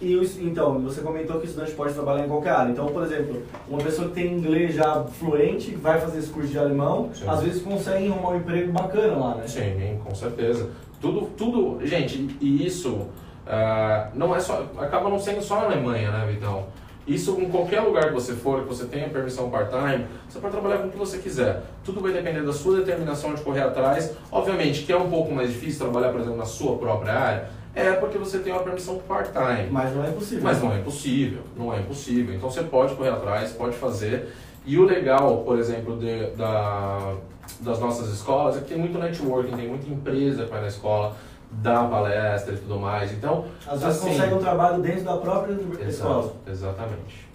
E 0.00 0.16
o- 0.16 0.22
então, 0.40 0.80
você 0.80 1.02
comentou 1.02 1.38
que 1.38 1.46
o 1.46 1.48
estudante 1.48 1.72
pode 1.72 1.92
trabalhar 1.92 2.24
em 2.24 2.28
qualquer 2.28 2.50
área. 2.52 2.70
Então, 2.70 2.86
por 2.86 3.02
exemplo, 3.02 3.42
uma 3.68 3.78
pessoa 3.78 4.08
que 4.08 4.14
tem 4.14 4.32
inglês 4.32 4.74
já 4.74 5.04
fluente, 5.04 5.74
vai 5.74 6.00
fazer 6.00 6.18
esse 6.20 6.30
curso 6.30 6.48
de 6.48 6.58
alemão, 6.58 7.10
Sim. 7.12 7.28
às 7.28 7.42
vezes 7.42 7.62
consegue 7.62 8.08
arrumar 8.08 8.30
um 8.30 8.36
emprego 8.38 8.72
bacana 8.72 9.16
lá, 9.16 9.34
né? 9.34 9.46
Sim, 9.46 9.98
com 10.02 10.14
certeza. 10.14 10.70
Tudo, 11.00 11.26
tudo, 11.36 11.86
gente, 11.86 12.36
e 12.40 12.66
isso 12.66 13.08
ah, 13.46 14.08
não 14.14 14.34
é 14.34 14.40
só, 14.40 14.64
acaba 14.78 15.08
não 15.10 15.18
sendo 15.18 15.42
só 15.42 15.56
na 15.56 15.64
Alemanha, 15.66 16.10
né, 16.10 16.26
Vitão? 16.30 16.64
Isso 17.06 17.36
em 17.40 17.48
qualquer 17.50 17.80
lugar 17.80 18.08
que 18.08 18.12
você 18.14 18.34
for, 18.34 18.62
que 18.62 18.68
você 18.68 18.84
tenha 18.84 19.08
permissão 19.08 19.50
part-time, 19.50 20.06
você 20.28 20.38
pode 20.38 20.52
trabalhar 20.52 20.78
com 20.78 20.88
o 20.88 20.90
que 20.90 20.98
você 20.98 21.18
quiser. 21.18 21.62
Tudo 21.84 22.00
vai 22.00 22.12
depender 22.12 22.42
da 22.42 22.52
sua 22.52 22.76
determinação 22.76 23.34
de 23.34 23.42
correr 23.42 23.62
atrás. 23.62 24.12
Obviamente 24.30 24.84
que 24.84 24.92
é 24.92 24.96
um 24.96 25.10
pouco 25.10 25.32
mais 25.32 25.50
difícil 25.50 25.80
trabalhar, 25.80 26.12
por 26.12 26.20
exemplo, 26.20 26.36
na 26.38 26.44
sua 26.44 26.76
própria 26.76 27.12
área, 27.12 27.48
é 27.74 27.92
porque 27.92 28.18
você 28.18 28.38
tem 28.40 28.52
uma 28.52 28.62
permissão 28.62 28.98
part-time. 29.06 29.68
Mas 29.70 29.94
não 29.94 30.04
é 30.04 30.08
impossível. 30.10 30.42
Mas 30.44 30.62
não 30.62 30.72
é 30.72 30.78
impossível, 30.78 31.42
não 31.56 31.72
é 31.74 31.80
impossível. 31.80 32.34
Então 32.34 32.50
você 32.50 32.62
pode 32.62 32.94
correr 32.94 33.10
atrás, 33.10 33.52
pode 33.52 33.76
fazer. 33.76 34.32
E 34.66 34.78
o 34.78 34.84
legal, 34.84 35.38
por 35.38 35.58
exemplo, 35.58 35.96
de- 35.98 36.30
da, 36.32 37.14
das 37.60 37.78
nossas 37.78 38.08
escolas 38.12 38.56
é 38.56 38.60
que 38.60 38.68
tem 38.68 38.78
muito 38.78 38.98
networking, 38.98 39.56
tem 39.56 39.68
muita 39.68 39.88
empresa 39.88 40.44
que 40.44 40.50
vai 40.50 40.60
na 40.60 40.66
escola, 40.68 41.16
dá 41.50 41.84
palestra 41.84 42.54
e 42.54 42.58
tudo 42.58 42.78
mais. 42.78 43.12
Então, 43.12 43.44
Às 43.66 43.80
vezes 43.82 43.98
assim, 43.98 44.08
consegue 44.10 44.34
um 44.34 44.38
trabalho 44.38 44.82
dentro 44.82 45.04
da 45.04 45.16
própria 45.16 45.52
escola. 45.54 45.86
Exato, 45.88 46.32
exatamente. 46.48 47.28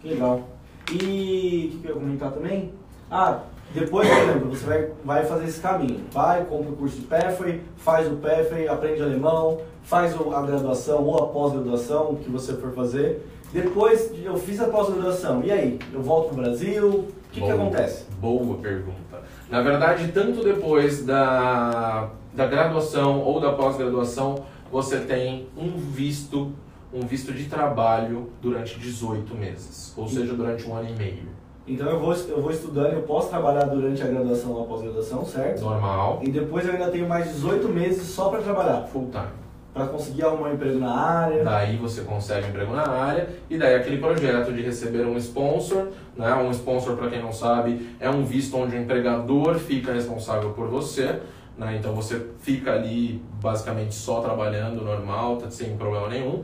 Que 0.00 0.08
legal. 0.08 0.42
E 0.90 1.72
o 1.76 1.78
que 1.80 1.86
eu 1.88 1.90
ia 1.90 1.94
comentar 1.94 2.32
também? 2.32 2.72
Ah, 3.10 3.40
Depois, 3.74 4.06
por 4.06 4.18
exemplo, 4.18 4.50
você 4.50 4.66
vai, 4.66 4.90
vai 5.04 5.24
fazer 5.24 5.44
esse 5.46 5.60
caminho. 5.60 6.00
Vai, 6.10 6.44
compra 6.44 6.72
o 6.72 6.76
curso 6.76 6.96
de 6.96 7.06
Pathway, 7.06 7.62
faz 7.76 8.06
o 8.06 8.16
Pathway, 8.16 8.68
aprende 8.68 9.02
alemão, 9.02 9.60
faz 9.82 10.14
a 10.14 10.42
graduação 10.42 11.02
ou 11.04 11.18
a 11.18 11.26
pós-graduação, 11.28 12.10
o 12.10 12.16
que 12.16 12.30
você 12.30 12.52
for 12.54 12.72
fazer. 12.72 13.26
Depois, 13.52 14.10
eu 14.22 14.36
fiz 14.36 14.60
a 14.60 14.68
pós-graduação, 14.68 15.42
e 15.42 15.50
aí? 15.50 15.78
Eu 15.92 16.02
volto 16.02 16.28
para 16.28 16.38
o 16.38 16.42
Brasil? 16.42 16.88
O 16.88 17.08
que, 17.30 17.40
que 17.40 17.50
acontece? 17.50 18.04
Boa 18.20 18.58
pergunta. 18.58 19.22
Na 19.50 19.62
verdade, 19.62 20.10
tanto 20.12 20.42
depois 20.42 21.04
da, 21.04 22.10
da 22.32 22.46
graduação 22.46 23.20
ou 23.20 23.40
da 23.40 23.52
pós-graduação, 23.52 24.44
você 24.70 25.00
tem 25.00 25.48
um 25.56 25.76
visto, 25.76 26.52
um 26.92 27.00
visto 27.00 27.32
de 27.32 27.44
trabalho 27.44 28.30
durante 28.40 28.78
18 28.78 29.34
meses, 29.34 29.92
ou 29.96 30.08
seja, 30.08 30.32
durante 30.32 30.66
um 30.66 30.74
ano 30.74 30.88
e 30.88 30.92
meio. 30.92 31.31
Então 31.66 31.88
eu 31.88 32.00
vou, 32.00 32.12
eu 32.12 32.42
vou 32.42 32.50
estudando, 32.50 32.92
eu 32.92 33.02
posso 33.02 33.28
trabalhar 33.28 33.64
durante 33.66 34.02
a 34.02 34.06
graduação 34.06 34.52
ou 34.52 34.64
a 34.64 34.66
pós-graduação, 34.66 35.24
certo? 35.24 35.60
Normal. 35.60 36.20
E 36.22 36.30
depois 36.30 36.66
eu 36.66 36.72
ainda 36.72 36.90
tenho 36.90 37.08
mais 37.08 37.32
18 37.34 37.68
meses 37.68 38.02
só 38.08 38.28
para 38.28 38.42
trabalhar. 38.42 38.86
Full 38.88 39.10
time. 39.10 39.42
Para 39.72 39.86
conseguir 39.86 40.24
arrumar 40.24 40.48
um 40.48 40.54
emprego 40.54 40.78
na 40.78 40.92
área. 40.92 41.44
Daí 41.44 41.76
você 41.76 42.02
consegue 42.02 42.46
um 42.46 42.50
emprego 42.50 42.74
na 42.74 42.86
área 42.86 43.28
e 43.48 43.56
daí 43.56 43.76
aquele 43.76 43.98
projeto 43.98 44.52
de 44.52 44.60
receber 44.60 45.06
um 45.06 45.16
sponsor, 45.16 45.88
né? 46.16 46.34
Um 46.34 46.50
sponsor 46.50 46.96
para 46.96 47.08
quem 47.08 47.22
não 47.22 47.32
sabe 47.32 47.90
é 47.98 48.10
um 48.10 48.24
visto 48.24 48.56
onde 48.56 48.76
o 48.76 48.78
empregador 48.78 49.54
fica 49.54 49.92
responsável 49.92 50.50
por 50.50 50.66
você, 50.68 51.20
né? 51.56 51.76
Então 51.78 51.94
você 51.94 52.26
fica 52.40 52.72
ali 52.72 53.22
basicamente 53.40 53.94
só 53.94 54.20
trabalhando 54.20 54.84
normal, 54.84 55.36
tá 55.36 55.50
sem 55.50 55.76
problema 55.76 56.08
nenhum. 56.08 56.42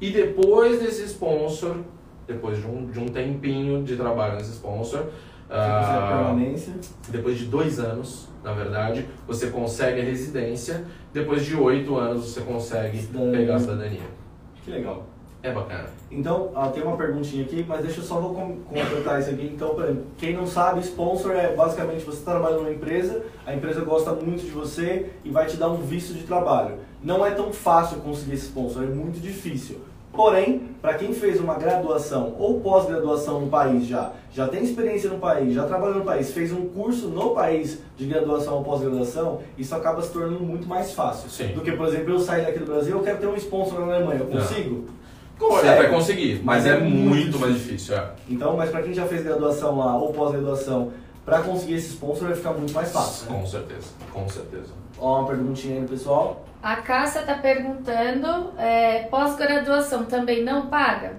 E 0.00 0.10
depois 0.10 0.80
desse 0.80 1.04
sponsor 1.06 1.78
depois 2.28 2.60
de 2.60 2.66
um, 2.66 2.86
de 2.86 3.00
um 3.00 3.06
tempinho 3.06 3.82
de 3.82 3.96
trabalho 3.96 4.36
nesse 4.36 4.52
sponsor. 4.52 5.06
Uh, 5.48 6.68
depois 7.08 7.38
de 7.38 7.46
dois 7.46 7.80
anos, 7.80 8.28
na 8.44 8.52
verdade, 8.52 9.08
você 9.26 9.48
consegue 9.48 10.02
a 10.02 10.04
residência. 10.04 10.84
Depois 11.12 11.44
de 11.44 11.56
oito 11.56 11.96
anos, 11.96 12.26
você 12.26 12.42
consegue 12.42 12.98
cidadania. 12.98 13.38
pegar 13.38 13.56
a 13.56 13.58
cidadania. 13.58 14.00
Que 14.62 14.70
legal. 14.70 15.06
É 15.42 15.52
bacana. 15.52 15.88
Então, 16.10 16.50
ah, 16.54 16.68
tem 16.68 16.82
uma 16.82 16.96
perguntinha 16.96 17.44
aqui, 17.44 17.64
mas 17.66 17.82
deixa 17.82 18.00
eu 18.00 18.04
só 18.04 18.20
vou 18.20 18.34
completar 18.34 19.20
isso 19.20 19.30
aqui. 19.30 19.50
Então, 19.54 19.74
pra, 19.74 19.94
quem 20.18 20.34
não 20.34 20.46
sabe, 20.46 20.80
sponsor 20.80 21.32
é 21.32 21.54
basicamente 21.54 22.04
você 22.04 22.22
trabalha 22.24 22.56
numa 22.56 22.72
empresa, 22.72 23.24
a 23.46 23.54
empresa 23.54 23.82
gosta 23.82 24.12
muito 24.12 24.44
de 24.44 24.50
você 24.50 25.10
e 25.24 25.30
vai 25.30 25.46
te 25.46 25.56
dar 25.56 25.68
um 25.68 25.76
visto 25.76 26.12
de 26.12 26.24
trabalho. 26.24 26.78
Não 27.02 27.24
é 27.24 27.30
tão 27.30 27.52
fácil 27.52 27.98
conseguir 27.98 28.34
esse 28.34 28.46
sponsor, 28.46 28.82
é 28.82 28.86
muito 28.86 29.20
difícil. 29.20 29.80
Porém, 30.18 30.62
para 30.82 30.94
quem 30.94 31.14
fez 31.14 31.38
uma 31.38 31.54
graduação 31.54 32.34
ou 32.40 32.58
pós-graduação 32.58 33.42
no 33.42 33.46
país 33.46 33.86
já, 33.86 34.10
já 34.32 34.48
tem 34.48 34.64
experiência 34.64 35.08
no 35.08 35.20
país, 35.20 35.54
já 35.54 35.64
trabalhou 35.64 35.98
no 35.98 36.04
país, 36.04 36.32
fez 36.32 36.50
um 36.50 36.66
curso 36.70 37.06
no 37.06 37.30
país 37.30 37.78
de 37.96 38.04
graduação 38.04 38.54
ou 38.54 38.64
pós-graduação, 38.64 39.38
isso 39.56 39.72
acaba 39.76 40.02
se 40.02 40.10
tornando 40.10 40.40
muito 40.40 40.66
mais 40.66 40.92
fácil. 40.92 41.30
Sim. 41.30 41.54
Do 41.54 41.60
que, 41.60 41.70
por 41.70 41.86
exemplo, 41.86 42.14
eu 42.14 42.18
sair 42.18 42.44
daqui 42.44 42.58
do 42.58 42.66
Brasil, 42.66 42.96
eu 42.96 43.02
quero 43.04 43.18
ter 43.18 43.28
um 43.28 43.36
sponsor 43.36 43.78
na 43.78 43.94
Alemanha, 43.94 44.18
eu 44.18 44.26
consigo? 44.26 44.88
Você 45.38 45.66
vai 45.66 45.88
conseguir, 45.88 46.42
mas, 46.42 46.64
mas 46.64 46.66
é, 46.66 46.70
é, 46.70 46.80
muito, 46.80 47.38
mais 47.38 47.54
difícil. 47.54 47.96
É. 47.96 48.10
Então, 48.28 48.56
mas 48.56 48.70
para 48.70 48.82
quem 48.82 48.92
já 48.92 49.06
fez 49.06 49.22
graduação 49.22 49.78
lá 49.78 49.96
ou 49.96 50.12
pós-graduação, 50.12 50.90
para 51.24 51.42
conseguir 51.42 51.74
esse 51.74 51.90
sponsor 51.90 52.26
vai 52.26 52.36
ficar 52.36 52.54
muito 52.54 52.74
mais 52.74 52.90
fácil. 52.90 53.30
Né? 53.30 53.38
Com 53.38 53.46
certeza, 53.46 53.86
com 54.12 54.28
certeza. 54.28 54.72
Ó, 54.98 55.20
uma 55.20 55.28
perguntinha 55.28 55.80
aí, 55.80 55.86
pessoal. 55.86 56.44
A 56.62 56.76
Cássia 56.76 57.20
está 57.20 57.34
perguntando, 57.34 58.52
é, 58.58 59.04
pós-graduação 59.04 60.04
também 60.04 60.42
não 60.42 60.66
paga? 60.66 61.16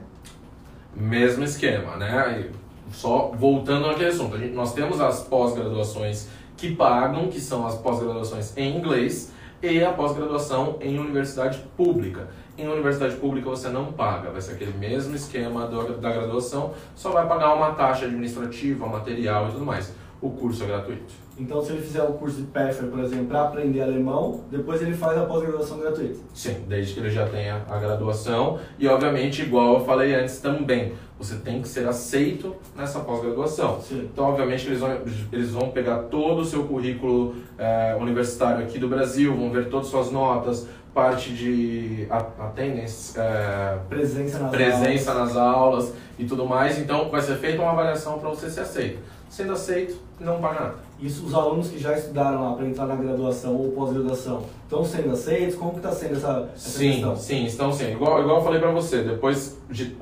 Mesmo 0.93 1.45
esquema, 1.45 1.95
né? 1.95 2.49
Só 2.91 3.31
voltando 3.33 3.87
naquele 3.87 4.09
assunto, 4.09 4.37
gente, 4.37 4.53
nós 4.53 4.73
temos 4.73 4.99
as 4.99 5.21
pós-graduações 5.21 6.27
que 6.57 6.75
pagam, 6.75 7.29
que 7.29 7.39
são 7.39 7.65
as 7.65 7.75
pós-graduações 7.75 8.55
em 8.57 8.77
inglês, 8.77 9.31
e 9.61 9.83
a 9.83 9.93
pós-graduação 9.93 10.77
em 10.81 10.99
universidade 10.99 11.59
pública. 11.77 12.27
Em 12.57 12.67
universidade 12.67 13.15
pública 13.15 13.49
você 13.49 13.69
não 13.69 13.93
paga, 13.93 14.31
vai 14.31 14.41
ser 14.41 14.53
aquele 14.53 14.77
mesmo 14.77 15.15
esquema 15.15 15.67
da 15.67 16.11
graduação, 16.11 16.73
só 16.95 17.11
vai 17.11 17.25
pagar 17.25 17.53
uma 17.53 17.71
taxa 17.71 18.05
administrativa, 18.05 18.85
material 18.87 19.47
e 19.47 19.51
tudo 19.51 19.65
mais. 19.65 19.93
O 20.21 20.29
curso 20.31 20.63
é 20.63 20.67
gratuito. 20.67 21.13
Então, 21.37 21.61
se 21.61 21.71
ele 21.71 21.81
fizer 21.81 22.03
o 22.03 22.13
curso 22.13 22.41
de 22.41 22.47
PEFER, 22.47 22.87
por 22.87 22.99
exemplo, 22.99 23.27
para 23.27 23.43
aprender 23.43 23.81
alemão, 23.81 24.43
depois 24.51 24.81
ele 24.81 24.93
faz 24.93 25.17
a 25.17 25.25
pós-graduação 25.25 25.79
gratuita. 25.79 26.19
Sim, 26.33 26.65
desde 26.67 26.93
que 26.93 26.99
ele 26.99 27.09
já 27.09 27.25
tenha 27.25 27.63
a 27.69 27.79
graduação. 27.79 28.59
E, 28.77 28.85
obviamente, 28.87 29.43
igual 29.43 29.75
eu 29.75 29.85
falei 29.85 30.13
antes 30.13 30.41
também, 30.41 30.91
você 31.17 31.35
tem 31.35 31.61
que 31.61 31.67
ser 31.69 31.87
aceito 31.87 32.55
nessa 32.75 32.99
pós-graduação. 32.99 33.79
Então, 33.89 34.25
obviamente, 34.25 34.67
eles 34.67 34.81
vão, 34.81 34.99
eles 35.31 35.51
vão 35.51 35.69
pegar 35.69 35.99
todo 36.03 36.39
o 36.41 36.45
seu 36.45 36.65
currículo 36.65 37.35
é, 37.57 37.95
universitário 37.97 38.65
aqui 38.65 38.77
do 38.77 38.89
Brasil, 38.89 39.33
vão 39.33 39.49
ver 39.49 39.69
todas 39.69 39.85
as 39.85 39.91
suas 39.91 40.11
notas, 40.11 40.67
parte 40.93 41.31
de 41.31 42.07
attendance, 42.09 43.17
é, 43.17 43.77
presença, 43.87 44.39
nas, 44.39 44.51
presença 44.51 45.11
aulas. 45.11 45.27
nas 45.27 45.37
aulas 45.37 45.93
e 46.17 46.25
tudo 46.25 46.45
mais. 46.45 46.77
Então, 46.77 47.09
vai 47.09 47.21
ser 47.21 47.35
feita 47.35 47.61
uma 47.61 47.71
avaliação 47.71 48.19
para 48.19 48.29
você 48.29 48.49
ser 48.49 48.61
aceito. 48.61 48.99
Sendo 49.29 49.53
aceito, 49.53 49.95
não 50.19 50.41
paga 50.41 50.59
nada. 50.59 50.75
Isso 50.99 51.25
os 51.25 51.33
alunos 51.33 51.69
que 51.69 51.77
já 51.77 51.95
estudaram 51.95 52.41
lá 52.41 52.55
para 52.55 52.65
entrar 52.65 52.87
na 52.87 52.95
graduação 52.95 53.55
ou 53.55 53.71
pós-graduação 53.71 54.43
estão 54.63 54.83
sendo 54.83 55.11
aceitos? 55.11 55.55
Como 55.55 55.71
que 55.71 55.77
está 55.77 55.91
sendo 55.91 56.17
essa, 56.17 56.49
essa 56.53 56.69
sim, 56.77 56.91
questão? 56.91 57.15
Sim, 57.15 57.45
estão 57.45 57.71
sendo. 57.71 57.91
Igual, 57.91 58.21
igual 58.21 58.39
eu 58.39 58.43
falei 58.43 58.59
para 58.59 58.71
você, 58.71 59.03
depois 59.03 59.57
de 59.69 59.95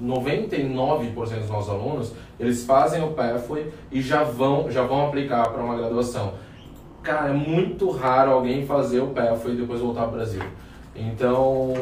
99% 0.00 1.14
dos 1.14 1.50
nossos 1.50 1.70
alunos, 1.70 2.12
eles 2.38 2.64
fazem 2.64 3.02
o 3.02 3.12
Pathway 3.12 3.72
e 3.90 4.00
já 4.00 4.22
vão, 4.22 4.70
já 4.70 4.82
vão 4.82 5.06
aplicar 5.06 5.48
para 5.50 5.62
uma 5.62 5.74
graduação. 5.74 6.34
Cara, 7.02 7.30
é 7.30 7.32
muito 7.32 7.90
raro 7.90 8.32
alguém 8.32 8.66
fazer 8.66 9.00
o 9.00 9.08
Pathway 9.08 9.54
e 9.54 9.60
depois 9.60 9.80
voltar 9.80 10.02
para 10.02 10.10
o 10.10 10.16
Brasil. 10.16 10.42
Então, 10.94 11.72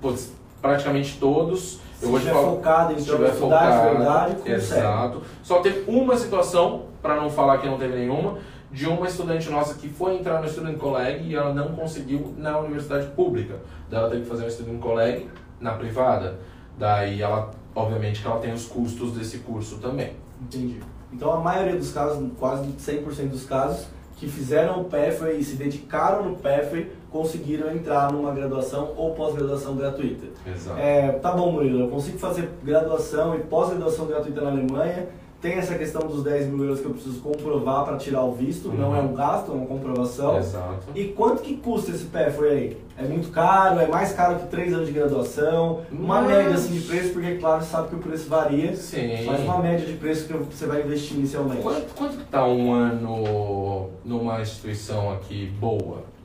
putz, 0.00 0.32
praticamente 0.60 1.18
todos 1.18 1.80
eu 2.02 2.08
vou 2.08 2.18
estiver 2.18 2.34
focado 2.34 2.92
em 2.92 2.96
estudar 2.96 3.30
focado, 3.30 3.88
de 3.88 3.96
verdade, 3.96 4.34
consegue. 4.34 4.54
Exato. 4.54 5.22
Só 5.42 5.60
teve 5.60 5.90
uma 5.90 6.16
situação, 6.16 6.86
para 7.00 7.16
não 7.16 7.30
falar 7.30 7.58
que 7.58 7.66
não 7.66 7.78
teve 7.78 7.96
nenhuma, 7.96 8.38
de 8.70 8.86
uma 8.86 9.06
estudante 9.06 9.48
nossa 9.48 9.74
que 9.74 9.88
foi 9.88 10.16
entrar 10.16 10.42
no 10.42 10.48
Student 10.48 10.76
Colleg 10.76 11.26
e 11.26 11.34
ela 11.34 11.54
não 11.54 11.68
conseguiu 11.68 12.34
na 12.36 12.58
universidade 12.58 13.06
pública. 13.08 13.56
Daí 13.88 14.00
ela 14.00 14.10
teve 14.10 14.22
que 14.22 14.28
fazer 14.28 14.44
um 14.44 14.50
Student 14.50 14.80
Colleg 14.80 15.30
na 15.60 15.72
privada. 15.72 16.38
Daí 16.78 17.22
ela, 17.22 17.50
obviamente, 17.74 18.20
que 18.20 18.26
ela 18.26 18.38
tem 18.38 18.52
os 18.52 18.66
custos 18.66 19.12
desse 19.12 19.38
curso 19.38 19.78
também. 19.78 20.12
Entendi. 20.42 20.80
Então 21.12 21.32
a 21.32 21.38
maioria 21.38 21.76
dos 21.76 21.92
casos, 21.92 22.30
quase 22.38 22.66
100% 22.72 23.28
dos 23.28 23.44
casos, 23.44 23.86
que 24.16 24.26
fizeram 24.26 24.80
o 24.80 24.84
Pathway 24.84 25.38
e 25.38 25.44
se 25.44 25.56
dedicaram 25.56 26.28
no 26.28 26.36
Pathway 26.36 26.92
conseguiram 27.16 27.72
entrar 27.72 28.12
numa 28.12 28.30
graduação 28.30 28.92
ou 28.94 29.14
pós-graduação 29.14 29.74
gratuita. 29.74 30.26
Exato. 30.46 30.78
É, 30.78 31.12
tá 31.12 31.32
bom, 31.32 31.50
Murilo, 31.50 31.80
eu 31.80 31.88
consigo 31.88 32.18
fazer 32.18 32.50
graduação 32.62 33.34
e 33.34 33.38
pós-graduação 33.38 34.06
gratuita 34.06 34.42
na 34.42 34.50
Alemanha. 34.50 35.08
Tem 35.40 35.54
essa 35.54 35.74
questão 35.76 36.02
dos 36.02 36.22
10 36.22 36.48
mil 36.48 36.64
euros 36.64 36.80
que 36.80 36.86
eu 36.86 36.92
preciso 36.92 37.20
comprovar 37.20 37.84
para 37.84 37.96
tirar 37.96 38.22
o 38.22 38.32
visto, 38.32 38.68
uhum. 38.68 38.74
não 38.74 38.96
é 38.96 39.00
um 39.00 39.14
gasto, 39.14 39.52
é 39.52 39.54
uma 39.54 39.66
comprovação. 39.66 40.38
Exato. 40.38 40.86
E 40.94 41.04
quanto 41.08 41.42
que 41.42 41.56
custa 41.56 41.90
esse 41.90 42.06
PFOI 42.06 42.50
aí? 42.50 42.76
É 42.98 43.02
muito 43.02 43.30
caro? 43.30 43.78
É 43.80 43.86
mais 43.86 44.12
caro 44.12 44.38
que 44.38 44.48
3 44.48 44.74
anos 44.74 44.86
de 44.86 44.92
graduação? 44.92 45.82
Uma 45.92 46.22
mas... 46.22 46.28
média 46.28 46.54
assim, 46.54 46.72
de 46.72 46.80
preço, 46.80 47.12
porque 47.12 47.36
claro, 47.36 47.62
sabe 47.62 47.88
que 47.88 47.94
o 47.96 47.98
preço 47.98 48.28
varia. 48.28 48.74
Sim. 48.74 49.24
Mas 49.24 49.40
uma 49.40 49.58
média 49.58 49.86
de 49.86 49.94
preço 49.94 50.26
que 50.26 50.32
você 50.32 50.66
vai 50.66 50.82
investir 50.82 51.16
inicialmente. 51.16 51.62
Quanto, 51.62 51.94
quanto 51.94 52.16
que 52.16 52.24
tá 52.24 52.46
um 52.46 52.72
ano 52.72 53.90
numa 54.04 54.40
instituição 54.40 55.12
aqui 55.12 55.46
boa? 55.60 56.15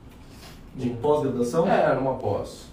De 0.74 0.90
pós-graduação? 0.90 1.68
É, 1.68 1.94
numa 1.94 2.14
pós. 2.14 2.66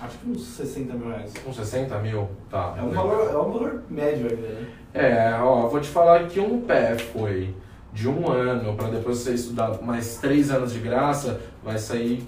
Acho 0.00 0.18
que 0.18 0.30
uns 0.30 0.42
60 0.42 0.94
mil 0.94 1.08
reais. 1.08 1.32
Uns 1.46 1.56
60 1.56 1.98
mil? 2.00 2.28
Tá. 2.50 2.74
É 2.76 2.82
um, 2.82 2.90
valor, 2.90 3.30
é 3.30 3.38
um 3.38 3.52
valor 3.52 3.82
médio 3.88 4.28
ainda, 4.28 4.48
né? 4.48 4.66
É, 4.92 5.38
ó, 5.40 5.68
vou 5.68 5.80
te 5.80 5.88
falar 5.88 6.26
que 6.26 6.40
um 6.40 6.60
pé 6.60 6.96
foi 6.96 7.54
de 7.92 8.08
um 8.08 8.28
ano 8.30 8.74
para 8.74 8.88
depois 8.88 9.18
você 9.18 9.34
estudar 9.34 9.80
mais 9.80 10.18
três 10.18 10.50
anos 10.50 10.72
de 10.72 10.80
graça, 10.80 11.40
vai 11.62 11.78
sair 11.78 12.26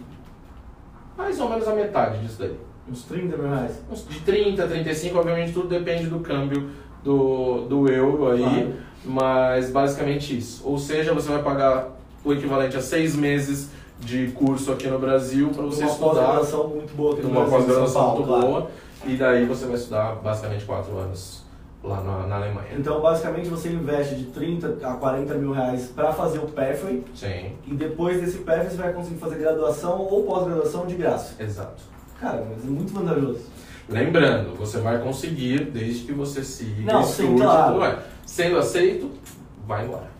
mais 1.16 1.40
ou 1.40 1.48
menos 1.48 1.66
a 1.66 1.74
metade 1.74 2.18
disso 2.18 2.36
daí. 2.38 2.56
Uns 2.88 3.02
30 3.02 3.36
mil 3.36 3.48
reais? 3.48 3.82
Uns 3.90 4.06
de 4.08 4.20
30, 4.20 4.66
35, 4.66 5.18
obviamente 5.18 5.52
tudo 5.52 5.68
depende 5.68 6.06
do 6.06 6.20
câmbio 6.20 6.70
do, 7.02 7.62
do 7.62 7.88
euro 7.90 8.30
aí, 8.30 8.42
claro. 8.42 8.74
mas 9.04 9.70
basicamente 9.70 10.36
isso. 10.38 10.62
Ou 10.64 10.78
seja, 10.78 11.12
você 11.12 11.28
vai 11.28 11.42
pagar 11.42 11.96
o 12.24 12.32
equivalente 12.32 12.76
a 12.76 12.80
seis 12.80 13.16
meses 13.16 13.70
de 14.00 14.28
curso 14.32 14.72
aqui 14.72 14.88
no 14.88 14.98
Brasil 14.98 15.50
para 15.50 15.64
você 15.64 15.82
uma 15.82 15.90
estudar. 15.90 16.06
Uma 16.06 16.14
pós-graduação 16.14 16.68
muito 16.68 16.94
boa 16.94 17.12
aqui 17.14 17.22
no 17.22 17.28
uma 17.28 17.40
Brasil. 17.40 17.56
Uma 17.56 17.64
pós-graduação 17.64 18.14
muito 18.14 18.26
claro. 18.26 18.46
boa. 18.46 18.70
E 19.04 19.16
daí 19.16 19.46
você 19.46 19.66
vai 19.66 19.76
estudar 19.76 20.14
basicamente 20.16 20.64
quatro 20.64 20.96
anos 20.98 21.44
lá 21.82 22.02
na, 22.02 22.26
na, 22.26 22.36
Alemanha. 22.36 22.68
Então, 22.76 23.00
basicamente, 23.00 23.48
você 23.48 23.68
investe 23.68 24.16
de 24.16 24.24
30 24.26 24.78
a 24.86 24.94
40 24.94 25.34
mil 25.34 25.52
reais 25.52 25.92
para 25.94 26.12
fazer 26.12 26.38
o 26.38 26.46
Pathway. 26.48 27.04
Sim. 27.14 27.52
E 27.66 27.74
depois 27.74 28.20
desse 28.20 28.38
Pathway 28.38 28.70
você 28.70 28.76
vai 28.76 28.92
conseguir 28.92 29.18
fazer 29.18 29.36
graduação 29.36 30.00
ou 30.00 30.24
pós-graduação 30.24 30.86
de 30.86 30.96
graça. 30.96 31.40
Exato. 31.42 31.82
Cara, 32.20 32.44
mas 32.48 32.64
é 32.64 32.68
muito 32.68 32.92
vantajoso. 32.92 33.44
Lembrando, 33.88 34.56
você 34.56 34.78
vai 34.78 34.98
conseguir 34.98 35.66
desde 35.66 36.04
que 36.04 36.12
você 36.12 36.42
siga 36.42 36.92
Não, 36.92 37.04
sim, 37.04 37.36
claro. 37.36 37.98
Sendo 38.24 38.58
aceito, 38.58 39.12
vai 39.66 39.84
embora. 39.84 40.15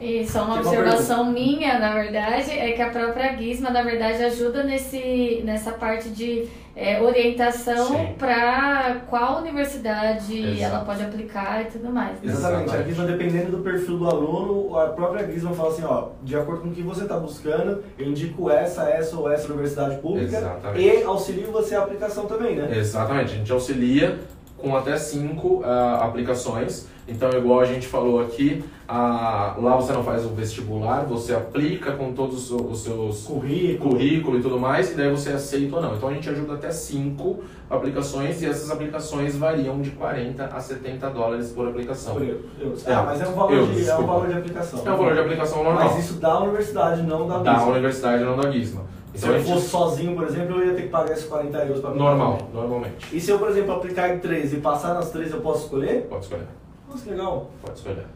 E 0.00 0.24
só 0.24 0.44
uma 0.44 0.60
observação 0.60 1.32
minha, 1.32 1.78
na 1.78 1.92
verdade, 1.92 2.52
é 2.52 2.72
que 2.72 2.80
a 2.80 2.88
própria 2.88 3.36
Gizma, 3.36 3.70
na 3.70 3.82
verdade, 3.82 4.22
ajuda 4.22 4.62
nesse, 4.62 5.42
nessa 5.44 5.72
parte 5.72 6.10
de 6.10 6.46
é, 6.76 7.02
orientação 7.02 8.14
para 8.16 9.02
qual 9.10 9.40
universidade 9.40 10.38
Exato. 10.40 10.62
ela 10.62 10.84
pode 10.84 11.02
aplicar 11.02 11.62
e 11.62 11.64
tudo 11.64 11.90
mais. 11.90 12.12
Né? 12.22 12.32
Exatamente. 12.32 12.76
A 12.76 12.82
Gizma, 12.82 13.04
dependendo 13.06 13.56
do 13.56 13.58
perfil 13.64 13.98
do 13.98 14.08
aluno, 14.08 14.78
a 14.78 14.86
própria 14.90 15.26
Gizma 15.26 15.52
fala 15.52 15.70
assim, 15.70 15.82
ó, 15.82 16.10
de 16.22 16.36
acordo 16.36 16.60
com 16.60 16.68
o 16.68 16.72
que 16.72 16.82
você 16.82 17.02
está 17.02 17.16
buscando, 17.16 17.82
eu 17.98 18.06
indico 18.06 18.48
essa, 18.48 18.88
essa 18.88 19.16
ou 19.16 19.28
essa 19.28 19.48
universidade 19.48 19.96
pública 19.96 20.36
Exatamente. 20.36 20.80
e 20.80 21.02
auxilio 21.02 21.50
você 21.50 21.74
a 21.74 21.82
aplicação 21.82 22.26
também, 22.26 22.54
né? 22.54 22.68
Exatamente. 22.78 23.32
A 23.32 23.36
gente 23.36 23.50
auxilia 23.50 24.20
com 24.56 24.76
até 24.76 24.96
cinco 24.96 25.62
uh, 25.62 26.02
aplicações. 26.02 26.86
Então, 27.08 27.30
igual 27.30 27.60
a 27.60 27.64
gente 27.64 27.86
falou 27.86 28.20
aqui, 28.20 28.62
a, 28.86 29.54
lá 29.58 29.76
você 29.76 29.92
não 29.92 30.04
faz 30.04 30.26
o 30.26 30.28
vestibular, 30.28 31.06
você 31.06 31.34
aplica 31.34 31.92
com 31.92 32.12
todos 32.12 32.50
os 32.50 32.80
seus 32.82 33.24
currículo. 33.24 33.92
currículo 33.92 34.38
e 34.38 34.42
tudo 34.42 34.60
mais, 34.60 34.92
e 34.92 34.94
daí 34.94 35.10
você 35.10 35.30
aceita 35.30 35.76
ou 35.76 35.82
não. 35.82 35.96
Então 35.96 36.08
a 36.08 36.12
gente 36.12 36.28
ajuda 36.28 36.54
até 36.54 36.70
cinco 36.70 37.40
aplicações 37.70 38.42
e 38.42 38.46
essas 38.46 38.70
aplicações 38.70 39.36
variam 39.36 39.80
de 39.80 39.90
40 39.90 40.44
a 40.44 40.60
70 40.60 41.08
dólares 41.10 41.50
por 41.50 41.66
aplicação. 41.66 42.14
Por 42.14 42.22
eu, 42.22 42.40
eu. 42.60 42.74
É, 42.86 42.92
ah, 42.92 43.02
mas 43.02 43.20
é 43.22 43.28
um, 43.28 43.32
valor 43.32 43.52
eu, 43.52 43.66
de, 43.66 43.88
é 43.88 43.96
um 43.96 44.06
valor 44.06 44.28
de 44.28 44.34
aplicação. 44.34 44.82
É 44.84 44.92
um 44.92 44.96
valor 44.96 45.14
de 45.14 45.20
aplicação 45.20 45.64
normal. 45.64 45.84
Mas 45.84 46.04
isso 46.04 46.14
da 46.14 46.40
universidade, 46.40 47.02
não 47.02 47.26
da 47.26 47.38
Da 47.38 47.64
universidade, 47.64 48.22
não 48.22 48.36
da. 48.36 48.48
Então, 48.48 48.80
se 49.14 49.28
eu 49.28 49.42
fosse 49.42 49.68
sozinho, 49.68 50.14
por 50.14 50.24
exemplo, 50.24 50.60
eu 50.60 50.68
ia 50.68 50.74
ter 50.74 50.82
que 50.82 50.88
pagar 50.88 51.12
esses 51.12 51.24
40 51.24 51.58
euros 51.58 51.80
para 51.80 51.90
Normal, 51.94 52.38
normalmente. 52.52 53.16
E 53.16 53.20
se 53.20 53.30
eu, 53.30 53.38
por 53.38 53.48
exemplo, 53.48 53.72
aplicar 53.72 54.14
em 54.14 54.18
três 54.18 54.52
e 54.52 54.58
passar 54.58 54.94
nas 54.94 55.10
três, 55.10 55.32
eu 55.32 55.40
posso 55.40 55.64
escolher? 55.64 56.06
Pode 56.08 56.24
escolher. 56.24 56.46
Nossa, 56.88 57.04
que 57.04 57.10
legal. 57.10 57.50
Pode 57.62 57.78
escolher. 57.78 58.06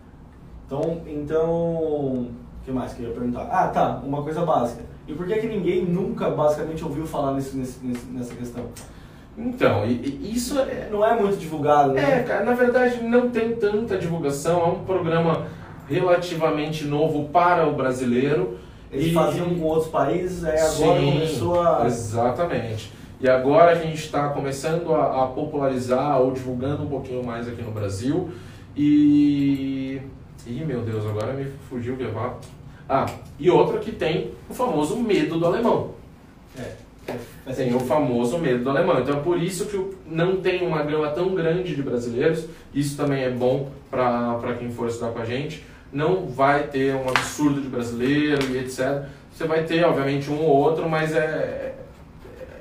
Então, 0.66 1.02
então, 1.06 1.50
o 1.50 2.30
que 2.64 2.72
mais 2.72 2.94
que 2.94 3.02
eu 3.02 3.08
ia 3.08 3.14
perguntar? 3.14 3.48
Ah, 3.50 3.68
tá, 3.68 4.00
uma 4.04 4.22
coisa 4.22 4.44
básica. 4.44 4.82
E 5.06 5.12
por 5.12 5.26
que 5.26 5.34
que 5.34 5.46
ninguém 5.46 5.84
nunca 5.84 6.30
basicamente 6.30 6.82
ouviu 6.84 7.06
falar 7.06 7.32
nesse, 7.32 7.56
nesse, 7.56 7.84
nessa 7.84 8.34
questão? 8.34 8.64
Então, 9.36 9.86
e, 9.86 10.30
isso 10.34 10.58
é... 10.58 10.88
não 10.90 11.04
é 11.04 11.18
muito 11.18 11.38
divulgado, 11.38 11.92
né? 11.92 12.20
É, 12.20 12.22
cara, 12.22 12.44
na 12.44 12.54
verdade 12.54 13.02
não 13.02 13.30
tem 13.30 13.56
tanta 13.56 13.98
divulgação, 13.98 14.60
é 14.60 14.66
um 14.66 14.84
programa 14.84 15.46
relativamente 15.88 16.84
novo 16.84 17.28
para 17.28 17.66
o 17.66 17.74
brasileiro. 17.74 18.58
Eles 18.90 19.06
e... 19.06 19.12
faziam 19.12 19.54
com 19.54 19.64
outros 19.64 19.90
países, 19.90 20.44
aí 20.44 20.58
agora 20.58 21.00
Sim, 21.00 21.12
começou 21.12 21.60
a... 21.60 21.86
exatamente. 21.86 22.92
E 23.20 23.28
agora 23.28 23.70
a 23.70 23.74
gente 23.74 24.04
está 24.04 24.28
começando 24.30 24.92
a, 24.94 25.24
a, 25.24 25.26
popularizar 25.28 26.20
ou 26.20 26.32
divulgando 26.32 26.82
um 26.82 26.88
pouquinho 26.88 27.24
mais 27.24 27.46
aqui 27.46 27.62
no 27.62 27.70
Brasil. 27.70 28.30
E. 28.76 30.00
Ih, 30.46 30.64
meu 30.64 30.80
Deus, 30.82 31.06
agora 31.06 31.32
me 31.32 31.46
fugiu 31.68 31.94
o 31.94 31.96
que 31.96 32.04
eu 32.04 32.36
Ah, 32.88 33.06
e 33.38 33.50
outra 33.50 33.78
que 33.78 33.92
tem 33.92 34.32
o 34.48 34.54
famoso 34.54 34.96
medo 34.96 35.38
do 35.38 35.46
alemão. 35.46 35.94
É. 36.58 36.72
Tem 37.54 37.74
o 37.74 37.80
famoso 37.80 38.38
medo 38.38 38.64
do 38.64 38.70
alemão. 38.70 39.00
Então 39.00 39.18
é 39.18 39.20
por 39.20 39.40
isso 39.40 39.66
que 39.66 39.96
não 40.06 40.40
tem 40.40 40.66
uma 40.66 40.82
gama 40.82 41.08
tão 41.10 41.34
grande 41.34 41.74
de 41.74 41.82
brasileiros. 41.82 42.46
Isso 42.72 42.96
também 42.96 43.24
é 43.24 43.30
bom 43.30 43.70
para 43.90 44.56
quem 44.58 44.70
for 44.70 44.88
estudar 44.88 45.10
com 45.10 45.18
a 45.18 45.24
gente. 45.24 45.64
Não 45.92 46.26
vai 46.26 46.68
ter 46.68 46.94
um 46.94 47.08
absurdo 47.08 47.60
de 47.60 47.68
brasileiro 47.68 48.50
e 48.50 48.58
etc. 48.58 49.04
Você 49.32 49.46
vai 49.46 49.64
ter, 49.64 49.84
obviamente, 49.84 50.30
um 50.30 50.40
ou 50.40 50.56
outro, 50.56 50.88
mas 50.88 51.12
é, 51.14 51.74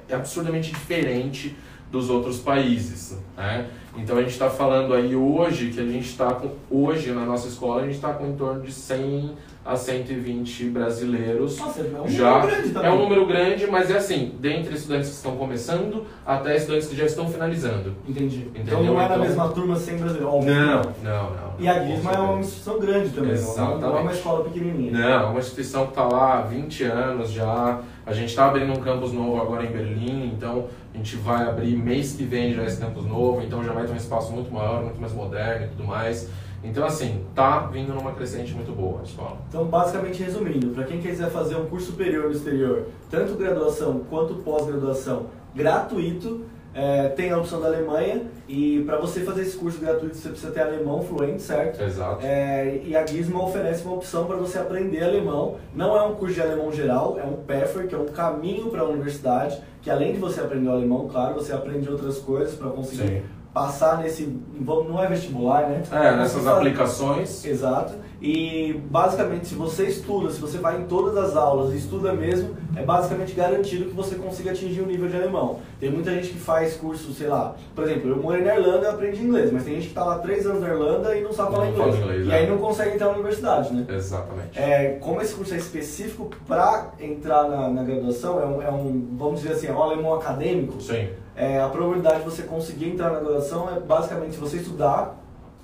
é 0.09 0.15
absurdamente 0.15 0.71
diferente 0.71 1.55
dos 1.91 2.09
outros 2.09 2.39
países. 2.39 3.17
Né? 3.37 3.67
Então 3.97 4.17
a 4.17 4.21
gente 4.21 4.31
está 4.31 4.49
falando 4.49 4.93
aí 4.93 5.15
hoje 5.15 5.71
que 5.71 5.79
a 5.79 5.85
gente 5.85 6.09
está 6.09 6.33
com 6.33 6.51
hoje 6.69 7.11
na 7.11 7.25
nossa 7.25 7.47
escola 7.47 7.81
a 7.81 7.85
gente 7.85 7.95
está 7.95 8.13
com 8.13 8.25
em 8.27 8.35
torno 8.35 8.61
de 8.61 8.71
100 8.71 9.31
a 9.63 9.75
120 9.75 10.65
brasileiros. 10.65 11.57
Nossa, 11.57 11.81
é 11.81 12.01
um 12.01 12.07
já 12.07 12.31
número 12.31 12.47
grande 12.47 12.69
também. 12.71 12.89
É 12.89 12.93
um 12.93 12.97
número 12.97 13.25
grande, 13.27 13.67
mas 13.67 13.91
é 13.91 13.97
assim, 13.97 14.33
dentre 14.39 14.73
estudantes 14.73 15.09
que 15.09 15.15
estão 15.15 15.35
começando 15.35 16.05
até 16.25 16.55
estudantes 16.57 16.87
que 16.87 16.95
já 16.95 17.05
estão 17.05 17.29
finalizando. 17.29 17.95
Entendi. 18.07 18.47
Entendeu? 18.47 18.79
Então 18.79 18.83
não 18.83 18.93
é 18.99 19.07
na 19.07 19.15
então, 19.15 19.19
mesma 19.19 19.49
turma 19.49 19.75
sem 19.75 19.97
brasileiros. 19.97 20.45
Não, 20.45 20.81
não, 21.03 21.29
não. 21.29 21.51
E 21.59 21.67
a 21.67 21.77
Guisma 21.77 22.11
é 22.11 22.19
uma 22.19 22.39
instituição 22.39 22.79
grande 22.79 23.09
também, 23.09 23.33
Exatamente. 23.33 23.81
não 23.81 23.97
é 23.97 24.01
uma 24.01 24.11
escola 24.11 24.43
pequenininha. 24.45 24.91
Não, 24.91 25.21
é 25.21 25.25
uma 25.25 25.39
instituição 25.39 25.83
que 25.85 25.91
está 25.91 26.05
lá 26.05 26.39
há 26.39 26.41
20 26.41 26.83
anos 26.85 27.31
já. 27.31 27.81
A 28.03 28.13
gente 28.13 28.29
está 28.29 28.47
abrindo 28.47 28.71
um 28.71 28.81
campus 28.81 29.13
novo 29.13 29.39
agora 29.39 29.63
em 29.63 29.71
Berlim, 29.71 30.31
então 30.35 30.65
a 30.91 30.97
gente 30.97 31.15
vai 31.17 31.47
abrir 31.47 31.75
mês 31.75 32.13
que 32.13 32.23
vem 32.23 32.51
já 32.53 32.63
esse 32.63 32.81
campus 32.81 33.05
novo, 33.05 33.43
então 33.43 33.63
já 33.63 33.73
vai 33.73 33.85
ter 33.85 33.93
um 33.93 33.95
espaço 33.95 34.31
muito 34.31 34.51
maior, 34.51 34.81
muito 34.81 34.99
mais 34.99 35.13
moderno 35.13 35.65
e 35.65 35.69
tudo 35.69 35.83
mais. 35.83 36.27
Então, 36.63 36.85
assim, 36.85 37.25
tá 37.33 37.59
vindo 37.71 37.93
numa 37.93 38.11
crescente 38.13 38.53
muito 38.53 38.71
boa 38.71 38.99
a 38.99 39.03
escola. 39.03 39.37
Então, 39.49 39.65
basicamente, 39.65 40.21
resumindo, 40.21 40.69
para 40.69 40.83
quem 40.83 41.01
quiser 41.01 41.29
fazer 41.29 41.55
um 41.55 41.65
curso 41.65 41.87
superior 41.87 42.25
no 42.25 42.31
exterior, 42.31 42.87
tanto 43.09 43.35
graduação 43.35 44.01
quanto 44.09 44.35
pós-graduação, 44.35 45.27
gratuito, 45.55 46.45
é, 46.73 47.09
tem 47.09 47.31
a 47.31 47.37
opção 47.37 47.59
da 47.59 47.67
Alemanha 47.67 48.23
e 48.47 48.81
para 48.85 48.97
você 48.97 49.21
fazer 49.21 49.41
esse 49.41 49.57
curso 49.57 49.79
gratuito 49.79 50.15
você 50.15 50.29
precisa 50.29 50.51
ter 50.53 50.61
alemão 50.61 51.01
fluente, 51.01 51.41
certo? 51.41 51.83
Exato. 51.83 52.25
É, 52.25 52.79
e 52.85 52.95
a 52.95 53.05
Gizmo 53.05 53.43
oferece 53.43 53.83
uma 53.83 53.95
opção 53.95 54.25
para 54.25 54.37
você 54.37 54.57
aprender 54.57 55.03
alemão. 55.03 55.57
Não 55.75 55.97
é 55.97 56.01
um 56.03 56.15
curso 56.15 56.35
de 56.35 56.41
alemão 56.41 56.71
geral, 56.71 57.19
é 57.19 57.25
um 57.25 57.43
PEFER, 57.43 57.87
que 57.87 57.95
é 57.95 57.97
um 57.97 58.05
caminho 58.05 58.69
para 58.69 58.81
a 58.81 58.85
universidade, 58.85 59.61
que 59.81 59.89
além 59.89 60.13
de 60.13 60.19
você 60.19 60.39
aprender 60.39 60.69
o 60.69 60.71
alemão, 60.71 61.09
claro, 61.09 61.33
você 61.33 61.51
aprende 61.51 61.89
outras 61.89 62.19
coisas 62.19 62.55
para 62.55 62.69
conseguir 62.69 63.07
Sim 63.07 63.40
passar 63.53 63.97
nesse. 63.97 64.37
Não 64.59 65.01
é 65.01 65.07
vestibular, 65.07 65.67
né? 65.67 65.83
É, 65.91 66.15
nessas 66.15 66.47
aplicações. 66.47 67.43
Exato. 67.45 67.93
E 68.21 68.79
basicamente, 68.91 69.47
se 69.47 69.55
você 69.55 69.85
estuda, 69.85 70.29
se 70.29 70.39
você 70.39 70.59
vai 70.59 70.79
em 70.79 70.83
todas 70.85 71.17
as 71.17 71.35
aulas 71.35 71.73
e 71.73 71.77
estuda 71.77 72.13
mesmo, 72.13 72.55
é 72.75 72.83
basicamente 72.83 73.33
garantido 73.33 73.85
que 73.85 73.95
você 73.95 74.13
consiga 74.13 74.51
atingir 74.51 74.81
o 74.81 74.83
um 74.83 74.87
nível 74.87 75.09
de 75.09 75.15
alemão. 75.15 75.59
Tem 75.79 75.89
muita 75.89 76.11
gente 76.11 76.29
que 76.29 76.37
faz 76.37 76.75
curso, 76.75 77.11
sei 77.13 77.27
lá, 77.27 77.55
por 77.73 77.83
exemplo, 77.83 78.11
eu 78.11 78.17
morei 78.17 78.43
na 78.43 78.55
Irlanda 78.55 78.85
e 78.85 78.89
aprendi 78.89 79.23
inglês, 79.23 79.51
mas 79.51 79.63
tem 79.63 79.73
gente 79.73 79.85
que 79.85 79.91
está 79.91 80.05
lá 80.05 80.19
três 80.19 80.45
anos 80.45 80.61
na 80.61 80.69
Irlanda 80.69 81.15
e 81.15 81.23
não 81.23 81.33
sabe 81.33 81.51
falar 81.51 81.69
inglês. 81.69 81.95
inglês. 81.95 82.27
E 82.27 82.31
aí 82.31 82.45
é. 82.45 82.47
não 82.47 82.59
consegue 82.59 82.93
entrar 82.93 83.07
na 83.07 83.13
universidade, 83.13 83.73
né? 83.73 83.85
Exatamente. 83.89 84.59
É, 84.59 84.99
como 85.01 85.19
esse 85.19 85.33
curso 85.33 85.55
é 85.55 85.57
específico 85.57 86.29
para 86.47 86.91
entrar 86.99 87.49
na, 87.49 87.69
na 87.69 87.83
graduação, 87.83 88.39
é 88.39 88.45
um, 88.45 88.61
é 88.61 88.71
um, 88.71 89.15
vamos 89.17 89.41
dizer 89.41 89.53
assim, 89.53 89.65
é 89.65 89.73
um 89.73 89.81
alemão 89.81 90.13
acadêmico. 90.13 90.79
Sim 90.79 91.09
é, 91.41 91.59
a 91.59 91.67
probabilidade 91.69 92.19
de 92.19 92.25
você 92.25 92.43
conseguir 92.43 92.89
entrar 92.89 93.09
na 93.09 93.19
graduação 93.19 93.67
é 93.75 93.79
basicamente 93.79 94.35
se 94.35 94.39
você 94.39 94.57
estudar, 94.57 95.17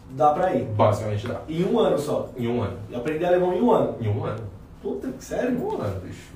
dá 0.10 0.32
pra 0.32 0.56
ir. 0.56 0.64
Basicamente 0.64 1.28
dá. 1.28 1.42
Em 1.48 1.64
um 1.64 1.78
ano 1.78 2.00
só. 2.00 2.30
Em 2.36 2.48
um 2.48 2.64
ano. 2.64 2.80
E 2.90 2.96
aprender 2.96 3.26
alemão 3.26 3.54
em 3.54 3.62
um 3.62 3.72
ano. 3.72 3.96
Em 4.02 4.08
um 4.08 4.26
ano. 4.26 4.44
Puta, 4.82 5.14
sério? 5.20 5.52
Em 5.52 5.62
um 5.62 5.80
ano, 5.80 6.02
bicho. 6.02 6.32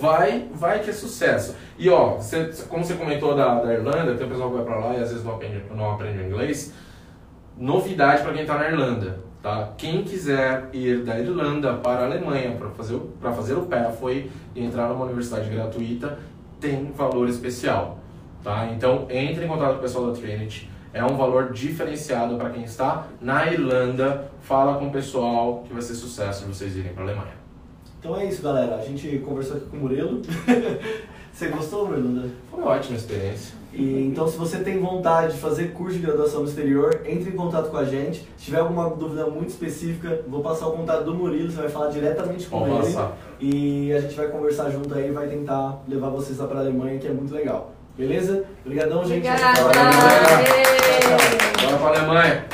vai, 0.00 0.48
vai 0.54 0.78
que 0.78 0.90
é 0.90 0.92
sucesso. 0.92 1.56
E 1.76 1.90
ó, 1.90 2.20
cê, 2.20 2.48
como 2.68 2.84
você 2.84 2.94
comentou 2.94 3.34
da, 3.34 3.60
da 3.60 3.74
Irlanda, 3.74 4.14
tem 4.14 4.24
um 4.24 4.30
pessoal 4.30 4.50
que 4.50 4.56
vai 4.58 4.64
pra 4.64 4.78
lá 4.78 4.94
e 4.94 5.02
às 5.02 5.08
vezes 5.08 5.24
não 5.24 5.34
aprende, 5.34 5.64
não 5.74 5.90
aprende 5.90 6.22
inglês. 6.22 6.72
Novidade 7.58 8.22
para 8.22 8.32
quem 8.32 8.46
tá 8.46 8.56
na 8.56 8.68
Irlanda. 8.68 9.18
Tá? 9.42 9.72
Quem 9.76 10.04
quiser 10.04 10.68
ir 10.72 11.02
da 11.02 11.18
Irlanda 11.18 11.74
para 11.74 12.02
a 12.02 12.04
Alemanha 12.04 12.52
para 12.52 12.68
fazer, 12.70 13.00
pra 13.20 13.32
fazer 13.32 13.54
o 13.54 13.62
PATHWAY 13.62 14.30
e 14.54 14.64
entrar 14.64 14.86
numa 14.86 15.06
universidade 15.06 15.50
gratuita, 15.50 16.20
tem 16.60 16.92
valor 16.92 17.28
especial. 17.28 17.99
Tá? 18.42 18.68
Então, 18.72 19.06
entre 19.10 19.44
em 19.44 19.48
contato 19.48 19.72
com 19.72 19.78
o 19.78 19.82
pessoal 19.82 20.10
da 20.10 20.18
Trinity. 20.18 20.70
É 20.92 21.04
um 21.04 21.16
valor 21.16 21.52
diferenciado 21.52 22.36
para 22.36 22.50
quem 22.50 22.64
está 22.64 23.06
na 23.20 23.46
Irlanda. 23.46 24.28
Fala 24.40 24.76
com 24.76 24.88
o 24.88 24.90
pessoal 24.90 25.62
que 25.66 25.72
vai 25.72 25.82
ser 25.82 25.94
sucesso 25.94 26.46
vocês 26.46 26.76
irem 26.76 26.92
para 26.92 27.04
a 27.04 27.06
Alemanha. 27.06 27.40
Então 28.00 28.16
é 28.16 28.24
isso, 28.24 28.42
galera. 28.42 28.74
A 28.76 28.80
gente 28.80 29.18
conversou 29.18 29.58
aqui 29.58 29.66
com 29.66 29.76
o 29.76 29.80
Murilo. 29.80 30.20
você 31.32 31.48
gostou, 31.48 31.86
Murilo? 31.86 32.30
Foi 32.50 32.60
uma 32.60 32.72
ótima 32.72 32.96
experiência. 32.96 33.60
E, 33.72 34.06
então, 34.06 34.26
se 34.26 34.36
você 34.36 34.58
tem 34.58 34.80
vontade 34.80 35.34
de 35.34 35.38
fazer 35.38 35.72
curso 35.72 35.96
de 35.96 36.04
graduação 36.04 36.40
no 36.40 36.48
exterior, 36.48 37.02
entre 37.04 37.30
em 37.30 37.36
contato 37.36 37.70
com 37.70 37.76
a 37.76 37.84
gente. 37.84 38.26
Se 38.36 38.46
tiver 38.46 38.58
alguma 38.58 38.90
dúvida 38.90 39.26
muito 39.26 39.50
específica, 39.50 40.22
vou 40.26 40.42
passar 40.42 40.66
o 40.66 40.72
contato 40.72 41.04
do 41.04 41.14
Murilo, 41.14 41.50
você 41.50 41.60
vai 41.60 41.68
falar 41.68 41.88
diretamente 41.90 42.48
com 42.48 42.60
Vamos 42.60 42.86
ele. 42.86 42.94
Passar. 42.94 43.16
E 43.38 43.92
a 43.92 44.00
gente 44.00 44.16
vai 44.16 44.26
conversar 44.28 44.70
junto 44.70 44.92
aí 44.92 45.08
e 45.08 45.12
vai 45.12 45.28
tentar 45.28 45.84
levar 45.86 46.08
vocês 46.08 46.38
lá 46.38 46.48
para 46.48 46.58
a 46.58 46.62
Alemanha, 46.62 46.98
que 46.98 47.06
é 47.06 47.12
muito 47.12 47.32
legal. 47.32 47.72
Beleza? 47.96 48.44
Obrigadão, 48.64 49.04
gente. 49.04 49.26
Obrigada. 49.28 49.62
Bora 51.62 51.76
pra 51.78 51.88
Alemanha. 51.88 52.44